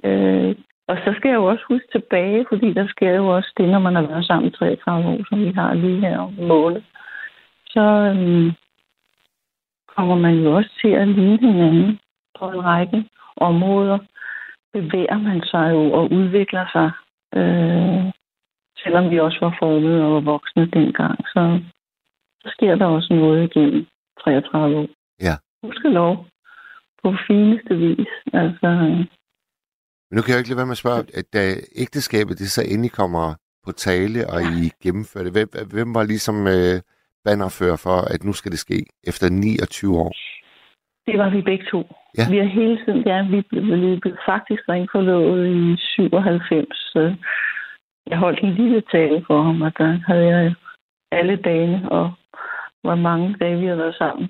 øh, 0.03 0.55
og 0.87 0.97
så 0.97 1.13
skal 1.17 1.29
jeg 1.29 1.35
jo 1.35 1.45
også 1.45 1.63
huske 1.67 1.87
tilbage, 1.91 2.45
fordi 2.49 2.73
der 2.73 2.87
sker 2.87 3.11
jo 3.11 3.27
også 3.27 3.53
det, 3.57 3.69
når 3.69 3.79
man 3.79 3.95
har 3.95 4.01
været 4.01 4.25
sammen 4.25 4.47
i 4.47 4.51
33 4.51 5.09
år, 5.09 5.25
som 5.29 5.45
vi 5.45 5.51
har 5.51 5.73
lige 5.73 5.99
her 5.99 6.19
om 6.19 6.33
måned. 6.33 6.81
Så 7.65 7.81
øh, 7.81 8.53
kommer 9.97 10.15
man 10.15 10.35
jo 10.43 10.55
også 10.55 10.71
til 10.81 10.91
at 11.01 11.07
ligne 11.07 11.51
hinanden 11.53 11.99
på 12.39 12.45
en 12.49 12.63
række 12.63 13.09
områder. 13.37 13.97
Bevæger 14.73 15.17
man 15.17 15.41
sig 15.51 15.71
jo 15.71 15.91
og 15.91 16.11
udvikler 16.11 16.65
sig, 16.75 16.89
øh, 17.39 18.03
selvom 18.83 19.11
vi 19.11 19.19
også 19.19 19.39
var 19.41 19.55
formet 19.59 20.03
og 20.03 20.13
var 20.13 20.19
voksne 20.19 20.65
dengang. 20.65 21.17
Så, 21.33 21.59
så 22.41 22.49
sker 22.55 22.75
der 22.75 22.85
også 22.85 23.13
noget 23.13 23.43
igennem 23.49 23.85
33 24.23 24.77
år. 24.77 24.87
Ja. 25.21 25.35
Husk 25.63 25.83
lov. 25.83 26.25
På 27.03 27.15
fineste 27.27 27.75
vis. 27.75 28.07
Altså, 28.33 28.67
Men 30.07 30.13
nu 30.15 30.21
kan 30.21 30.29
jeg 30.29 30.37
jo 30.37 30.43
ikke 30.43 30.49
lade 30.49 30.61
være 30.61 30.71
med 30.71 30.79
at 30.79 30.83
spørge, 30.83 31.03
at 31.19 31.25
da 31.33 31.41
ægteskabet 31.75 32.39
det 32.39 32.49
så 32.51 32.61
endelig 32.71 32.91
kommer 32.91 33.35
på 33.65 33.71
tale, 33.71 34.19
og 34.33 34.41
I 34.41 34.71
gennemfører 34.83 35.23
det, 35.23 35.33
hvem, 35.33 35.49
hvem 35.73 35.95
var 35.95 36.03
ligesom 36.03 36.47
øh, 36.47 36.81
bannerfører 37.27 37.79
for, 37.85 37.97
at 38.13 38.23
nu 38.23 38.33
skal 38.33 38.51
det 38.51 38.59
ske 38.59 38.79
efter 39.09 39.25
29 39.29 39.99
år? 40.05 40.11
det 41.07 41.17
var 41.19 41.29
vi 41.29 41.41
begge 41.41 41.65
to. 41.71 41.81
Ja. 42.17 42.23
Vi 42.29 42.37
har 42.37 42.45
hele 42.45 42.77
tiden, 42.85 43.03
ja, 43.05 43.27
vi 43.29 43.41
blev, 43.41 43.63
vi 43.63 43.95
blev 43.95 44.15
faktisk 44.25 44.61
ringforlovet 44.69 45.47
i 45.47 45.75
97. 45.77 46.67
Så 46.93 47.15
jeg 48.07 48.17
holdt 48.17 48.39
en 48.39 48.53
lille 48.53 48.83
tale 48.91 49.23
for 49.27 49.41
ham, 49.41 49.61
og 49.61 49.71
der 49.77 49.99
havde 50.07 50.25
jeg 50.27 50.53
alle 51.11 51.35
dagene, 51.35 51.91
og 51.91 52.11
hvor 52.83 52.95
mange 52.95 53.35
dage 53.39 53.59
vi 53.59 53.65
havde 53.65 53.77
været 53.77 53.95
sammen. 53.95 54.29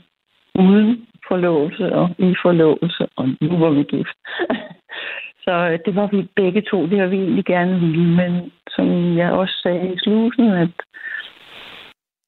Uden 0.56 1.08
forlovelse 1.28 1.94
og 1.94 2.10
i 2.18 2.36
forlovelse, 2.42 3.08
og 3.16 3.26
nu 3.42 3.58
var 3.58 3.70
vi 3.70 3.84
gift. 3.84 4.18
Så 5.46 5.54
øh, 5.72 5.80
det 5.86 5.96
var 5.96 6.08
vi 6.08 6.28
begge 6.36 6.62
to, 6.62 6.88
det 6.90 7.00
har 7.00 7.08
vi 7.08 7.18
egentlig 7.18 7.46
gerne 7.46 7.80
ville, 7.80 8.08
men 8.22 8.52
som 8.70 9.18
jeg 9.18 9.32
også 9.32 9.56
sagde 9.64 9.94
i 9.94 9.98
slusen, 9.98 10.52
at 10.52 10.76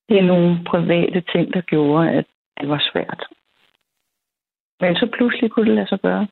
det 0.09 0.17
er 0.19 0.25
nogle 0.33 0.63
private 0.71 1.21
ting, 1.33 1.53
der 1.53 1.61
gjorde, 1.61 2.11
at 2.11 2.25
det 2.59 2.69
var 2.69 2.81
svært. 2.91 3.21
Men 4.79 4.95
så 4.95 5.09
pludselig 5.17 5.51
kunne 5.51 5.65
det 5.65 5.75
lade 5.75 5.87
sig 5.87 5.99
gøre. 5.99 6.27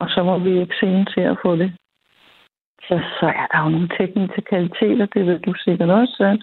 Og 0.00 0.08
så 0.08 0.20
var 0.20 0.38
vi 0.38 0.60
ikke 0.60 0.76
sene 0.80 1.04
til 1.14 1.20
at 1.20 1.38
få 1.42 1.56
det. 1.56 1.72
Så, 2.88 2.94
så 3.20 3.26
er 3.26 3.46
der 3.52 3.62
jo 3.62 3.68
nogle 3.68 3.88
teknikaliteter, 3.98 5.06
det 5.14 5.26
ved 5.26 5.38
du 5.38 5.54
sikkert 5.56 5.90
også, 5.90 6.16
at 6.32 6.42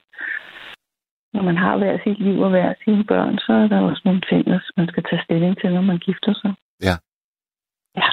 når 1.34 1.43
man 1.43 1.58
har 1.58 1.78
hver 1.78 1.97
sit 2.04 2.20
liv 2.20 2.39
og 2.39 2.49
hver 2.49 2.74
sine 2.84 3.04
børn, 3.04 3.38
så 3.38 3.54
er 3.54 3.68
der 3.68 3.80
også 3.82 4.01
nogle 4.06 4.22
ting, 4.30 4.47
man 4.78 4.88
skal 4.88 5.04
tage 5.04 5.24
stilling 5.24 5.58
til, 5.62 5.74
når 5.74 5.82
man 5.82 5.97
gifter 5.97 6.34
sig. 6.34 6.54
Ja. 6.82 6.95
Ja. 7.97 8.08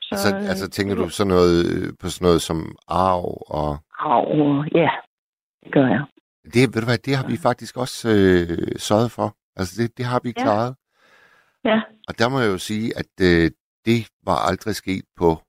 Så, 0.00 0.12
Altså, 0.14 0.36
øh, 0.36 0.48
altså 0.50 0.70
tænker 0.70 0.94
du 0.94 1.08
sådan 1.08 1.32
noget, 1.36 1.56
øh, 1.72 1.88
på 2.00 2.06
sådan 2.08 2.24
noget 2.26 2.42
som 2.42 2.58
arv 2.88 3.24
og... 3.60 3.70
Au, 3.98 4.64
ja, 4.74 4.90
det 5.64 5.72
gør 5.72 5.86
jeg. 5.86 6.04
Det, 6.44 6.74
ved 6.74 6.80
du 6.82 6.86
hvad, 6.86 6.98
det 6.98 7.16
har 7.16 7.26
vi 7.26 7.36
faktisk 7.36 7.76
også 7.76 8.08
øh, 8.08 8.78
sørget 8.78 9.10
for. 9.10 9.36
Altså 9.56 9.82
det, 9.82 9.98
det 9.98 10.04
har 10.04 10.20
vi 10.22 10.32
Ja. 10.36 10.42
klaret. 10.42 10.74
Ja. 11.64 11.80
Og 12.08 12.18
der 12.18 12.28
må 12.28 12.40
jeg 12.40 12.48
jo 12.48 12.58
sige, 12.58 12.92
at 12.98 13.12
øh, 13.22 13.50
det 13.86 14.08
var 14.24 14.38
aldrig 14.48 14.74
sket 14.74 15.04
på 15.16 15.42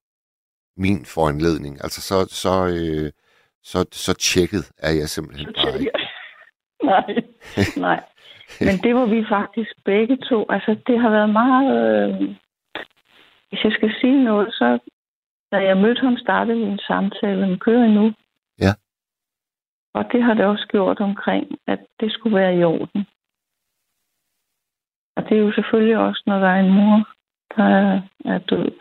min 0.76 1.04
foranledning. 1.04 1.74
Altså, 1.84 2.00
så, 2.00 2.16
så, 2.42 2.54
øh, 2.66 3.10
så, 3.62 3.84
så 3.92 4.12
tjekket 4.14 4.64
er 4.78 4.92
jeg 4.92 5.08
simpelthen 5.08 5.54
bare 5.54 5.78
ikke. 5.80 5.90
nej, 6.92 7.14
nej. 7.76 8.00
Men 8.60 8.76
det 8.84 8.94
var 8.94 9.06
vi 9.06 9.24
faktisk 9.28 9.72
begge 9.84 10.16
to. 10.16 10.46
Altså, 10.48 10.76
det 10.86 11.00
har 11.00 11.10
været 11.10 11.30
meget... 11.30 11.72
Øh... 11.92 12.36
Hvis 13.48 13.64
jeg 13.64 13.72
skal 13.72 13.90
sige 14.00 14.24
noget, 14.24 14.54
så 14.54 14.78
da 15.52 15.56
jeg 15.56 15.76
mødte 15.76 16.00
ham, 16.00 16.16
startede 16.16 16.56
vi 16.58 16.62
en 16.64 16.78
samtale. 16.78 17.42
Den 17.42 17.58
kører 17.58 17.86
nu. 17.86 18.12
Og 19.94 20.12
det 20.12 20.22
har 20.22 20.34
det 20.34 20.44
også 20.44 20.66
gjort 20.68 21.00
omkring, 21.00 21.58
at 21.66 21.80
det 22.00 22.12
skulle 22.12 22.36
være 22.36 22.56
i 22.56 22.64
orden. 22.64 23.06
Og 25.16 25.22
det 25.28 25.32
er 25.38 25.42
jo 25.42 25.52
selvfølgelig 25.52 25.98
også, 25.98 26.22
når 26.26 26.38
der 26.38 26.48
er 26.48 26.60
en 26.60 26.74
mor, 26.74 27.08
der 27.56 27.64
er, 27.64 28.02
er 28.24 28.38
død, 28.38 28.72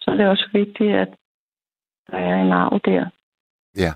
så 0.00 0.10
er 0.10 0.14
det 0.14 0.28
også 0.28 0.48
vigtigt, 0.52 0.94
at 0.94 1.08
der 2.10 2.18
er 2.18 2.42
en 2.42 2.52
arv 2.52 2.80
der. 2.84 3.10
Ja. 3.76 3.92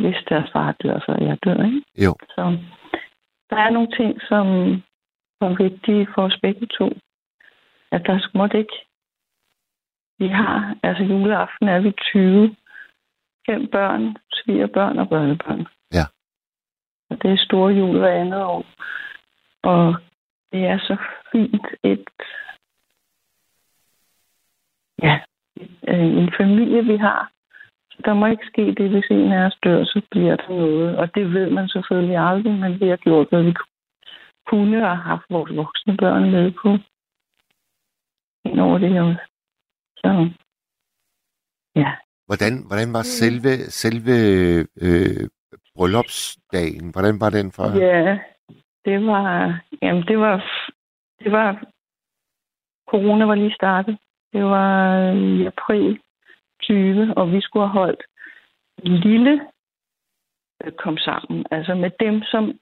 Hvis 0.00 0.24
deres 0.28 0.50
far 0.52 0.72
dør, 0.72 0.98
så 0.98 1.12
er 1.18 1.24
jeg 1.24 1.38
dør, 1.44 1.64
ikke? 1.64 1.82
Jo. 2.04 2.14
Så 2.20 2.58
der 3.50 3.56
er 3.56 3.70
nogle 3.70 3.90
ting, 3.96 4.20
som 4.28 4.46
er 5.40 5.62
vigtige 5.62 6.08
for 6.14 6.22
os 6.22 6.38
begge 6.42 6.66
to. 6.66 6.88
At 7.92 8.06
der 8.06 8.30
måtte 8.34 8.58
ikke... 8.58 8.86
Vi 10.18 10.28
har, 10.28 10.76
altså 10.82 11.02
juleaften 11.02 11.68
er 11.68 11.80
vi 11.80 11.90
20. 11.90 12.56
Fem 13.46 13.66
børn, 13.66 14.16
svigerbørn 14.32 14.98
og 14.98 15.08
børnebørn. 15.08 15.66
Det 17.22 17.30
er 17.30 17.44
store 17.46 17.72
jul 17.72 17.98
hver 17.98 18.20
andet 18.20 18.44
år. 18.44 18.64
Og 19.62 19.96
det 20.52 20.66
er 20.66 20.78
så 20.78 20.96
fint 21.32 21.66
et... 21.82 22.08
Ja, 25.02 25.20
øh, 25.88 26.16
en 26.22 26.32
familie, 26.38 26.84
vi 26.84 26.96
har. 26.96 27.30
Så 27.90 27.98
der 28.04 28.14
må 28.14 28.26
ikke 28.26 28.46
ske 28.46 28.74
det, 28.74 28.90
hvis 28.90 29.10
en 29.10 29.32
af 29.32 29.46
os 29.46 29.58
dør, 29.64 29.84
så 29.84 30.02
bliver 30.10 30.36
der 30.36 30.48
noget. 30.48 30.96
Og 30.98 31.14
det 31.14 31.32
ved 31.32 31.50
man 31.50 31.68
selvfølgelig 31.68 32.16
aldrig, 32.16 32.52
men 32.52 32.80
vi 32.80 32.88
har 32.88 32.96
gjort, 32.96 33.28
hvad 33.28 33.42
vi 33.42 33.54
kunne 34.46 34.90
og 34.90 34.98
haft 34.98 35.24
vores 35.30 35.56
voksne 35.56 35.96
børn 35.96 36.30
med 36.30 36.52
på. 36.62 36.68
Ind 38.44 38.60
over 38.60 38.78
det 38.78 38.90
her. 38.92 39.16
Så, 39.96 40.30
ja. 41.76 41.92
Hvordan, 42.26 42.66
hvordan 42.66 42.92
var 42.92 43.02
selve, 43.02 43.52
selve 43.82 44.16
øh, 44.86 45.28
bryllupsdagen? 45.76 46.90
Hvordan 46.92 47.20
var 47.20 47.30
den 47.30 47.52
for 47.52 47.78
Ja, 47.78 48.18
det 48.84 49.06
var, 49.06 49.60
jamen 49.82 50.02
det 50.02 50.18
var, 50.18 50.36
det 51.24 51.32
var, 51.32 51.64
corona 52.90 53.24
var 53.24 53.34
lige 53.34 53.54
startet. 53.54 53.98
Det 54.32 54.44
var 54.44 54.98
øh, 54.98 55.16
i 55.16 55.46
april 55.46 56.00
20, 56.62 57.14
og 57.16 57.32
vi 57.32 57.40
skulle 57.40 57.66
have 57.66 57.78
holdt 57.80 58.02
en 58.82 58.96
lille 58.96 59.40
øh, 60.64 60.72
kom 60.72 60.96
sammen. 60.98 61.46
Altså 61.50 61.74
med 61.74 61.90
dem, 62.00 62.22
som 62.22 62.58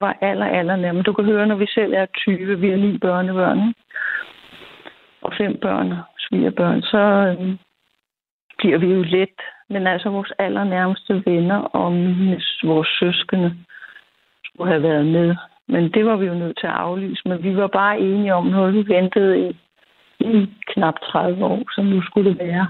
var 0.00 0.18
aller, 0.20 0.46
aller 0.46 0.76
nærmere. 0.76 1.02
Du 1.02 1.12
kan 1.12 1.24
høre, 1.24 1.46
når 1.46 1.56
vi 1.56 1.66
selv 1.66 1.92
er 1.92 2.06
20, 2.06 2.60
vi 2.60 2.70
er 2.70 2.76
ni 2.76 2.98
børnebørn, 2.98 3.74
og 5.20 5.32
fem 5.38 5.58
børn 5.60 5.94
svigerbørn, 6.18 6.82
så 6.82 6.98
øh, 6.98 7.58
bliver 8.58 8.78
vi 8.78 8.86
jo 8.86 9.02
let. 9.02 9.40
Men 9.68 9.86
altså 9.86 10.08
vores 10.10 10.32
allernærmeste 10.38 11.22
venner 11.26 11.58
og 11.58 11.92
mine, 11.92 12.40
vores 12.64 12.88
søskende 13.00 13.56
skulle 14.44 14.70
have 14.70 14.82
været 14.82 15.06
med. 15.06 15.36
Men 15.68 15.92
det 15.92 16.06
var 16.06 16.16
vi 16.16 16.26
jo 16.26 16.34
nødt 16.34 16.58
til 16.58 16.66
at 16.66 16.72
aflyse. 16.72 17.22
Men 17.28 17.42
vi 17.42 17.56
var 17.56 17.66
bare 17.66 18.00
enige 18.00 18.34
om 18.34 18.46
noget, 18.46 18.74
vi 18.74 18.94
ventede 18.94 19.48
i, 19.48 19.56
i 20.20 20.50
knap 20.66 20.94
30 21.00 21.44
år, 21.44 21.62
som 21.74 21.84
nu 21.84 22.02
skulle 22.02 22.30
det 22.30 22.38
være. 22.38 22.66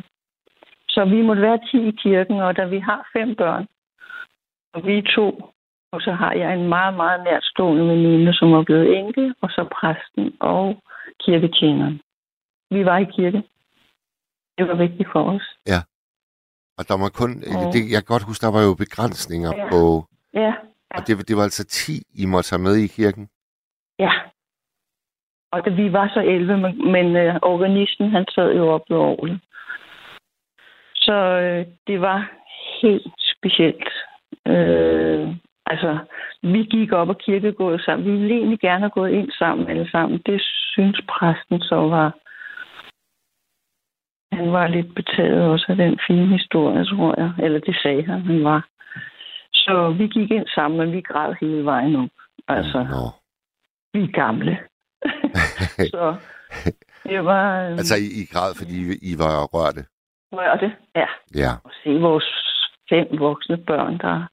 Så 0.89 1.05
vi 1.05 1.23
måtte 1.23 1.43
være 1.43 1.61
10 1.71 1.89
i 1.89 1.91
kirken, 1.91 2.41
og 2.41 2.57
da 2.57 2.65
vi 2.65 2.79
har 2.79 3.09
fem 3.13 3.35
børn, 3.35 3.67
og 4.75 4.87
vi 4.87 4.99
er 4.99 5.13
to, 5.17 5.53
og 5.93 6.01
så 6.01 6.13
har 6.13 6.33
jeg 6.33 6.55
en 6.55 6.69
meget, 6.69 6.95
meget 6.97 7.25
nærtstående 7.25 7.89
veninde, 7.89 8.35
som 8.35 8.53
er 8.53 8.63
blevet 8.63 8.99
enke, 8.99 9.35
og 9.41 9.51
så 9.51 9.69
præsten 9.81 10.37
og 10.41 10.83
kirketjeneren. 11.25 12.01
Vi 12.71 12.85
var 12.85 12.99
i 12.99 13.05
kirke. 13.05 13.43
Det 14.59 14.69
var 14.69 14.75
vigtigt 14.75 15.09
for 15.13 15.23
os. 15.35 15.57
Ja. 15.67 15.81
Og 16.79 16.85
der 16.89 16.97
var 17.03 17.09
kun, 17.21 17.31
Ja. 17.43 17.71
det, 17.75 17.81
jeg 17.93 18.01
kan 18.01 18.13
godt 18.15 18.29
huske, 18.29 18.47
der 18.47 18.53
var 18.57 18.63
jo 18.69 18.75
begrænsninger 18.75 19.53
Ja. 19.57 19.69
på, 19.71 19.81
Ja, 20.35 20.53
og 20.97 21.01
det, 21.07 21.29
det 21.29 21.37
var 21.37 21.43
altså 21.43 21.65
10, 21.65 21.93
I 22.23 22.27
måtte 22.27 22.51
have 22.53 22.63
med 22.63 22.77
i 22.77 22.87
kirken. 22.87 23.29
ja. 23.99 24.13
Og 25.53 25.65
da 25.65 25.71
vi 25.71 25.93
var 25.93 26.11
så 26.15 26.21
11, 26.21 26.57
men, 26.59 26.93
men 26.93 27.17
øh, 27.17 27.35
organisten, 27.43 28.11
han 28.11 28.25
sad 28.35 28.55
jo 28.57 28.69
op 28.69 28.83
ved 28.91 28.97
orglet. 28.97 29.41
Så 30.95 31.13
øh, 31.15 31.67
det 31.87 32.01
var 32.01 32.31
helt 32.83 33.13
specielt. 33.37 33.89
Øh, 34.47 35.29
altså, 35.67 35.99
vi 36.43 36.63
gik 36.65 36.93
op 36.93 37.09
og 37.09 37.19
kirkegået 37.19 37.81
sammen. 37.81 38.07
Vi 38.07 38.13
ville 38.19 38.35
egentlig 38.37 38.61
gerne 38.61 38.79
have 38.81 38.91
gået 38.91 39.11
ind 39.13 39.31
sammen 39.39 39.69
alle 39.69 39.91
sammen. 39.91 40.23
Det 40.27 40.43
synes 40.73 41.01
præsten 41.09 41.61
så 41.61 41.77
var... 41.77 42.15
Han 44.37 44.53
var 44.53 44.67
lidt 44.67 44.95
betaget 44.95 45.43
også 45.43 45.67
af 45.69 45.77
den 45.77 45.99
fine 46.07 46.27
historie, 46.39 46.85
tror 46.85 47.15
jeg. 47.21 47.33
Eller 47.45 47.61
det 47.61 47.77
sagde 47.83 48.03
han, 48.07 48.21
han 48.23 48.45
var. 48.45 48.69
Så 49.53 49.95
vi 49.99 50.07
gik 50.07 50.31
ind 50.31 50.47
sammen, 50.55 50.79
men 50.81 50.93
vi 50.93 51.01
græd 51.01 51.35
hele 51.41 51.65
vejen 51.65 51.97
op. 51.97 52.09
Altså, 52.49 52.79
Nå. 52.91 53.05
vi 53.93 54.05
er 54.05 54.13
gamle. 54.13 54.59
så 55.95 56.17
det 57.09 57.25
var... 57.25 57.63
Øh, 57.65 57.71
altså, 57.71 57.95
I, 57.97 58.07
I 58.23 58.25
græd, 58.33 58.55
fordi 58.59 58.77
I, 58.93 59.13
I 59.13 59.19
var 59.19 59.45
rørte. 59.55 59.85
rørte. 60.33 60.73
Ja, 60.95 61.07
Ja. 61.35 61.51
og 61.65 61.71
se 61.85 61.91
vores 62.01 62.29
fem 62.91 63.07
voksne 63.19 63.57
børn, 63.57 63.99
der... 63.99 64.27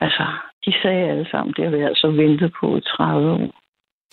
Altså, 0.00 0.26
de 0.66 0.72
sagde 0.82 1.08
alle 1.10 1.28
sammen, 1.30 1.54
det 1.56 1.64
har 1.64 1.76
vi 1.76 1.82
altså 1.82 2.10
ventet 2.10 2.52
på 2.60 2.76
i 2.76 2.80
30 2.80 3.30
år. 3.30 3.36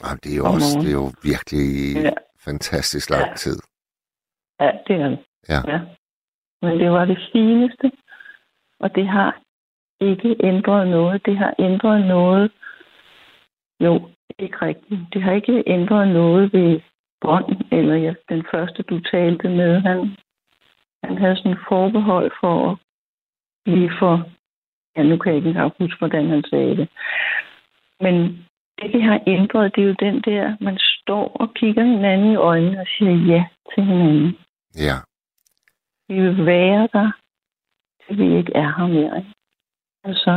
Jamen, 0.04 0.20
det 0.24 0.32
er 0.34 0.38
jo 0.38 0.46
også, 0.46 0.80
det 0.82 0.90
er 0.90 1.00
jo 1.04 1.12
virkelig 1.24 1.68
Ja. 2.04 2.10
fantastisk 2.46 3.10
lang 3.10 3.28
Ja. 3.30 3.34
tid. 3.36 3.58
Ja, 4.60 4.72
det 4.88 4.96
er 4.96 5.10
det. 5.10 5.20
Ja. 5.50 5.72
ja. 5.72 5.80
Men 6.62 6.80
det 6.80 6.92
var 6.92 7.06
det 7.06 7.20
fineste, 7.34 7.92
og 8.80 8.96
det 8.96 9.08
har 9.08 9.40
ikke 10.02 10.36
ændret 10.44 10.88
noget. 10.88 11.26
Det 11.26 11.38
har 11.38 11.54
ændret 11.60 12.08
noget. 12.08 12.52
Jo, 13.80 14.10
ikke 14.40 14.58
rigtigt. 14.62 15.02
Det 15.14 15.24
har 15.24 15.32
ikke 15.32 15.64
ændret 15.68 16.08
noget 16.08 16.54
ved 16.54 16.80
bånd, 17.22 17.62
eller 17.72 17.96
ja, 17.96 18.14
den 18.30 18.46
første, 18.52 18.84
du 18.84 19.00
talte 19.00 19.50
med, 19.50 19.80
han, 19.80 20.18
han 21.04 21.18
havde 21.18 21.36
sådan 21.36 21.58
forbehold 21.68 22.32
for 22.40 22.72
at 22.72 22.78
blive 23.66 23.92
for... 24.00 24.30
Ja, 24.98 25.04
nu 25.04 25.18
kan 25.18 25.30
jeg 25.30 25.38
ikke 25.38 25.50
engang 25.50 25.74
huske, 25.80 26.00
hvordan 26.00 26.30
han 26.30 26.44
sagde 26.44 26.78
det. 26.78 26.90
Men 28.00 28.46
det, 28.82 28.94
det 28.94 29.04
har 29.04 29.24
ændret, 29.28 29.76
det 29.76 29.84
er 29.84 29.88
jo 29.88 29.96
den 30.00 30.22
der, 30.22 30.58
man 30.60 30.78
står 30.78 31.32
og 31.36 31.54
kigger 31.54 31.84
hinanden 31.84 32.32
i 32.32 32.36
øjnene 32.36 32.80
og 32.80 32.88
siger 32.98 33.12
ja 33.12 33.46
til 33.76 33.84
hinanden. 33.84 34.38
Ja. 34.78 34.98
Vi 36.08 36.16
vil 36.22 36.46
være 36.46 36.90
der, 36.94 37.12
til 38.08 38.18
vi 38.18 38.38
ikke 38.38 38.52
er 38.56 38.70
her 38.78 38.88
mere. 38.88 39.18
ikke? 39.18 39.34
Altså, 40.04 40.32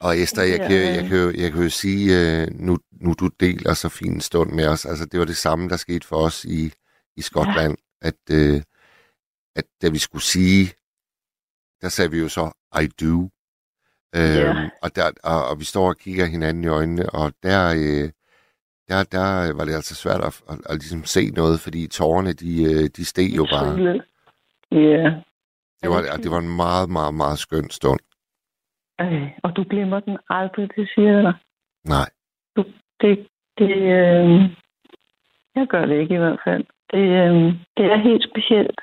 Og 0.00 0.18
Esther, 0.18 0.42
jeg, 0.42 0.58
Ja, 0.60 0.68
kan, 0.68 0.76
jeg, 0.96 1.04
kan, 1.08 1.18
jo- 1.24 1.34
jeg 1.42 1.52
kan 1.52 1.62
jo 1.62 1.68
sige, 1.70 2.04
øh, 2.20 2.46
nu, 2.66 2.78
nu 2.92 3.14
du 3.20 3.28
deler 3.40 3.74
så 3.74 3.88
fin 3.88 4.12
en 4.12 4.20
stund 4.20 4.50
med 4.52 4.66
os, 4.68 4.86
altså 4.86 5.06
det 5.06 5.20
var 5.20 5.26
det 5.26 5.36
samme, 5.36 5.68
der 5.68 5.76
skete 5.76 6.06
for 6.06 6.16
os 6.16 6.44
i, 6.44 6.72
i 7.16 7.22
Skotland, 7.22 7.76
ja. 8.02 8.08
at, 8.08 8.20
øh, 8.30 8.62
at 9.56 9.64
da 9.82 9.88
vi 9.90 9.98
skulle 9.98 10.22
sige, 10.22 10.64
der 11.82 11.88
sagde 11.88 12.10
vi 12.10 12.18
jo 12.18 12.28
så, 12.28 12.44
I 12.82 12.86
do. 13.00 13.30
Ja. 14.14 14.50
Øhm, 14.50 14.70
og, 14.82 14.96
der, 14.96 15.12
og, 15.24 15.48
og 15.48 15.58
vi 15.60 15.64
står 15.64 15.88
og 15.88 15.96
kigger 15.96 16.26
hinanden 16.26 16.64
i 16.64 16.66
øjnene, 16.66 17.10
og 17.10 17.32
der, 17.42 17.60
øh, 17.76 18.10
der, 18.88 19.04
der 19.16 19.54
var 19.56 19.64
det 19.64 19.74
altså 19.74 19.94
svært 19.94 20.20
at, 20.28 20.42
at, 20.52 20.58
at 20.70 20.76
ligesom 20.82 21.04
se 21.04 21.30
noget, 21.30 21.60
fordi 21.60 21.86
tårerne, 21.86 22.32
de, 22.32 22.52
øh, 22.70 22.84
de 22.96 23.04
steg 23.04 23.36
jo 23.36 23.44
bare. 23.50 24.00
Ja. 24.72 25.22
Det 25.82 25.90
var, 25.90 26.00
det 26.22 26.30
var 26.30 26.38
en 26.38 26.56
meget, 26.56 26.88
meget, 26.90 27.14
meget 27.14 27.38
skøn 27.38 27.70
stund. 27.70 28.00
Øh, 29.00 29.30
og 29.42 29.56
du 29.56 29.64
glemmer 29.70 30.00
den 30.00 30.18
aldrig, 30.28 30.70
det 30.76 30.90
siger 30.94 31.12
jeg 31.12 31.22
dig. 31.22 31.34
Nej. 31.84 32.08
Det, 33.00 33.28
det, 33.58 33.70
øh, 33.70 34.30
jeg 35.54 35.66
gør 35.68 35.86
det 35.86 36.00
ikke 36.00 36.14
i 36.14 36.18
hvert 36.18 36.40
fald. 36.44 36.64
Det, 36.90 37.04
øh, 37.22 37.54
det 37.76 37.86
er 37.92 37.96
helt 38.08 38.24
specielt. 38.30 38.80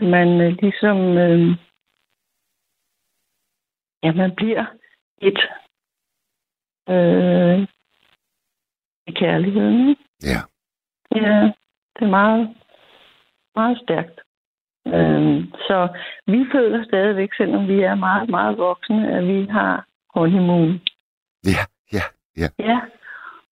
Man 0.00 0.40
øh, 0.40 0.52
ligesom, 0.62 0.98
øh, 0.98 1.56
ja, 4.02 4.12
man 4.12 4.32
bliver 4.36 4.64
et 5.22 5.38
øh, 6.88 7.66
kærligheden. 9.10 9.88
Ikke? 9.88 10.02
Ja. 10.22 10.40
Ja, 11.16 11.52
det 11.96 12.02
er 12.02 12.08
meget, 12.08 12.56
meget 13.54 13.78
stærkt. 13.84 14.20
Øhm, 14.86 15.52
så 15.52 15.88
vi 16.26 16.44
føler 16.52 16.84
stadigvæk, 16.84 17.34
selvom 17.36 17.68
vi 17.68 17.80
er 17.80 17.94
meget, 17.94 18.30
meget 18.30 18.58
voksne, 18.58 19.12
at 19.12 19.26
vi 19.26 19.46
har 19.50 19.86
honeymoon. 20.14 20.80
Ja, 21.44 21.64
ja, 21.92 22.02
ja. 22.36 22.48
Ja, 22.58 22.80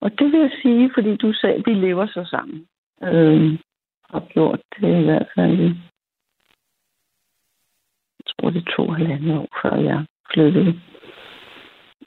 Og 0.00 0.10
det 0.18 0.32
vil 0.32 0.40
jeg 0.40 0.50
sige, 0.62 0.90
fordi 0.94 1.16
du 1.16 1.32
sagde, 1.32 1.54
at 1.54 1.62
vi 1.66 1.74
lever 1.74 2.06
så 2.06 2.24
sammen. 2.30 2.66
Øh, 3.02 3.58
har 4.10 4.20
gjort 4.28 4.60
det 4.80 5.00
i 5.00 5.04
hvert 5.04 5.28
fald 5.34 5.58
i, 5.58 5.68
jeg 8.18 8.24
tror 8.40 8.50
det 8.50 8.62
er 8.66 8.76
to 8.76 8.90
halvandet 8.90 9.38
år, 9.38 9.48
før 9.62 9.76
jeg 9.76 10.06
flyttede 10.32 10.80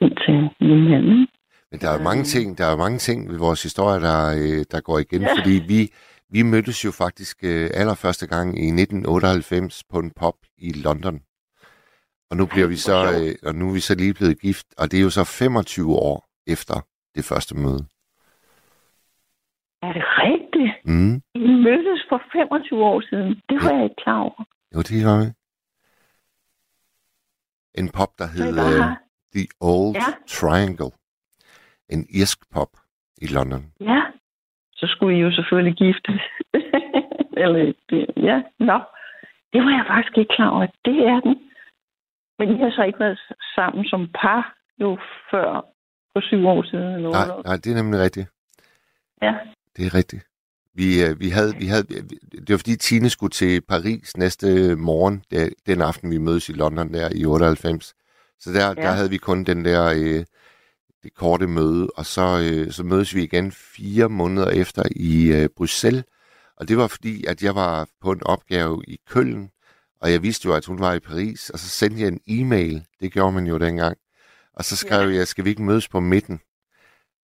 ind 0.02 0.18
til 0.26 0.49
min 0.68 0.89
mand. 0.89 1.28
Men 1.72 1.80
der 1.82 1.90
er 1.90 1.98
jo 1.98 2.04
mange 2.04 2.24
ting, 2.24 2.58
der 2.58 2.66
er 2.66 2.78
mange 2.78 2.98
ting 2.98 3.30
ved 3.32 3.38
vores 3.38 3.64
historie, 3.64 4.02
der, 4.02 4.22
øh, 4.42 4.66
der 4.72 4.82
går 4.82 5.00
igen, 5.00 5.22
ja. 5.22 5.36
fordi 5.38 5.64
vi, 5.68 5.94
vi 6.30 6.42
mødtes 6.42 6.86
jo 6.86 6.92
faktisk 6.92 7.44
øh, 7.44 7.70
allerførste 7.74 8.28
gang 8.28 8.48
i 8.48 8.68
1998 8.68 9.84
på 9.84 10.00
en 10.00 10.12
pop 10.12 10.38
i 10.58 10.72
London. 10.72 11.22
Og 12.30 12.38
nu 12.38 12.46
bliver 12.46 12.68
vi 12.68 12.76
så, 12.76 12.98
øh, 13.20 13.36
og 13.48 13.56
nu 13.56 13.70
er 13.70 13.74
vi 13.74 13.80
så 13.80 13.96
lige 13.96 14.14
blevet 14.14 14.42
gift, 14.42 14.68
og 14.78 14.92
det 14.92 15.00
er 15.00 15.04
jo 15.04 15.10
så 15.10 15.24
25 15.24 15.96
år 15.96 16.26
efter 16.48 16.76
det 17.16 17.26
første 17.26 17.56
møde. 17.56 17.86
Er 19.82 19.94
det 19.94 20.04
rigtigt? 20.26 20.72
Mm. 20.86 21.14
Vi 21.34 21.54
mødtes 21.68 22.02
for 22.10 22.22
25 22.34 22.84
år 22.84 23.02
siden. 23.10 23.30
Det 23.50 23.58
var 23.64 23.72
jeg 23.76 23.84
ikke 23.84 24.02
klar 24.04 24.20
over. 24.20 24.44
Jo, 24.76 24.82
det 24.82 25.06
var 25.06 25.18
vi. 25.26 25.28
En 27.82 27.90
pop, 27.90 28.12
der 28.20 28.28
hed 28.28 28.54
The 29.36 29.48
Old 29.60 29.96
ja. 29.96 30.08
Triangle. 30.28 30.92
En 31.92 32.08
irsk 32.22 32.39
pop 32.54 32.72
i 33.22 33.28
London. 33.28 33.64
Ja, 33.80 34.02
så 34.74 34.86
skulle 34.88 35.18
I 35.18 35.22
jo 35.22 35.32
selvfølgelig 35.32 35.76
giftes. 35.78 36.22
Eller, 37.44 37.74
ja, 38.18 38.38
nå. 38.60 38.78
Det 39.54 39.62
var 39.66 39.72
jeg 39.78 39.86
faktisk 39.88 40.18
ikke 40.18 40.34
klar 40.36 40.50
over. 40.50 40.68
Det 40.86 40.98
er 41.12 41.20
den. 41.20 41.36
Men 42.39 42.56
I 42.56 42.58
har 42.64 42.72
så 42.72 42.84
ikke 42.84 43.00
været 43.00 43.20
sammen 43.56 43.86
som 43.86 44.10
par 44.22 44.56
jo 44.80 44.98
før 45.32 45.72
for 46.14 46.22
syv 46.22 46.48
år 46.48 46.64
siden? 46.64 46.96
Eller 46.96 47.10
nej, 47.10 47.28
nej, 47.46 47.56
det 47.56 47.72
er 47.72 47.76
nemlig 47.76 48.00
rigtigt. 48.00 48.28
Ja. 49.22 49.34
Det 49.78 49.86
er 49.86 49.94
rigtigt. 49.96 50.24
Vi, 50.74 50.88
øh, 51.06 51.20
vi 51.20 51.30
havde, 51.30 51.54
vi 51.62 51.66
havde, 51.66 51.84
det 52.46 52.50
var 52.50 52.58
fordi 52.58 52.76
Tine 52.76 53.10
skulle 53.10 53.32
til 53.32 53.62
Paris 53.62 54.18
næste 54.18 54.48
morgen, 54.76 55.24
den 55.68 55.82
aften 55.82 56.12
vi 56.12 56.18
mødes 56.18 56.50
i 56.50 56.54
London 56.54 56.94
der 56.94 57.10
i 57.16 57.26
98. 57.26 57.96
Så 58.39 58.52
der, 58.52 58.68
ja. 58.68 58.74
der 58.74 58.92
havde 58.92 59.10
vi 59.10 59.18
kun 59.18 59.44
den 59.44 59.66
der 59.66 59.84
øh, 60.02 60.26
det 61.04 61.14
korte 61.14 61.47
møde, 61.47 61.89
og 61.95 62.06
så, 62.06 62.39
øh, 62.39 62.72
så 62.72 62.84
mødes 62.84 63.16
vi 63.16 63.24
igen 63.24 63.52
fire 63.52 64.10
måneder 64.10 64.49
efter 64.49 64.84
i 64.95 65.32
øh, 65.32 65.49
Bruxelles. 65.58 66.04
Og 66.58 66.68
det 66.68 66.78
var 66.78 66.88
fordi, 66.88 67.26
at 67.26 67.43
jeg 67.43 67.56
var 67.56 67.88
på 68.02 68.12
en 68.12 68.24
opgave 68.24 68.84
i 68.88 68.97
Køln, 69.10 69.49
og 70.02 70.12
jeg 70.12 70.24
vidste 70.24 70.45
jo, 70.45 70.54
at 70.54 70.66
hun 70.66 70.80
var 70.80 70.93
i 70.93 70.99
Paris, 70.99 71.49
og 71.49 71.60
så 71.60 71.68
sendte 71.68 72.02
jeg 72.02 72.08
en 72.08 72.20
e-mail. 72.28 72.86
Det 72.99 73.12
gjorde 73.12 73.32
man 73.32 73.47
jo 73.47 73.58
dengang. 73.58 73.97
Og 74.54 74.66
så 74.66 74.76
skrev 74.76 75.10
ja. 75.10 75.16
jeg, 75.16 75.28
skal 75.28 75.45
vi 75.45 75.49
ikke 75.49 75.64
mødes 75.64 75.88
på 75.88 75.99
midten? 75.99 76.39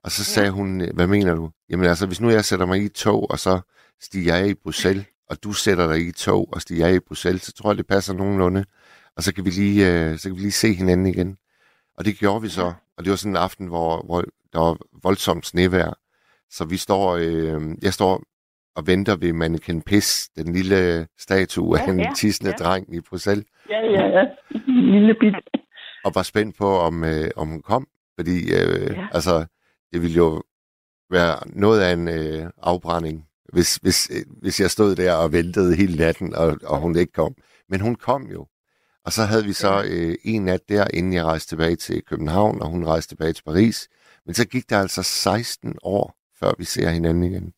Og 0.03 0.11
så 0.11 0.23
sagde 0.23 0.47
ja. 0.47 0.51
hun, 0.51 0.89
hvad 0.93 1.07
mener 1.07 1.35
du? 1.35 1.51
Jamen 1.69 1.85
altså, 1.85 2.05
hvis 2.05 2.21
nu 2.21 2.29
jeg 2.29 2.45
sætter 2.45 2.65
mig 2.65 2.83
i 2.83 2.89
tog, 2.89 3.31
og 3.31 3.39
så 3.39 3.59
stiger 4.01 4.35
jeg 4.35 4.49
i 4.49 4.53
Bruxelles, 4.53 5.05
og 5.29 5.43
du 5.43 5.53
sætter 5.53 5.87
dig 5.87 6.07
i 6.07 6.11
tog 6.11 6.49
og 6.53 6.61
stiger 6.61 6.87
i 6.87 6.99
Bruxelles, 6.99 7.41
så 7.41 7.51
tror 7.51 7.71
jeg, 7.71 7.77
det 7.77 7.87
passer 7.87 8.13
nogenlunde. 8.13 8.65
Og 9.15 9.23
så 9.23 9.33
kan 9.33 9.45
vi 9.45 9.49
lige, 9.49 9.91
øh, 9.91 10.19
så 10.19 10.29
kan 10.29 10.35
vi 10.35 10.41
lige 10.41 10.51
se 10.51 10.73
hinanden 10.73 11.05
igen. 11.05 11.37
Og 11.97 12.05
det 12.05 12.17
gjorde 12.17 12.41
vi 12.41 12.49
så. 12.49 12.73
Og 12.97 13.03
det 13.03 13.09
var 13.09 13.15
sådan 13.15 13.31
en 13.31 13.37
aften, 13.37 13.67
hvor, 13.67 14.05
hvor 14.05 14.23
der 14.53 14.59
var 14.59 14.77
voldsomt 15.03 15.45
snevejr. 15.45 15.93
Så 16.49 16.65
vi 16.65 16.77
står, 16.77 17.15
øh, 17.15 17.61
jeg 17.81 17.93
står 17.93 18.23
og 18.75 18.87
venter 18.87 19.15
ved 19.15 19.33
Mannequin 19.33 19.81
Piss, 19.81 20.29
den 20.29 20.53
lille 20.53 21.07
statue 21.19 21.77
ja, 21.77 21.83
af 21.83 21.89
en 21.89 21.99
ja, 21.99 22.11
tissende 22.15 22.53
ja. 22.59 22.63
dreng 22.63 22.95
i 22.95 23.01
Bruxelles. 23.01 23.45
Ja, 23.69 23.79
ja, 23.79 24.05
ja. 24.07 24.23
Lille 24.67 25.13
bit. 25.19 25.35
Og 26.05 26.11
var 26.15 26.23
spændt 26.23 26.57
på, 26.57 26.77
om, 26.77 27.03
øh, 27.03 27.29
om 27.35 27.47
hun 27.47 27.61
kom. 27.61 27.87
Fordi 28.19 28.37
øh, 28.53 28.95
ja. 28.95 29.07
altså, 29.11 29.45
det 29.93 30.01
ville 30.01 30.17
jo 30.17 30.43
være 31.09 31.35
noget 31.45 31.81
af 31.81 31.93
en 31.93 32.07
øh, 32.07 32.49
afbrænding, 32.63 33.25
hvis, 33.53 33.75
hvis, 33.75 34.09
øh, 34.15 34.41
hvis 34.41 34.59
jeg 34.59 34.71
stod 34.71 34.95
der 34.95 35.13
og 35.13 35.31
ventede 35.33 35.75
hele 35.75 35.97
natten, 35.97 36.35
og, 36.35 36.57
og 36.63 36.77
hun 36.79 36.97
ikke 36.97 37.13
kom. 37.13 37.35
Men 37.69 37.81
hun 37.81 37.95
kom 37.95 38.27
jo. 38.31 38.47
Og 39.07 39.13
så 39.13 39.23
havde 39.31 39.45
vi 39.45 39.53
så 39.53 39.73
øh, 39.91 40.15
en 40.23 40.45
nat 40.45 40.69
der, 40.69 40.85
inden 40.93 41.13
jeg 41.13 41.25
rejste 41.25 41.49
tilbage 41.49 41.75
til 41.75 42.03
København, 42.03 42.61
og 42.61 42.67
hun 42.69 42.85
rejste 42.85 43.15
tilbage 43.15 43.33
til 43.33 43.43
Paris. 43.43 43.89
Men 44.25 44.33
så 44.33 44.47
gik 44.47 44.69
der 44.69 44.79
altså 44.79 45.03
16 45.03 45.75
år, 45.83 46.15
før 46.39 46.51
vi 46.57 46.63
ser 46.63 46.89
hinanden 46.89 47.23
igen. 47.23 47.53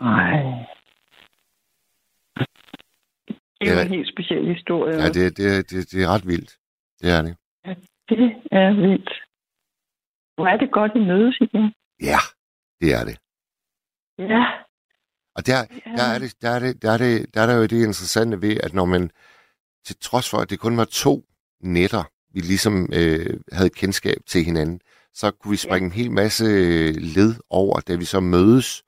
Nej. 0.00 0.42
Det 3.60 3.68
er 3.72 3.82
en 3.82 3.88
helt 3.88 4.08
speciel 4.08 4.54
historie. 4.54 4.96
Ja, 4.96 5.08
det, 5.08 5.36
det, 5.36 5.70
det, 5.70 5.90
det 5.90 6.02
er 6.02 6.08
ret 6.14 6.26
vildt. 6.26 6.58
Det 7.00 7.10
er 7.10 7.22
det. 7.22 7.36
Ja, 7.64 7.74
det 8.08 8.42
er 8.52 8.74
vildt. 8.74 9.10
Hvor 10.34 10.46
er 10.46 10.56
det 10.56 10.70
godt, 10.72 10.92
at 10.94 11.06
mødes 11.06 11.38
igen. 11.40 11.72
Ja, 12.02 12.20
det 12.80 12.94
er 12.94 13.04
det. 13.04 13.16
Ja. 14.18 14.44
Og 15.36 15.46
der, 15.46 15.58
der, 15.96 16.06
er 16.14 16.18
det, 16.18 16.34
der, 16.42 16.50
er 16.50 16.58
det, 16.58 16.82
der, 16.82 16.90
er 16.90 16.98
det, 16.98 17.34
der 17.34 17.40
er 17.40 17.46
der 17.46 17.54
jo 17.54 17.62
det 17.62 17.86
interessante 17.86 18.42
ved, 18.42 18.56
at 18.62 18.74
når 18.74 18.84
man, 18.84 19.10
til 19.86 19.96
trods 20.00 20.30
for, 20.30 20.38
at 20.38 20.50
det 20.50 20.58
kun 20.58 20.76
var 20.76 20.84
to 20.84 21.24
nætter, 21.60 22.02
vi 22.32 22.40
ligesom 22.40 22.88
øh, 22.92 23.40
havde 23.52 23.70
kendskab 23.70 24.18
til 24.26 24.44
hinanden, 24.44 24.80
så 25.14 25.30
kunne 25.30 25.50
vi 25.50 25.56
springe 25.56 25.88
ja. 25.88 25.94
en 25.94 26.02
hel 26.02 26.10
masse 26.10 26.44
led 26.92 27.34
over, 27.50 27.80
da 27.80 27.94
vi 27.94 28.04
så 28.04 28.20
mødes 28.20 28.82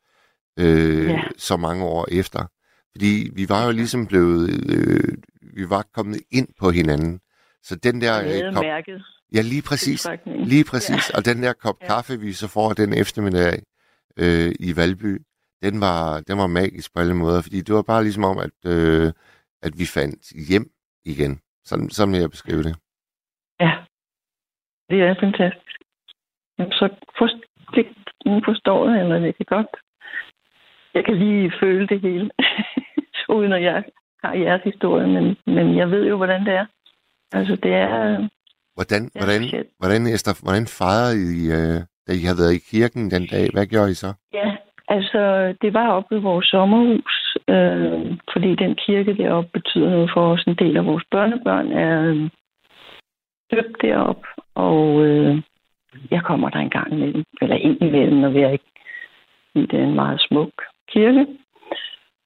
øh, 0.58 1.04
ja. 1.04 1.20
så 1.36 1.56
mange 1.56 1.84
år 1.84 2.08
efter. 2.10 2.46
Fordi 2.92 3.30
vi 3.34 3.48
var 3.48 3.64
jo 3.64 3.70
ligesom 3.70 4.06
blevet, 4.06 4.70
øh, 4.70 5.14
vi 5.56 5.70
var 5.70 5.84
kommet 5.94 6.20
ind 6.30 6.48
på 6.60 6.70
hinanden. 6.70 7.20
Så 7.62 7.76
den 7.76 8.00
der... 8.00 8.22
Øh, 8.22 8.54
kop, 8.54 8.64
mærket. 8.64 9.02
Ja, 9.34 9.40
lige 9.40 9.62
præcis. 9.62 10.06
Lige 10.26 10.64
præcis. 10.64 11.10
Ja. 11.10 11.16
Og 11.16 11.24
den 11.24 11.42
der 11.42 11.52
kop 11.52 11.76
ja. 11.82 11.86
kaffe, 11.86 12.20
vi 12.20 12.32
så 12.32 12.48
får 12.48 12.72
den 12.72 12.92
eftermiddag 12.92 13.62
øh, 14.16 14.54
i 14.60 14.76
Valby, 14.76 15.22
den 15.62 15.80
var, 15.80 16.20
den 16.20 16.38
var 16.38 16.46
magisk 16.46 16.94
på 16.94 17.00
alle 17.00 17.14
måder, 17.14 17.42
fordi 17.42 17.60
det 17.60 17.74
var 17.74 17.82
bare 17.82 18.02
ligesom 18.02 18.24
om, 18.24 18.38
at, 18.38 18.50
øh, 18.66 19.12
at 19.62 19.78
vi 19.78 19.86
fandt 19.86 20.48
hjem 20.48 20.70
igen. 21.14 21.40
Sådan, 21.64 21.90
sådan 21.90 22.12
vil 22.12 22.20
jeg 22.20 22.30
beskrive 22.30 22.62
det. 22.62 22.74
Ja, 23.60 23.72
det 24.90 24.98
er 25.02 25.14
fantastisk. 25.20 25.78
Så 26.58 26.88
forst, 27.18 27.36
det, 27.74 27.86
forstår 28.44 28.88
det, 28.88 29.00
eller 29.00 29.18
det 29.18 29.36
kan 29.36 29.46
godt. 29.46 29.76
Jeg 30.94 31.04
kan 31.04 31.16
lige 31.18 31.52
føle 31.60 31.86
det 31.86 32.00
hele, 32.00 32.30
uden 33.36 33.52
at 33.52 33.62
jeg 33.62 33.84
har 34.24 34.34
jeres 34.34 34.62
historie, 34.62 35.06
men, 35.06 35.36
men 35.46 35.76
jeg 35.76 35.90
ved 35.90 36.06
jo, 36.06 36.16
hvordan 36.16 36.46
det 36.46 36.54
er. 36.54 36.66
Altså, 37.32 37.56
det 37.56 37.72
er... 37.74 38.28
Hvordan, 38.74 39.02
det 39.04 39.16
er 39.16 39.20
hvordan, 39.20 39.66
hvordan, 39.78 40.06
Esther, 40.06 40.42
hvordan 40.42 40.66
fejrede 40.66 41.14
I, 41.38 41.40
uh, 41.58 41.78
da 42.06 42.10
I 42.18 42.22
havde 42.26 42.42
været 42.42 42.58
i 42.58 42.66
kirken 42.70 43.10
den 43.10 43.26
dag? 43.26 43.44
Hvad 43.54 43.66
gjorde 43.66 43.90
I 43.90 43.94
så? 43.94 44.10
Ja, 44.32 44.56
altså, 44.88 45.20
det 45.62 45.74
var 45.74 45.88
oppe 45.88 46.14
ved 46.14 46.22
vores 46.22 46.46
sommerhus, 46.46 47.27
øh, 47.48 48.18
fordi 48.32 48.54
den 48.54 48.74
kirke 48.74 49.16
deroppe 49.16 49.50
betyder 49.52 49.90
noget 49.90 50.10
for 50.14 50.32
os. 50.32 50.44
En 50.46 50.54
del 50.54 50.76
af 50.76 50.86
vores 50.86 51.04
børnebørn 51.10 51.72
er 51.72 52.02
øh, 52.02 52.30
døbt 53.50 53.82
derop, 53.82 54.22
og 54.54 55.04
øh, 55.06 55.42
jeg 56.10 56.22
kommer 56.22 56.48
der 56.50 56.58
en 56.58 56.70
gang 56.70 56.92
imellem, 56.92 57.24
eller 57.42 57.56
ind 57.56 57.82
imellem, 57.82 58.16
når 58.16 58.28
vi 58.28 58.40
er 58.40 58.50
ikke 58.50 58.70
det 59.54 59.74
er 59.80 59.84
en 59.84 59.94
meget 59.94 60.20
smuk 60.20 60.52
kirke. 60.88 61.26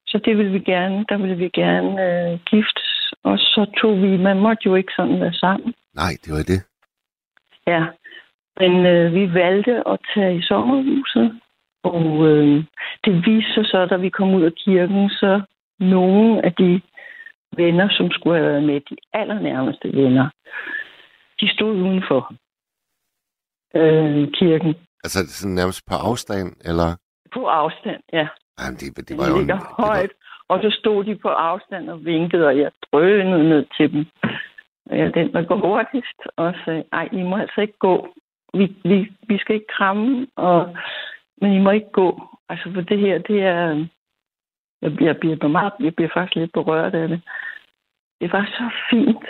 Så 0.06 0.20
det 0.24 0.38
vil 0.38 0.52
vi 0.52 0.58
gerne, 0.58 1.04
der 1.08 1.16
vil 1.16 1.38
vi 1.38 1.48
gerne 1.48 1.90
øh, 2.06 2.38
giftes. 2.50 3.12
Og 3.22 3.38
så 3.38 3.72
tog 3.80 4.02
vi, 4.02 4.16
man 4.16 4.40
måtte 4.40 4.62
jo 4.66 4.74
ikke 4.74 4.92
sådan 4.96 5.20
være 5.20 5.32
sammen. 5.32 5.74
Nej, 5.94 6.12
det 6.24 6.32
var 6.32 6.42
det. 6.52 6.60
Ja, 7.66 7.84
men 8.60 8.86
øh, 8.86 9.14
vi 9.14 9.34
valgte 9.34 9.88
at 9.88 9.98
tage 10.14 10.36
i 10.38 10.42
sommerhuset. 10.42 11.40
Og 11.82 12.26
øh, 12.28 12.64
det 13.04 13.26
viste 13.26 13.54
sig 13.54 13.66
så, 13.66 13.86
da 13.86 13.96
vi 13.96 14.08
kom 14.08 14.34
ud 14.34 14.42
af 14.42 14.52
kirken, 14.52 15.10
så 15.10 15.40
nogle 15.80 16.44
af 16.44 16.52
de 16.54 16.80
venner, 17.56 17.88
som 17.90 18.10
skulle 18.10 18.36
have 18.38 18.48
været 18.48 18.62
med, 18.62 18.80
de 18.80 18.96
allernærmeste 19.12 19.92
venner, 19.92 20.28
de 21.40 21.54
stod 21.54 21.74
udenfor 21.76 22.34
øh, 23.74 24.32
kirken. 24.32 24.74
Altså 25.04 25.18
sådan 25.26 25.54
nærmest 25.54 25.82
på 25.88 25.94
afstand, 25.94 26.48
eller? 26.64 26.96
På 27.34 27.46
afstand, 27.46 28.02
ja. 28.12 28.28
Jamen, 28.60 28.76
det, 28.76 29.08
det 29.08 29.18
var 29.18 29.28
jo... 29.28 29.46
Det 29.46 29.58
højt, 29.78 30.12
var... 30.48 30.54
og 30.54 30.62
så 30.62 30.76
stod 30.80 31.04
de 31.04 31.16
på 31.16 31.28
afstand 31.28 31.90
og 31.90 32.04
vinkede, 32.04 32.46
og 32.46 32.58
jeg 32.58 32.70
drønede 32.92 33.48
ned 33.48 33.66
til 33.76 33.92
dem. 33.92 34.06
Ja, 34.90 35.10
den 35.14 35.34
var 35.34 35.42
gå 35.42 35.56
hurtigst, 35.56 36.20
og 36.36 36.54
sagde, 36.64 36.84
ej, 36.92 37.08
I 37.12 37.22
må 37.22 37.36
altså 37.36 37.60
ikke 37.60 37.78
gå. 37.78 38.14
Vi, 38.54 38.76
vi, 38.84 39.12
vi 39.28 39.38
skal 39.38 39.54
ikke 39.54 39.74
kramme, 39.76 40.26
og, 40.36 40.76
men 41.40 41.52
I 41.52 41.58
må 41.58 41.70
ikke 41.70 41.90
gå. 41.92 42.28
Altså, 42.48 42.72
for 42.74 42.80
det 42.80 42.98
her, 42.98 43.18
det 43.18 43.42
er... 43.42 43.86
Jeg 44.82 44.96
bliver, 44.96 45.10
jeg 45.12 45.38
bliver, 45.38 45.48
meget, 45.48 45.72
jeg 45.80 45.94
bliver 45.94 46.10
faktisk 46.14 46.36
lidt 46.36 46.52
berørt 46.52 46.94
af 46.94 47.08
det. 47.08 47.20
Det 48.20 48.32
var 48.32 48.44
så 48.44 48.70
fint. 48.90 49.26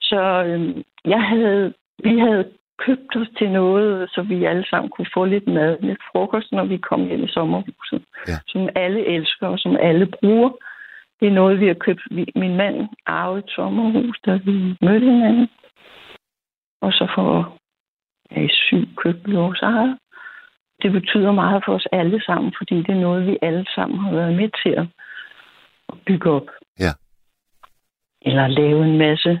Så 0.00 0.44
øhm, 0.46 0.82
jeg 1.04 1.22
havde, 1.22 1.74
vi 2.02 2.18
havde 2.18 2.52
købt 2.78 3.16
os 3.16 3.28
til 3.38 3.50
noget, 3.50 4.10
så 4.10 4.22
vi 4.22 4.44
alle 4.44 4.66
sammen 4.66 4.90
kunne 4.90 5.14
få 5.14 5.24
lidt 5.24 5.46
mad, 5.48 5.78
lidt 5.80 6.02
frokost, 6.12 6.52
når 6.52 6.64
vi 6.64 6.76
kom 6.76 7.06
hjem 7.06 7.24
i 7.24 7.28
sommerhuset. 7.28 8.04
Ja. 8.28 8.38
Som 8.46 8.68
alle 8.74 9.06
elsker, 9.06 9.46
og 9.46 9.58
som 9.58 9.76
alle 9.76 10.06
bruger. 10.06 10.50
Det 11.20 11.28
er 11.28 11.32
noget, 11.32 11.60
vi 11.60 11.66
har 11.66 11.74
købt. 11.74 12.02
Min 12.34 12.56
mand 12.56 12.88
arvede 13.06 13.38
et 13.38 13.50
sommerhus, 13.50 14.20
da 14.26 14.36
vi 14.44 14.76
mødte 14.80 15.06
hinanden. 15.06 15.48
Og 16.80 16.92
så 16.92 17.12
for 17.14 17.58
ja, 18.30 18.40
i 18.40 18.48
syv 18.48 18.86
købte 18.96 19.30
vi 19.30 19.36
vores 19.36 19.62
eget. 19.62 19.98
Det 20.84 20.92
betyder 20.92 21.32
meget 21.32 21.62
for 21.64 21.74
os 21.74 21.86
alle 21.92 22.22
sammen, 22.22 22.54
fordi 22.58 22.76
det 22.76 22.88
er 22.88 23.04
noget, 23.06 23.26
vi 23.26 23.38
alle 23.42 23.66
sammen 23.74 23.98
har 23.98 24.12
været 24.12 24.34
med 24.34 24.48
til 24.62 24.88
at 25.88 25.98
bygge 26.06 26.30
op. 26.30 26.48
Ja. 26.78 26.92
Eller 28.22 28.46
lave 28.46 28.84
en 28.84 28.98
masse 28.98 29.40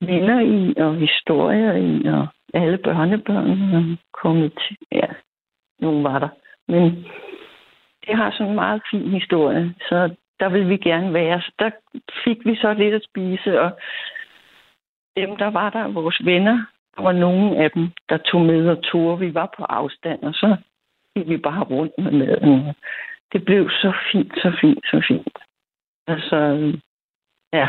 minder 0.00 0.40
i, 0.40 0.74
og 0.76 0.96
historier 0.96 1.72
i, 1.72 2.06
og 2.08 2.26
alle 2.54 2.78
børnebørnene 2.78 3.78
er 3.78 3.96
kommet 4.22 4.52
til. 4.52 4.76
Ja, 4.92 5.08
nogle 5.80 6.02
var 6.04 6.18
der. 6.18 6.28
Men 6.68 7.06
det 8.06 8.16
har 8.16 8.30
sådan 8.30 8.48
en 8.48 8.54
meget 8.54 8.82
fin 8.90 9.10
historie, 9.10 9.74
så 9.88 10.14
der 10.40 10.48
vil 10.48 10.68
vi 10.68 10.76
gerne 10.76 11.12
være. 11.14 11.40
Så 11.40 11.52
der 11.58 11.70
fik 12.24 12.38
vi 12.44 12.56
så 12.56 12.72
lidt 12.72 12.94
at 12.94 13.04
spise, 13.04 13.60
og 13.60 13.70
dem, 15.16 15.36
der 15.36 15.50
var 15.50 15.70
der, 15.70 15.88
vores 15.88 16.24
venner, 16.24 16.66
der 16.96 17.02
var 17.02 17.12
nogle 17.12 17.64
af 17.64 17.70
dem, 17.70 17.90
der 18.08 18.16
tog 18.16 18.40
med 18.40 18.68
og 18.68 18.82
tog. 18.82 19.20
Vi 19.20 19.34
var 19.34 19.54
på 19.56 19.64
afstand, 19.64 20.22
og 20.22 20.34
så 20.34 20.56
gik 21.16 21.28
vi 21.28 21.36
bare 21.36 21.64
rundt 21.64 21.92
med 21.98 22.12
maden. 22.12 22.74
Det 23.32 23.44
blev 23.44 23.70
så 23.70 23.92
fint, 24.12 24.32
så 24.34 24.56
fint, 24.60 24.84
så 24.84 25.04
fint. 25.08 25.38
Altså, 26.06 26.38
ja. 27.52 27.68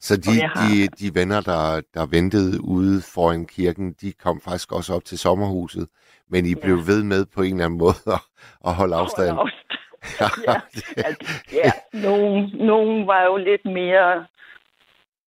Så 0.00 0.16
de, 0.16 0.30
har... 0.42 0.68
de, 0.68 0.88
de 1.00 1.20
venner, 1.20 1.40
der, 1.40 1.80
der 1.94 2.06
ventede 2.06 2.64
ude 2.64 3.02
foran 3.14 3.46
kirken, 3.46 3.92
de 3.92 4.12
kom 4.12 4.40
faktisk 4.40 4.72
også 4.72 4.94
op 4.94 5.04
til 5.04 5.18
sommerhuset, 5.18 5.88
men 6.28 6.46
I 6.46 6.54
ja. 6.54 6.60
blev 6.64 6.76
ved 6.76 7.02
med 7.02 7.26
på 7.34 7.42
en 7.42 7.52
eller 7.52 7.64
anden 7.64 7.78
måde 7.78 8.00
at, 8.16 8.20
at 8.66 8.74
holde 8.74 8.96
afstand. 8.96 9.30
Holde 9.30 9.40
afstand. 9.40 9.66
ja, 10.48 10.54
altså, 11.08 11.44
ja. 11.52 11.70
Nogen, 12.06 12.50
nogen 12.54 13.06
var 13.06 13.22
jo 13.24 13.36
lidt 13.36 13.64
mere 13.64 14.26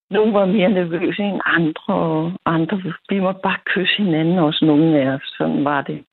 nogle 0.09 0.33
var 0.33 0.45
mere 0.45 0.69
nervøse 0.69 1.23
end 1.23 1.41
andre, 1.45 1.93
og 1.93 2.33
andre, 2.45 2.81
vi 3.09 3.19
måtte 3.19 3.39
bare 3.43 3.57
kysse 3.65 4.03
hinanden, 4.03 4.37
også 4.39 4.65
nogle 4.65 5.01
af 5.01 5.07
os. 5.07 5.33
Sådan 5.37 5.65
var 5.65 5.81
det. 5.81 6.05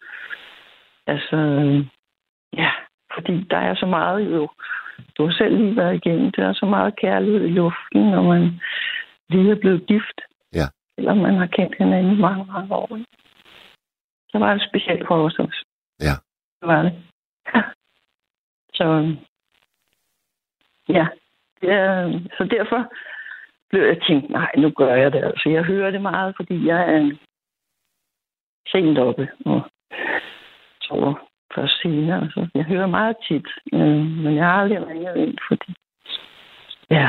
Altså, 1.06 1.36
ja, 2.56 2.70
fordi 3.14 3.46
der 3.50 3.58
er 3.58 3.74
så 3.74 3.86
meget 3.86 4.34
jo, 4.34 4.48
du 5.18 5.26
har 5.26 5.32
selv 5.32 5.56
lige 5.56 5.76
været 5.76 5.94
igennem, 5.94 6.32
der 6.32 6.48
er 6.48 6.52
så 6.52 6.66
meget 6.66 6.96
kærlighed 6.96 7.44
i 7.44 7.48
luften, 7.48 8.10
når 8.10 8.22
man 8.22 8.60
lige 9.28 9.50
er 9.50 9.60
blevet 9.60 9.86
gift. 9.86 10.20
Ja. 10.54 10.66
Eller 10.98 11.14
man 11.14 11.34
har 11.34 11.46
kendt 11.46 11.78
hinanden 11.78 12.12
i 12.12 12.20
mange, 12.20 12.44
mange 12.52 12.74
år. 12.74 13.00
Så 14.28 14.38
var 14.38 14.54
det 14.54 14.68
specielt 14.68 15.06
for 15.06 15.24
os 15.24 15.38
også. 15.38 15.64
Ja. 16.00 16.14
Det 16.60 16.68
var 16.68 16.82
det. 16.82 16.92
Ja. 17.54 17.62
Så, 18.74 19.16
ja. 20.88 21.06
ja. 21.62 22.12
Så 22.38 22.44
derfor, 22.50 22.92
blev 23.70 23.82
jeg 23.82 23.98
tænkt, 24.08 24.30
nej, 24.30 24.50
nu 24.58 24.70
gør 24.70 24.94
jeg 24.94 25.12
det. 25.12 25.24
Altså, 25.24 25.48
jeg 25.48 25.62
hører 25.62 25.90
det 25.90 26.02
meget, 26.02 26.34
fordi 26.36 26.66
jeg 26.66 26.94
er 26.94 27.16
sent 28.68 28.98
oppe 28.98 29.28
og 29.44 29.60
sover 30.80 31.14
først 31.54 31.82
senere. 31.82 32.22
Altså, 32.22 32.48
jeg 32.54 32.64
hører 32.64 32.86
meget 32.86 33.16
tit, 33.28 33.46
øh, 33.72 34.06
men 34.24 34.36
jeg 34.36 34.44
har 34.44 34.62
aldrig 34.62 34.86
ringet 34.86 35.16
ind, 35.16 35.38
fordi 35.48 35.74
ja, 36.90 37.08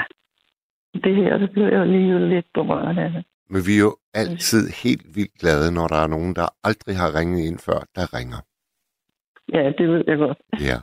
det 1.03 1.15
her, 1.15 1.37
det 1.37 1.51
bliver 1.51 1.69
jeg 1.77 1.87
lige 1.87 2.29
lidt 2.29 2.45
berørt 2.53 2.97
af 2.97 3.09
det. 3.11 3.23
Men 3.49 3.61
vi 3.67 3.73
er 3.77 3.83
jo 3.87 3.97
altid 4.13 4.63
helt 4.83 5.05
vildt 5.15 5.39
glade, 5.39 5.71
når 5.71 5.87
der 5.87 5.99
er 6.03 6.07
nogen, 6.07 6.35
der 6.35 6.47
aldrig 6.63 6.95
har 6.97 7.19
ringet 7.19 7.41
ind 7.47 7.59
før, 7.59 7.79
der 7.95 8.13
ringer. 8.17 8.41
Ja, 9.53 9.71
det 9.77 9.89
ved 9.89 10.03
jeg 10.07 10.17
godt. 10.17 10.37
Ja. 10.69 10.77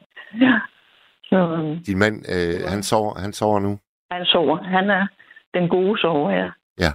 ja. 0.46 0.54
Så, 1.30 1.38
Din 1.86 1.98
mand, 1.98 2.16
øh, 2.34 2.70
han, 2.72 2.82
sover, 2.82 3.20
han 3.20 3.32
sover 3.32 3.60
nu? 3.60 3.78
Han 4.10 4.24
sover. 4.24 4.62
Han 4.62 4.90
er 4.90 5.06
den 5.54 5.68
gode 5.68 6.00
sover, 6.00 6.30
ja. 6.30 6.50
Ja. 6.78 6.92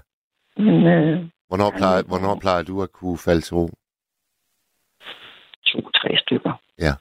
Men, 0.57 0.87
øh, 0.87 1.25
hvornår, 1.47 1.71
plejer, 1.77 2.01
hvornår 2.07 2.35
plejer 2.41 2.63
du 2.63 2.81
at 2.81 2.91
kunne 2.91 3.17
falde 3.17 3.41
til 3.41 3.55
ro? 3.55 3.69
To-tre 5.65 6.17
stykker. 6.17 6.53
Ja. 6.79 6.93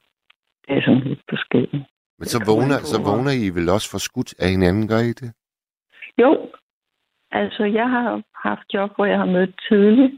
Det 0.68 0.78
er 0.78 0.82
sådan 0.82 1.00
lidt 1.00 1.22
forskelligt. 1.28 1.84
Men 2.18 2.26
så 2.26 2.38
vågner, 2.46 2.78
så 2.92 3.02
vågner 3.08 3.32
I 3.44 3.48
vel 3.56 3.68
også 3.68 3.90
for 3.90 3.98
skudt 3.98 4.34
af 4.38 4.48
hinanden, 4.50 4.88
gør 4.88 4.98
I 5.10 5.12
det? 5.22 5.30
Jo. 6.18 6.50
Altså, 7.30 7.64
jeg 7.64 7.90
har 7.90 8.22
haft 8.34 8.74
job, 8.74 8.90
hvor 8.96 9.04
jeg 9.04 9.18
har 9.18 9.24
mødt 9.36 9.54
tidligt. 9.68 10.14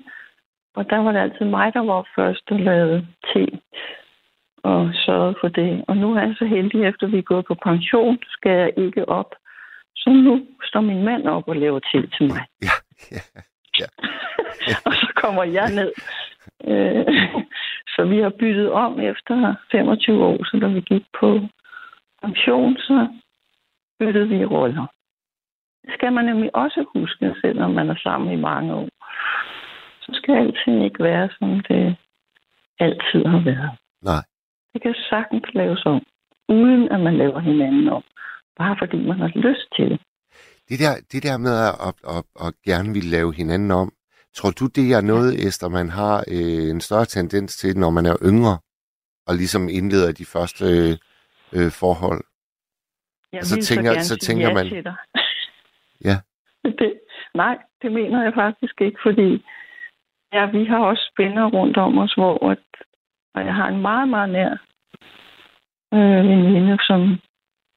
Og 0.74 0.90
der 0.90 0.96
var 0.96 1.12
det 1.12 1.18
altid 1.18 1.46
mig, 1.46 1.72
der 1.74 1.80
var 1.80 2.08
først 2.16 2.50
og 2.50 2.58
lavede 2.58 3.06
te 3.26 3.46
og 4.62 4.90
sørgede 4.94 5.36
for 5.40 5.48
det. 5.48 5.84
Og 5.88 5.96
nu 5.96 6.14
er 6.14 6.20
jeg 6.20 6.34
så 6.38 6.44
heldig, 6.44 6.84
efter 6.84 7.06
vi 7.06 7.18
er 7.18 7.22
gået 7.22 7.46
på 7.46 7.54
pension, 7.54 8.18
skal 8.28 8.52
jeg 8.52 8.72
ikke 8.76 9.08
op 9.08 9.34
så 9.96 10.10
nu 10.10 10.46
står 10.64 10.80
min 10.80 11.02
mand 11.04 11.26
op 11.26 11.48
og 11.48 11.56
laver 11.56 11.80
til 11.92 12.10
til 12.10 12.26
mig. 12.26 12.44
Ja, 12.62 12.76
ja, 13.10 13.22
ja. 13.34 13.86
ja. 14.68 14.74
og 14.86 14.92
så 14.92 15.12
kommer 15.16 15.44
jeg 15.44 15.68
ned. 15.74 15.92
Øh, 16.70 17.06
så 17.94 18.04
vi 18.04 18.18
har 18.18 18.32
byttet 18.38 18.70
om 18.72 19.00
efter 19.00 19.54
25 19.72 20.24
år, 20.24 20.44
så 20.44 20.58
da 20.62 20.66
vi 20.66 20.80
gik 20.80 21.04
på 21.20 21.40
pension, 22.22 22.76
så 22.76 23.08
byttede 23.98 24.28
vi 24.28 24.44
roller. 24.44 24.86
Det 25.82 25.94
skal 25.94 26.12
man 26.12 26.24
nemlig 26.24 26.56
også 26.56 26.84
huske, 26.94 27.34
selvom 27.40 27.70
man 27.70 27.90
er 27.90 27.96
sammen 28.02 28.32
i 28.32 28.36
mange 28.36 28.74
år. 28.74 28.88
Så 30.00 30.10
skal 30.12 30.34
alting 30.34 30.84
ikke 30.84 31.04
være, 31.04 31.28
som 31.38 31.60
det 31.68 31.96
altid 32.78 33.24
har 33.24 33.42
været. 33.44 33.70
Nej. 34.02 34.22
Det 34.72 34.82
kan 34.82 34.94
sagtens 35.10 35.54
laves 35.54 35.86
om, 35.86 36.02
uden 36.48 36.92
at 36.92 37.00
man 37.00 37.16
laver 37.16 37.40
hinanden 37.40 37.88
om 37.88 38.02
bare 38.58 38.76
fordi 38.80 39.06
man 39.06 39.18
har 39.18 39.32
lyst 39.34 39.66
til 39.76 39.90
det. 39.90 40.00
Det 40.68 40.78
der, 40.78 40.94
det 41.12 41.22
der 41.22 41.36
med 41.46 41.54
at, 41.68 41.74
at, 41.88 41.94
at, 42.16 42.24
at 42.46 42.54
gerne 42.70 42.92
vil 42.92 43.04
lave 43.04 43.34
hinanden 43.34 43.70
om, 43.70 43.92
tror 44.34 44.50
du, 44.50 44.66
det 44.66 44.92
er 44.92 45.00
noget. 45.00 45.46
Esther, 45.46 45.68
man 45.68 45.88
har 45.88 46.16
øh, 46.34 46.70
en 46.70 46.80
større 46.80 47.04
tendens 47.04 47.56
til, 47.56 47.78
når 47.78 47.90
man 47.90 48.06
er 48.06 48.16
yngre, 48.30 48.58
og 49.26 49.34
ligesom 49.34 49.68
indleder 49.68 50.12
de 50.12 50.24
første 50.24 50.64
øh, 50.64 50.92
øh 51.56 51.70
forhold? 51.82 52.24
Jeg 53.32 53.44
så 53.44 53.56
tænker, 53.68 53.92
så, 53.92 54.08
så 54.08 54.16
tænker 54.26 54.48
ja 54.48 54.54
man... 54.54 54.66
Til 54.68 54.84
dig. 54.84 54.96
ja. 56.08 56.16
Det, 56.78 57.00
nej, 57.34 57.58
det 57.82 57.92
mener 57.92 58.22
jeg 58.22 58.32
faktisk 58.34 58.80
ikke, 58.80 58.98
fordi 59.02 59.44
ja, 60.32 60.50
vi 60.50 60.64
har 60.64 60.78
også 60.78 61.10
spænder 61.12 61.46
rundt 61.50 61.76
om 61.76 61.98
os, 61.98 62.14
hvor 62.14 62.50
at, 62.50 62.64
og 63.34 63.44
jeg 63.46 63.54
har 63.54 63.68
en 63.68 63.82
meget, 63.82 64.08
meget 64.08 64.30
nær 64.30 64.52
øh, 65.94 66.24
veninde, 66.28 66.78
som 66.80 67.18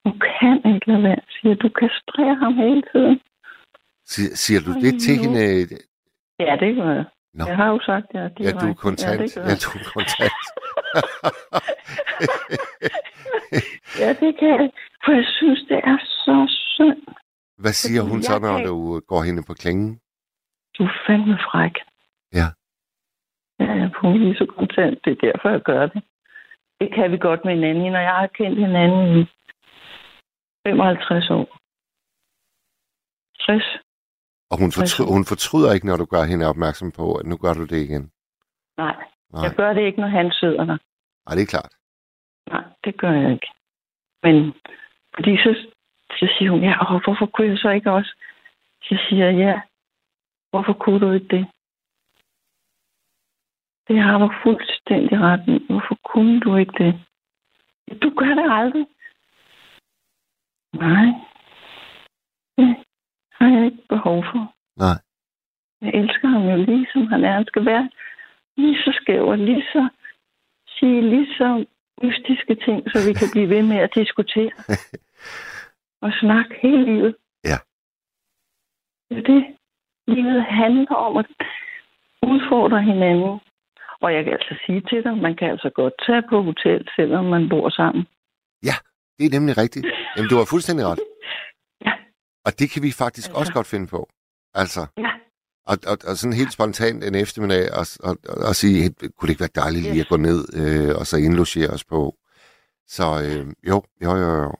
du 0.05 0.11
kan 0.39 0.55
ikke 0.73 0.87
lade 0.87 1.03
være, 1.03 1.21
siger 1.35 1.55
du 1.55 1.69
kastrerer 1.69 2.35
ham 2.43 2.53
hele 2.53 2.83
tiden. 2.91 3.19
Siger, 4.05 4.35
siger 4.35 4.59
du 4.67 4.71
det 4.83 5.01
til 5.01 5.15
hende? 5.21 5.41
Ja, 6.39 6.55
det 6.59 6.75
gør 6.75 6.91
jeg. 6.91 7.05
Nå. 7.33 7.45
Jeg 7.47 7.55
har 7.55 7.67
jo 7.67 7.79
sagt 7.85 8.05
det. 8.11 8.19
Ja, 8.39 8.51
du 8.51 8.65
er 8.69 8.73
kontant. 8.73 9.35
Ja, 9.37 9.41
ja, 9.49 9.55
du 9.63 9.69
er 9.79 9.85
kontant. 9.95 10.43
ja, 14.01 14.09
det 14.21 14.39
kan 14.39 14.47
jeg. 14.47 14.71
For 15.05 15.11
jeg 15.11 15.25
synes, 15.37 15.59
det 15.69 15.77
er 15.77 15.97
så 16.25 16.37
synd. 16.75 17.01
Hvad 17.57 17.73
siger 17.73 18.01
Fordi 18.01 18.11
hun 18.11 18.21
så, 18.21 18.39
når 18.39 18.57
kan... 18.57 18.67
du 18.67 18.99
går 18.99 19.23
hende 19.23 19.43
på 19.47 19.53
klingen? 19.53 19.99
Du 20.77 20.83
er 20.83 20.93
fandme 21.07 21.37
fræk. 21.47 21.75
Ja. 22.33 22.47
Ja, 23.59 23.71
jeg 23.81 23.89
er 24.03 24.17
lige 24.17 24.35
så 24.35 24.45
kontant. 24.57 25.05
Det 25.05 25.11
er 25.11 25.31
derfor, 25.31 25.49
jeg 25.49 25.61
gør 25.61 25.87
det. 25.87 26.03
Det 26.79 26.93
kan 26.95 27.11
vi 27.11 27.17
godt 27.17 27.45
med 27.45 27.53
hinanden. 27.53 27.91
Når 27.91 27.99
jeg 27.99 28.15
har 28.21 28.27
kendt 28.27 28.59
hinanden 28.59 29.19
i 29.19 29.25
55 30.67 31.29
år. 31.29 31.45
60. 33.45 33.63
Og 34.51 34.57
hun, 34.61 34.69
fortry- 34.77 35.11
hun 35.15 35.25
fortryder 35.31 35.73
ikke, 35.73 35.87
når 35.87 35.97
du 35.97 36.05
gør 36.05 36.23
hende 36.31 36.45
opmærksom 36.53 36.91
på, 36.91 37.05
at 37.19 37.25
nu 37.25 37.37
gør 37.37 37.53
du 37.53 37.65
det 37.65 37.79
igen? 37.87 38.11
Nej, 38.77 38.95
Nej. 39.33 39.43
jeg 39.43 39.55
gør 39.55 39.73
det 39.73 39.81
ikke, 39.85 39.99
når 40.01 40.07
han 40.07 40.31
sidder 40.31 40.63
der. 40.65 40.77
Nej, 41.25 41.33
det 41.35 41.43
er 41.43 41.53
klart. 41.55 41.73
Nej, 42.53 42.63
det 42.83 42.97
gør 43.01 43.11
jeg 43.11 43.31
ikke. 43.33 43.47
Men 44.23 44.35
fordi 45.15 45.37
så, 45.37 45.51
så 46.19 46.25
siger 46.37 46.51
hun, 46.51 46.63
ja, 46.63 46.73
og 46.85 47.03
hvorfor 47.03 47.25
kunne 47.25 47.47
jeg 47.47 47.57
så 47.57 47.69
ikke 47.69 47.91
også? 47.91 48.11
Så 48.83 48.95
siger 49.09 49.25
jeg, 49.25 49.35
ja, 49.45 49.61
hvorfor 50.49 50.73
kunne 50.73 50.99
du 50.99 51.11
ikke 51.11 51.27
det? 51.37 51.45
Det 53.87 53.97
har 54.03 54.17
du 54.17 54.33
fuldstændig 54.43 55.19
ret 55.19 55.43
i. 55.47 55.65
Hvorfor 55.69 55.97
kunne 56.11 56.39
du 56.39 56.55
ikke 56.55 56.83
det? 56.83 56.93
Du 58.03 58.09
gør 58.19 58.33
det 58.41 58.47
aldrig. 58.51 58.85
Nej. 60.75 61.07
Det 62.57 62.75
har 63.31 63.47
jeg 63.55 63.65
ikke 63.65 63.83
behov 63.89 64.23
for. 64.31 64.53
Nej. 64.77 64.97
Jeg 65.81 65.91
elsker 66.01 66.27
ham 66.27 66.43
jo 66.49 66.55
lige 66.65 66.87
som 66.93 67.07
han 67.07 67.23
er. 67.23 67.31
Han 67.31 67.45
skal 67.45 67.65
være 67.65 67.89
lige 68.57 68.77
så 68.83 68.99
skæv 69.01 69.23
og 69.27 69.37
lige 69.37 69.63
så 69.73 69.89
sige 70.67 71.01
lige 71.01 71.27
så 71.37 71.65
mystiske 72.03 72.55
ting, 72.65 72.91
så 72.91 72.97
vi 73.07 73.13
kan 73.13 73.27
blive 73.31 73.49
ved 73.49 73.63
med 73.63 73.77
at 73.77 73.95
diskutere. 73.95 74.51
og 76.05 76.11
snakke 76.21 76.55
hele 76.61 76.85
livet. 76.85 77.15
Ja. 77.43 77.57
Det 79.09 79.17
er 79.17 79.21
det. 79.33 79.43
Livet 80.07 80.43
handler 80.43 80.95
om 80.95 81.17
at 81.17 81.25
udfordre 82.23 82.81
hinanden. 82.81 83.39
Og 84.01 84.13
jeg 84.13 84.23
kan 84.23 84.33
altså 84.33 84.55
sige 84.65 84.81
til 84.81 85.03
dig, 85.03 85.17
man 85.17 85.35
kan 85.35 85.49
altså 85.49 85.69
godt 85.69 85.93
tage 86.05 86.23
på 86.29 86.41
hotel, 86.41 86.87
selvom 86.95 87.25
man 87.25 87.49
bor 87.49 87.69
sammen. 87.69 88.07
Ja, 88.63 88.75
det 89.17 89.25
er 89.25 89.39
nemlig 89.39 89.57
rigtigt. 89.57 89.85
Jamen, 90.15 90.29
du 90.29 90.37
har 90.37 90.45
fuldstændig 90.53 90.85
ret. 90.85 90.99
Ja. 91.85 91.93
Og 92.45 92.51
det 92.59 92.67
kan 92.71 92.83
vi 92.83 92.91
faktisk 93.03 93.27
altså. 93.27 93.39
også 93.39 93.53
godt 93.53 93.67
finde 93.67 93.87
på. 93.87 94.09
Altså. 94.53 94.81
Ja. 94.97 95.11
Og, 95.71 95.77
og, 95.91 95.97
og 96.09 96.13
sådan 96.17 96.39
helt 96.41 96.53
spontant 96.53 97.03
en 97.03 97.15
eftermiddag 97.15 97.65
og, 97.79 97.85
og, 98.07 98.13
og, 98.49 98.55
sige, 98.61 98.79
kunne 99.15 99.27
det 99.27 99.33
ikke 99.33 99.45
være 99.45 99.61
dejligt 99.63 99.85
lige 99.91 100.05
at 100.05 100.13
gå 100.13 100.17
ned 100.29 100.39
øh, 100.59 100.91
og 100.99 101.03
så 101.09 101.15
indlogere 101.25 101.69
os 101.75 101.85
på? 101.93 102.15
Så 102.95 103.05
øh, 103.25 103.45
jo, 103.69 103.77
jo, 104.03 104.11
jo, 104.23 104.29
jo. 104.43 104.53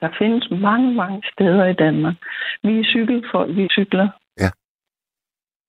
Der 0.00 0.10
findes 0.18 0.50
mange, 0.50 0.94
mange 0.94 1.22
steder 1.32 1.64
i 1.66 1.72
Danmark. 1.84 2.14
Vi 2.62 2.80
er 2.80 2.84
cykelfolk, 2.84 3.56
vi 3.56 3.68
cykler. 3.70 4.08
Ja. 4.42 4.50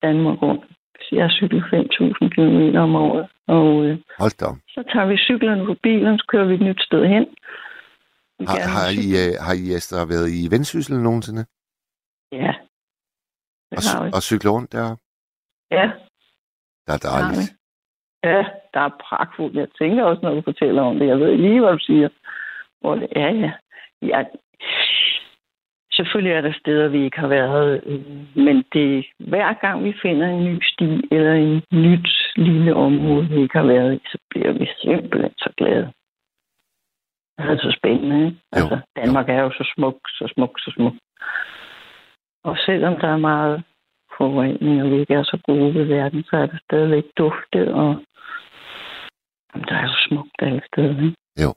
Danmark 0.08 0.42
rundt. 0.42 0.64
Jeg 1.12 1.24
har 1.24 1.30
cyklet 1.30 1.64
5.000 1.64 2.30
km 2.36 2.78
om 2.78 2.96
året. 2.96 3.28
Og 3.48 3.86
øh, 3.86 3.98
Hold 4.20 4.36
da. 4.40 4.50
så 4.76 4.84
tager 4.94 5.06
vi 5.06 5.18
cyklerne 5.18 5.66
på 5.66 5.76
bilen, 5.84 6.18
så 6.18 6.26
kører 6.28 6.46
vi 6.46 6.54
et 6.54 6.62
nyt 6.62 6.82
sted 6.82 7.06
hen. 7.06 7.26
Har, 8.40 8.60
har, 8.76 8.88
I, 9.06 9.08
øh, 9.24 9.32
har 9.46 9.54
I 9.64 9.66
Esther, 9.78 10.06
været 10.14 10.30
i 10.40 10.52
Vendsyssel 10.52 10.96
nogensinde? 11.08 11.46
Ja. 12.32 12.54
Og, 13.72 13.82
Det 13.82 13.90
har 13.94 14.04
vi. 14.06 14.12
og 14.16 14.22
cykle 14.24 14.50
rundt 14.50 14.72
der? 14.72 14.96
Ja, 15.72 15.86
Der 16.88 16.94
er 16.94 17.04
dejligt. 17.12 17.50
Ja, 18.24 18.42
der 18.74 18.80
er 18.80 18.98
pragtfuldt. 19.08 19.56
Jeg 19.56 19.68
tænker 19.80 20.04
også, 20.04 20.22
når 20.24 20.34
du 20.36 20.42
fortæller 20.42 20.82
om 20.82 21.00
det. 21.00 21.08
Jeg 21.08 21.20
ved 21.20 21.38
lige, 21.38 21.60
hvad 21.60 21.72
du 21.72 21.80
siger. 21.80 22.10
Hvor 22.82 22.96
det 22.96 23.08
er, 23.16 23.30
ja. 23.44 23.52
ja. 24.02 24.24
Selvfølgelig 25.92 26.34
er 26.34 26.42
der 26.42 26.54
steder, 26.60 26.88
vi 26.88 27.04
ikke 27.04 27.20
har 27.20 27.28
været, 27.28 27.82
øh, 27.86 28.06
men 28.46 28.64
det 28.74 29.06
hver 29.20 29.54
gang 29.54 29.84
vi 29.84 29.94
finder 30.02 30.28
en 30.28 30.44
ny 30.46 30.60
sti 30.64 31.08
eller 31.12 31.34
en 31.34 31.64
nyt 31.72 32.10
lille 32.36 32.76
område, 32.76 33.28
vi 33.30 33.42
ikke 33.42 33.58
har 33.58 33.66
været 33.66 33.96
i, 33.96 34.00
så 34.12 34.18
bliver 34.30 34.52
vi 34.52 34.68
simpelthen 34.82 35.34
så 35.38 35.50
glade. 35.58 35.94
Det 37.38 37.46
er 37.52 37.58
så 37.58 37.76
spændende, 37.80 38.26
ikke? 38.26 38.38
Altså, 38.52 38.80
Danmark 38.96 39.30
er 39.30 39.42
jo 39.42 39.52
så 39.52 39.72
smuk, 39.76 39.98
så 40.08 40.32
smuk, 40.34 40.60
så 40.60 40.72
smuk. 40.76 40.94
Og 42.44 42.58
selvom 42.66 42.94
der 43.02 43.08
er 43.08 43.18
meget 43.18 43.64
forurening, 44.18 44.84
og 44.84 44.90
vi 44.92 45.00
ikke 45.00 45.14
er 45.14 45.24
så 45.24 45.38
gode 45.48 45.74
ved 45.76 45.86
verden, 45.86 46.24
så 46.24 46.38
er 46.38 46.46
der 46.46 46.58
stadigvæk 46.64 47.04
dufte, 47.18 47.74
og 47.74 47.96
der 49.68 49.76
er 49.76 49.82
jo 49.82 49.96
smukt 50.08 50.32
alle 50.40 50.62
steder, 50.74 50.90
ikke? 51.04 51.16
Jo. 51.44 51.54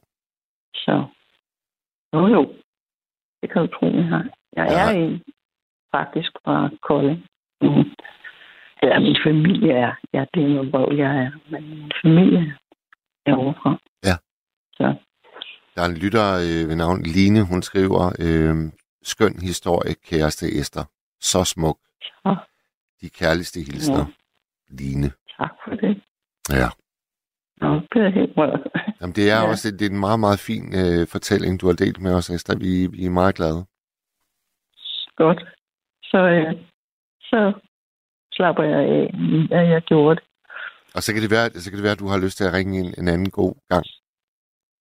Så, 0.74 1.04
jo 2.14 2.26
jo, 2.26 2.54
det 3.42 3.50
kan 3.52 3.62
du 3.62 3.66
tro, 3.66 3.86
jeg 3.86 4.04
har. 4.04 4.24
Jeg 4.56 4.66
Ja. 4.70 4.84
er 4.86 4.90
en, 5.04 5.22
faktisk 5.94 6.30
fra 6.44 6.70
Kolding. 6.82 7.26
Mm. 7.62 7.84
Ja, 8.82 8.98
min 8.98 9.16
familie 9.26 9.72
er. 9.72 9.94
Ja, 10.12 10.24
det 10.34 10.44
er 10.44 10.48
noget 10.48 10.72
vrøvl, 10.72 10.96
jeg 10.96 11.16
er. 11.24 11.30
Men 11.50 11.68
min 11.70 11.92
familie 12.02 12.56
er 13.26 13.34
overfra. 13.34 13.76
Ja. 14.04 14.16
Der 15.80 15.86
er 15.86 15.90
en 15.90 15.96
lytter 15.96 16.28
øh, 16.34 16.68
ved 16.68 16.76
navn 16.76 17.02
Line, 17.02 17.42
hun 17.42 17.62
skriver, 17.62 18.12
øh, 18.18 18.72
skøn 19.02 19.38
historie, 19.42 19.94
kæreste 19.94 20.46
Esther. 20.60 20.84
Så 21.20 21.44
smuk. 21.44 21.78
så 22.02 22.36
De 23.00 23.08
kærligste 23.10 23.60
hilsner. 23.60 24.06
Line. 24.68 25.12
tak 25.38 25.50
for 25.64 25.74
det. 25.74 26.02
Ja. 26.50 26.68
Nå, 27.60 27.74
det 27.92 28.00
er 28.06 28.10
helt 28.10 28.32
rørt. 28.36 28.60
Jamen, 29.00 29.14
det 29.14 29.30
er 29.30 29.36
Ja. 29.40 29.48
også 29.48 29.70
det 29.70 29.82
er 29.82 29.90
en 29.90 29.98
meget, 30.00 30.20
meget 30.20 30.38
fin 30.40 30.64
øh, 30.80 31.08
fortælling, 31.08 31.60
du 31.60 31.66
har 31.66 31.74
delt 31.74 32.00
med 32.00 32.14
os, 32.14 32.30
Esther. 32.30 32.56
Vi, 32.58 32.86
vi 32.86 33.04
er 33.06 33.10
meget 33.10 33.34
glade. 33.34 33.64
Godt. 35.16 35.40
Så, 36.02 36.18
øh, 36.18 36.54
så 37.22 37.52
slapper 38.32 38.62
jeg 38.62 38.80
af, 38.80 39.04
at 39.60 39.68
jeg 39.70 39.82
gjorde 39.82 40.16
det. 40.16 40.24
Og 40.94 41.02
så 41.02 41.12
kan 41.12 41.22
det 41.22 41.30
være, 41.30 41.50
så 41.50 41.70
kan 41.70 41.76
det 41.76 41.82
være 41.84 41.92
at 41.92 41.98
du 42.04 42.08
har 42.08 42.18
lyst 42.24 42.36
til 42.36 42.44
at 42.44 42.52
ringe 42.52 42.80
en, 42.80 42.94
en 42.98 43.08
anden 43.08 43.30
god 43.30 43.54
gang. 43.68 43.86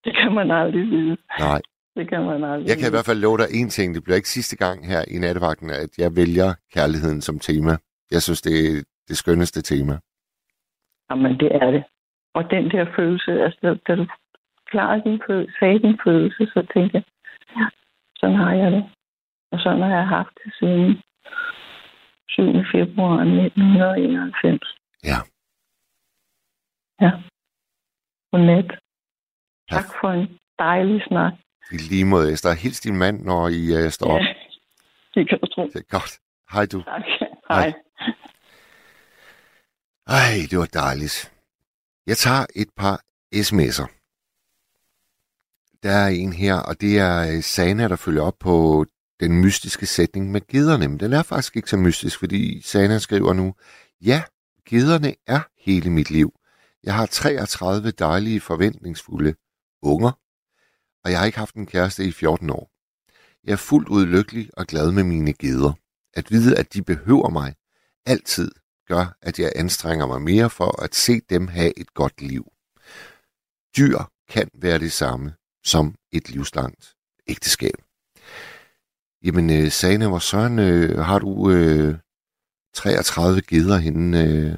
Det 0.04 0.14
kan 0.22 0.32
man 0.34 0.52
aldrig 0.52 0.86
vide. 0.90 1.18
Nej. 1.40 1.62
Det 1.96 2.10
kan 2.10 2.22
man 2.26 2.44
aldrig 2.44 2.68
Jeg 2.68 2.76
kan 2.78 2.84
i 2.84 2.86
vide. 2.86 2.96
hvert 2.96 3.06
fald 3.10 3.20
love 3.20 3.38
dig 3.38 3.50
en 3.62 3.70
ting. 3.70 3.96
Det 3.96 4.04
bliver 4.04 4.16
ikke 4.16 4.30
sidste 4.38 4.56
gang 4.58 4.88
her 4.88 5.02
i 5.08 5.18
nattevagten, 5.20 5.70
at 5.70 5.92
jeg 5.98 6.16
vælger 6.16 6.50
kærligheden 6.74 7.22
som 7.22 7.40
tema. 7.40 7.74
Jeg 8.12 8.22
synes, 8.22 8.42
det 8.42 8.54
er 8.68 8.84
det 9.08 9.18
skønneste 9.18 9.62
tema. 9.62 9.96
Jamen, 11.10 11.40
det 11.40 11.50
er 11.56 11.72
det. 11.72 11.84
Og 12.34 12.44
den 12.52 12.72
der 12.72 12.86
følelse, 12.96 13.32
altså, 13.46 13.60
da- 13.64 13.80
da 13.88 13.96
du 13.96 14.06
klarede 14.72 15.04
din 15.10 15.22
følelse, 15.28 15.54
sagde 15.60 15.80
din 15.80 16.00
følelse, 16.06 16.46
så 16.54 16.68
tænkte 16.74 16.94
jeg, 16.98 17.04
ja, 17.58 17.66
sådan 18.20 18.36
har 18.36 18.54
jeg 18.54 18.72
det. 18.72 18.84
Og 19.52 19.60
sådan 19.60 19.82
har 19.82 19.96
jeg 20.02 20.08
haft 20.08 20.34
det 20.44 20.54
siden 20.60 21.02
7. 22.30 22.42
februar 22.74 23.18
1991. 23.22 24.76
Ja. 25.04 25.20
Ja. 27.02 27.12
Godnat. 28.32 28.70
Tak 29.70 29.86
for 30.02 30.10
en 30.12 30.28
dejlig 30.60 31.02
snak. 31.08 31.34
I 31.72 31.78
lige 31.78 32.06
måde, 32.06 32.34
Esther. 32.34 32.54
Hils 32.54 32.80
din 32.80 32.98
mand, 32.98 33.22
når 33.22 33.48
I 33.48 33.86
uh, 33.86 33.90
står 33.90 34.12
op. 34.12 34.20
Ja, 34.20 34.34
det 35.16 35.30
kan 35.30 35.40
du 35.40 35.48
tro. 35.48 35.68
Det 35.68 35.76
er 35.76 35.90
godt. 35.90 36.20
Hej 36.52 36.66
du. 36.66 36.82
Tak. 36.82 37.02
Hej. 37.50 37.62
Hej. 37.62 37.74
Ej, 40.08 40.48
det 40.50 40.58
var 40.60 40.66
dejligt. 40.66 41.34
Jeg 42.08 42.18
tager 42.18 42.46
et 42.56 42.70
par 42.78 43.02
sms'er. 43.36 43.88
Der 45.84 45.92
er 45.92 46.08
en 46.08 46.34
her, 46.34 46.56
og 46.56 46.82
det 46.82 47.00
er 47.00 47.36
øh, 47.36 47.44
Sana, 47.44 47.88
der 47.88 47.96
følger 47.96 48.22
op 48.22 48.40
på 48.40 48.86
den 49.20 49.42
mystiske 49.42 49.86
sætning 49.86 50.32
med 50.32 50.48
gederne. 50.48 50.88
Men 50.88 51.00
den 51.00 51.14
er 51.14 51.24
faktisk 51.24 51.56
ikke 51.56 51.70
så 51.70 51.78
mystisk, 51.78 52.20
fordi 52.20 52.62
Sana 52.62 52.98
skriver 52.98 53.34
nu, 53.34 53.54
ja, 54.06 54.22
gederne 54.70 55.16
er 55.28 55.40
hele 55.58 55.90
mit 55.90 56.10
liv. 56.10 56.34
Jeg 56.84 56.96
har 56.96 57.06
33 57.06 57.92
dejlige, 57.92 58.40
forventningsfulde 58.40 59.34
unger, 59.82 60.12
og 61.04 61.12
jeg 61.12 61.20
har 61.20 61.26
ikke 61.26 61.38
haft 61.38 61.56
en 61.56 61.66
kæreste 61.66 62.06
i 62.06 62.12
14 62.12 62.50
år. 62.50 62.72
Jeg 63.44 63.52
er 63.52 63.58
fuldt 63.58 63.90
ud 63.90 64.06
lykkelig 64.06 64.50
og 64.58 64.68
glad 64.68 64.92
med 64.92 65.04
mine 65.04 65.34
geder. 65.34 65.74
At 66.14 66.32
vide, 66.32 66.58
at 66.58 66.74
de 66.74 66.84
behøver 66.84 67.30
mig, 67.30 67.56
altid 68.06 68.52
gør, 68.88 69.18
at 69.22 69.40
jeg 69.40 69.52
anstrenger 69.56 70.08
mig 70.08 70.22
mere 70.22 70.50
for 70.50 70.82
at 70.82 70.96
se 70.96 71.22
dem 71.30 71.48
have 71.48 71.80
et 71.80 71.94
godt 71.94 72.22
liv. 72.22 72.52
Dyr 73.78 74.00
kan 74.30 74.50
være 74.54 74.80
det 74.80 74.92
samme 74.92 75.34
som 75.64 75.96
et 76.12 76.30
livslangt 76.30 76.96
ægteskab. 77.28 77.76
Jamen, 79.24 79.50
øh, 79.50 79.72
Sana, 79.72 80.08
hvor 80.08 80.20
søren 80.20 80.60
øh, 80.60 80.98
har 81.00 81.20
du 81.20 81.52
øh, 81.52 81.98
33 82.74 83.42
geder 83.42 83.78
henne? 83.78 84.24
Øh, 84.24 84.58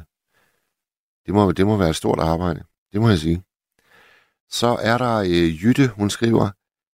det, 1.26 1.34
må, 1.34 1.52
det 1.52 1.66
må 1.66 1.78
være 1.78 1.90
et 1.90 1.96
stort 1.96 2.20
arbejde, 2.20 2.64
det 2.94 3.02
må 3.02 3.10
jeg 3.10 3.20
sige. 3.20 3.44
Så 4.52 4.68
er 4.68 4.98
der 4.98 5.16
øh, 5.16 5.64
Jytte, 5.64 5.88
hun 5.88 6.10
skriver, 6.10 6.52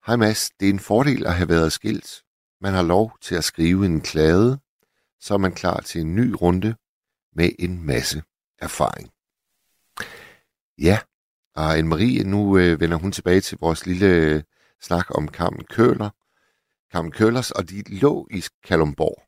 Hej 0.05 0.15
Mads, 0.15 0.51
det 0.59 0.69
er 0.69 0.73
en 0.73 0.79
fordel 0.79 1.25
at 1.25 1.35
have 1.35 1.49
været 1.49 1.73
skilt. 1.73 2.23
Man 2.61 2.73
har 2.73 2.83
lov 2.83 3.17
til 3.21 3.35
at 3.35 3.43
skrive 3.43 3.85
en 3.85 4.01
klade, 4.01 4.59
så 5.19 5.33
er 5.33 5.37
man 5.37 5.51
klar 5.51 5.79
til 5.79 6.01
en 6.01 6.15
ny 6.15 6.35
runde 6.41 6.75
med 7.35 7.49
en 7.59 7.85
masse 7.85 8.23
erfaring. 8.59 9.09
Ja, 10.77 10.99
og 11.55 11.77
Anne-Marie, 11.77 12.23
nu 12.23 12.57
øh, 12.57 12.79
vender 12.79 12.97
hun 12.97 13.11
tilbage 13.11 13.41
til 13.41 13.57
vores 13.61 13.85
lille 13.85 14.07
øh, 14.07 14.43
snak 14.81 15.05
om 15.17 15.27
Carmen 15.27 15.63
Køller. 15.63 16.09
Carmen 16.93 17.11
Køllers, 17.11 17.51
og 17.51 17.69
de 17.69 17.83
lå 17.87 18.27
i 18.31 18.43
Kalumborg. 18.63 19.23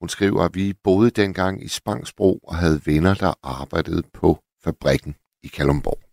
Hun 0.00 0.08
skriver, 0.08 0.44
at 0.44 0.54
vi 0.54 0.72
boede 0.84 1.10
dengang 1.10 1.64
i 1.64 1.68
Spangsbro 1.68 2.38
og 2.38 2.56
havde 2.56 2.80
venner, 2.86 3.14
der 3.14 3.34
arbejdede 3.42 4.02
på 4.12 4.42
fabrikken 4.64 5.16
i 5.42 5.48
Kalumborg. 5.48 6.07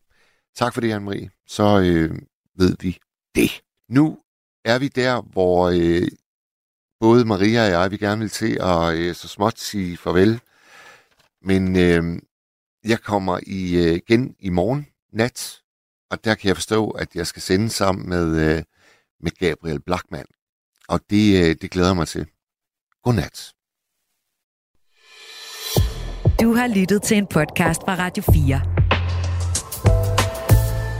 Tak 0.56 0.74
for 0.74 0.82
det, 0.82 0.94
Anne-Marie. 0.94 1.44
Så 1.48 1.80
øh, 1.80 2.20
ved 2.56 2.76
vi 2.80 2.98
det. 3.36 3.62
Nu 3.90 4.18
er 4.66 4.80
vi 4.80 4.88
der, 4.88 5.22
hvor 5.22 5.70
øh, 5.70 6.08
både 7.00 7.26
Maria 7.26 7.66
og 7.66 7.72
jeg, 7.72 7.92
vi 7.92 7.98
gerne 7.98 8.22
vil 8.22 8.30
til 8.30 8.58
at 8.62 8.96
øh, 8.96 9.16
så 9.16 9.28
småt 9.28 9.60
sige 9.60 9.98
farvel. 9.98 10.42
Men 11.42 11.76
øh, 11.76 12.22
jeg 12.86 13.00
kommer 13.00 13.40
i, 13.48 13.76
øh, 13.76 13.96
igen 13.96 14.36
i 14.40 14.50
morgen 14.50 14.88
nat, 15.14 15.62
og 16.12 16.24
der 16.24 16.36
kan 16.36 16.48
jeg 16.48 16.56
forstå, 16.58 16.90
at 16.90 17.16
jeg 17.16 17.28
skal 17.28 17.42
sende 17.42 17.70
sammen 17.70 18.10
med, 18.10 18.58
øh, 18.58 18.64
med 19.20 19.32
Gabriel 19.32 19.82
Blackman. 19.82 20.26
Og 20.88 21.00
det, 21.10 21.50
øh, 21.50 21.56
det 21.62 21.72
glæder 21.72 21.90
jeg 21.90 21.96
mig 21.96 22.08
til. 22.08 22.26
Godnat. 23.04 23.52
Du 26.42 26.54
har 26.54 26.68
lyttet 26.76 27.02
til 27.04 27.18
en 27.18 27.28
podcast 27.28 27.82
fra 27.82 27.96
Radio 27.96 28.24
4. 28.34 28.85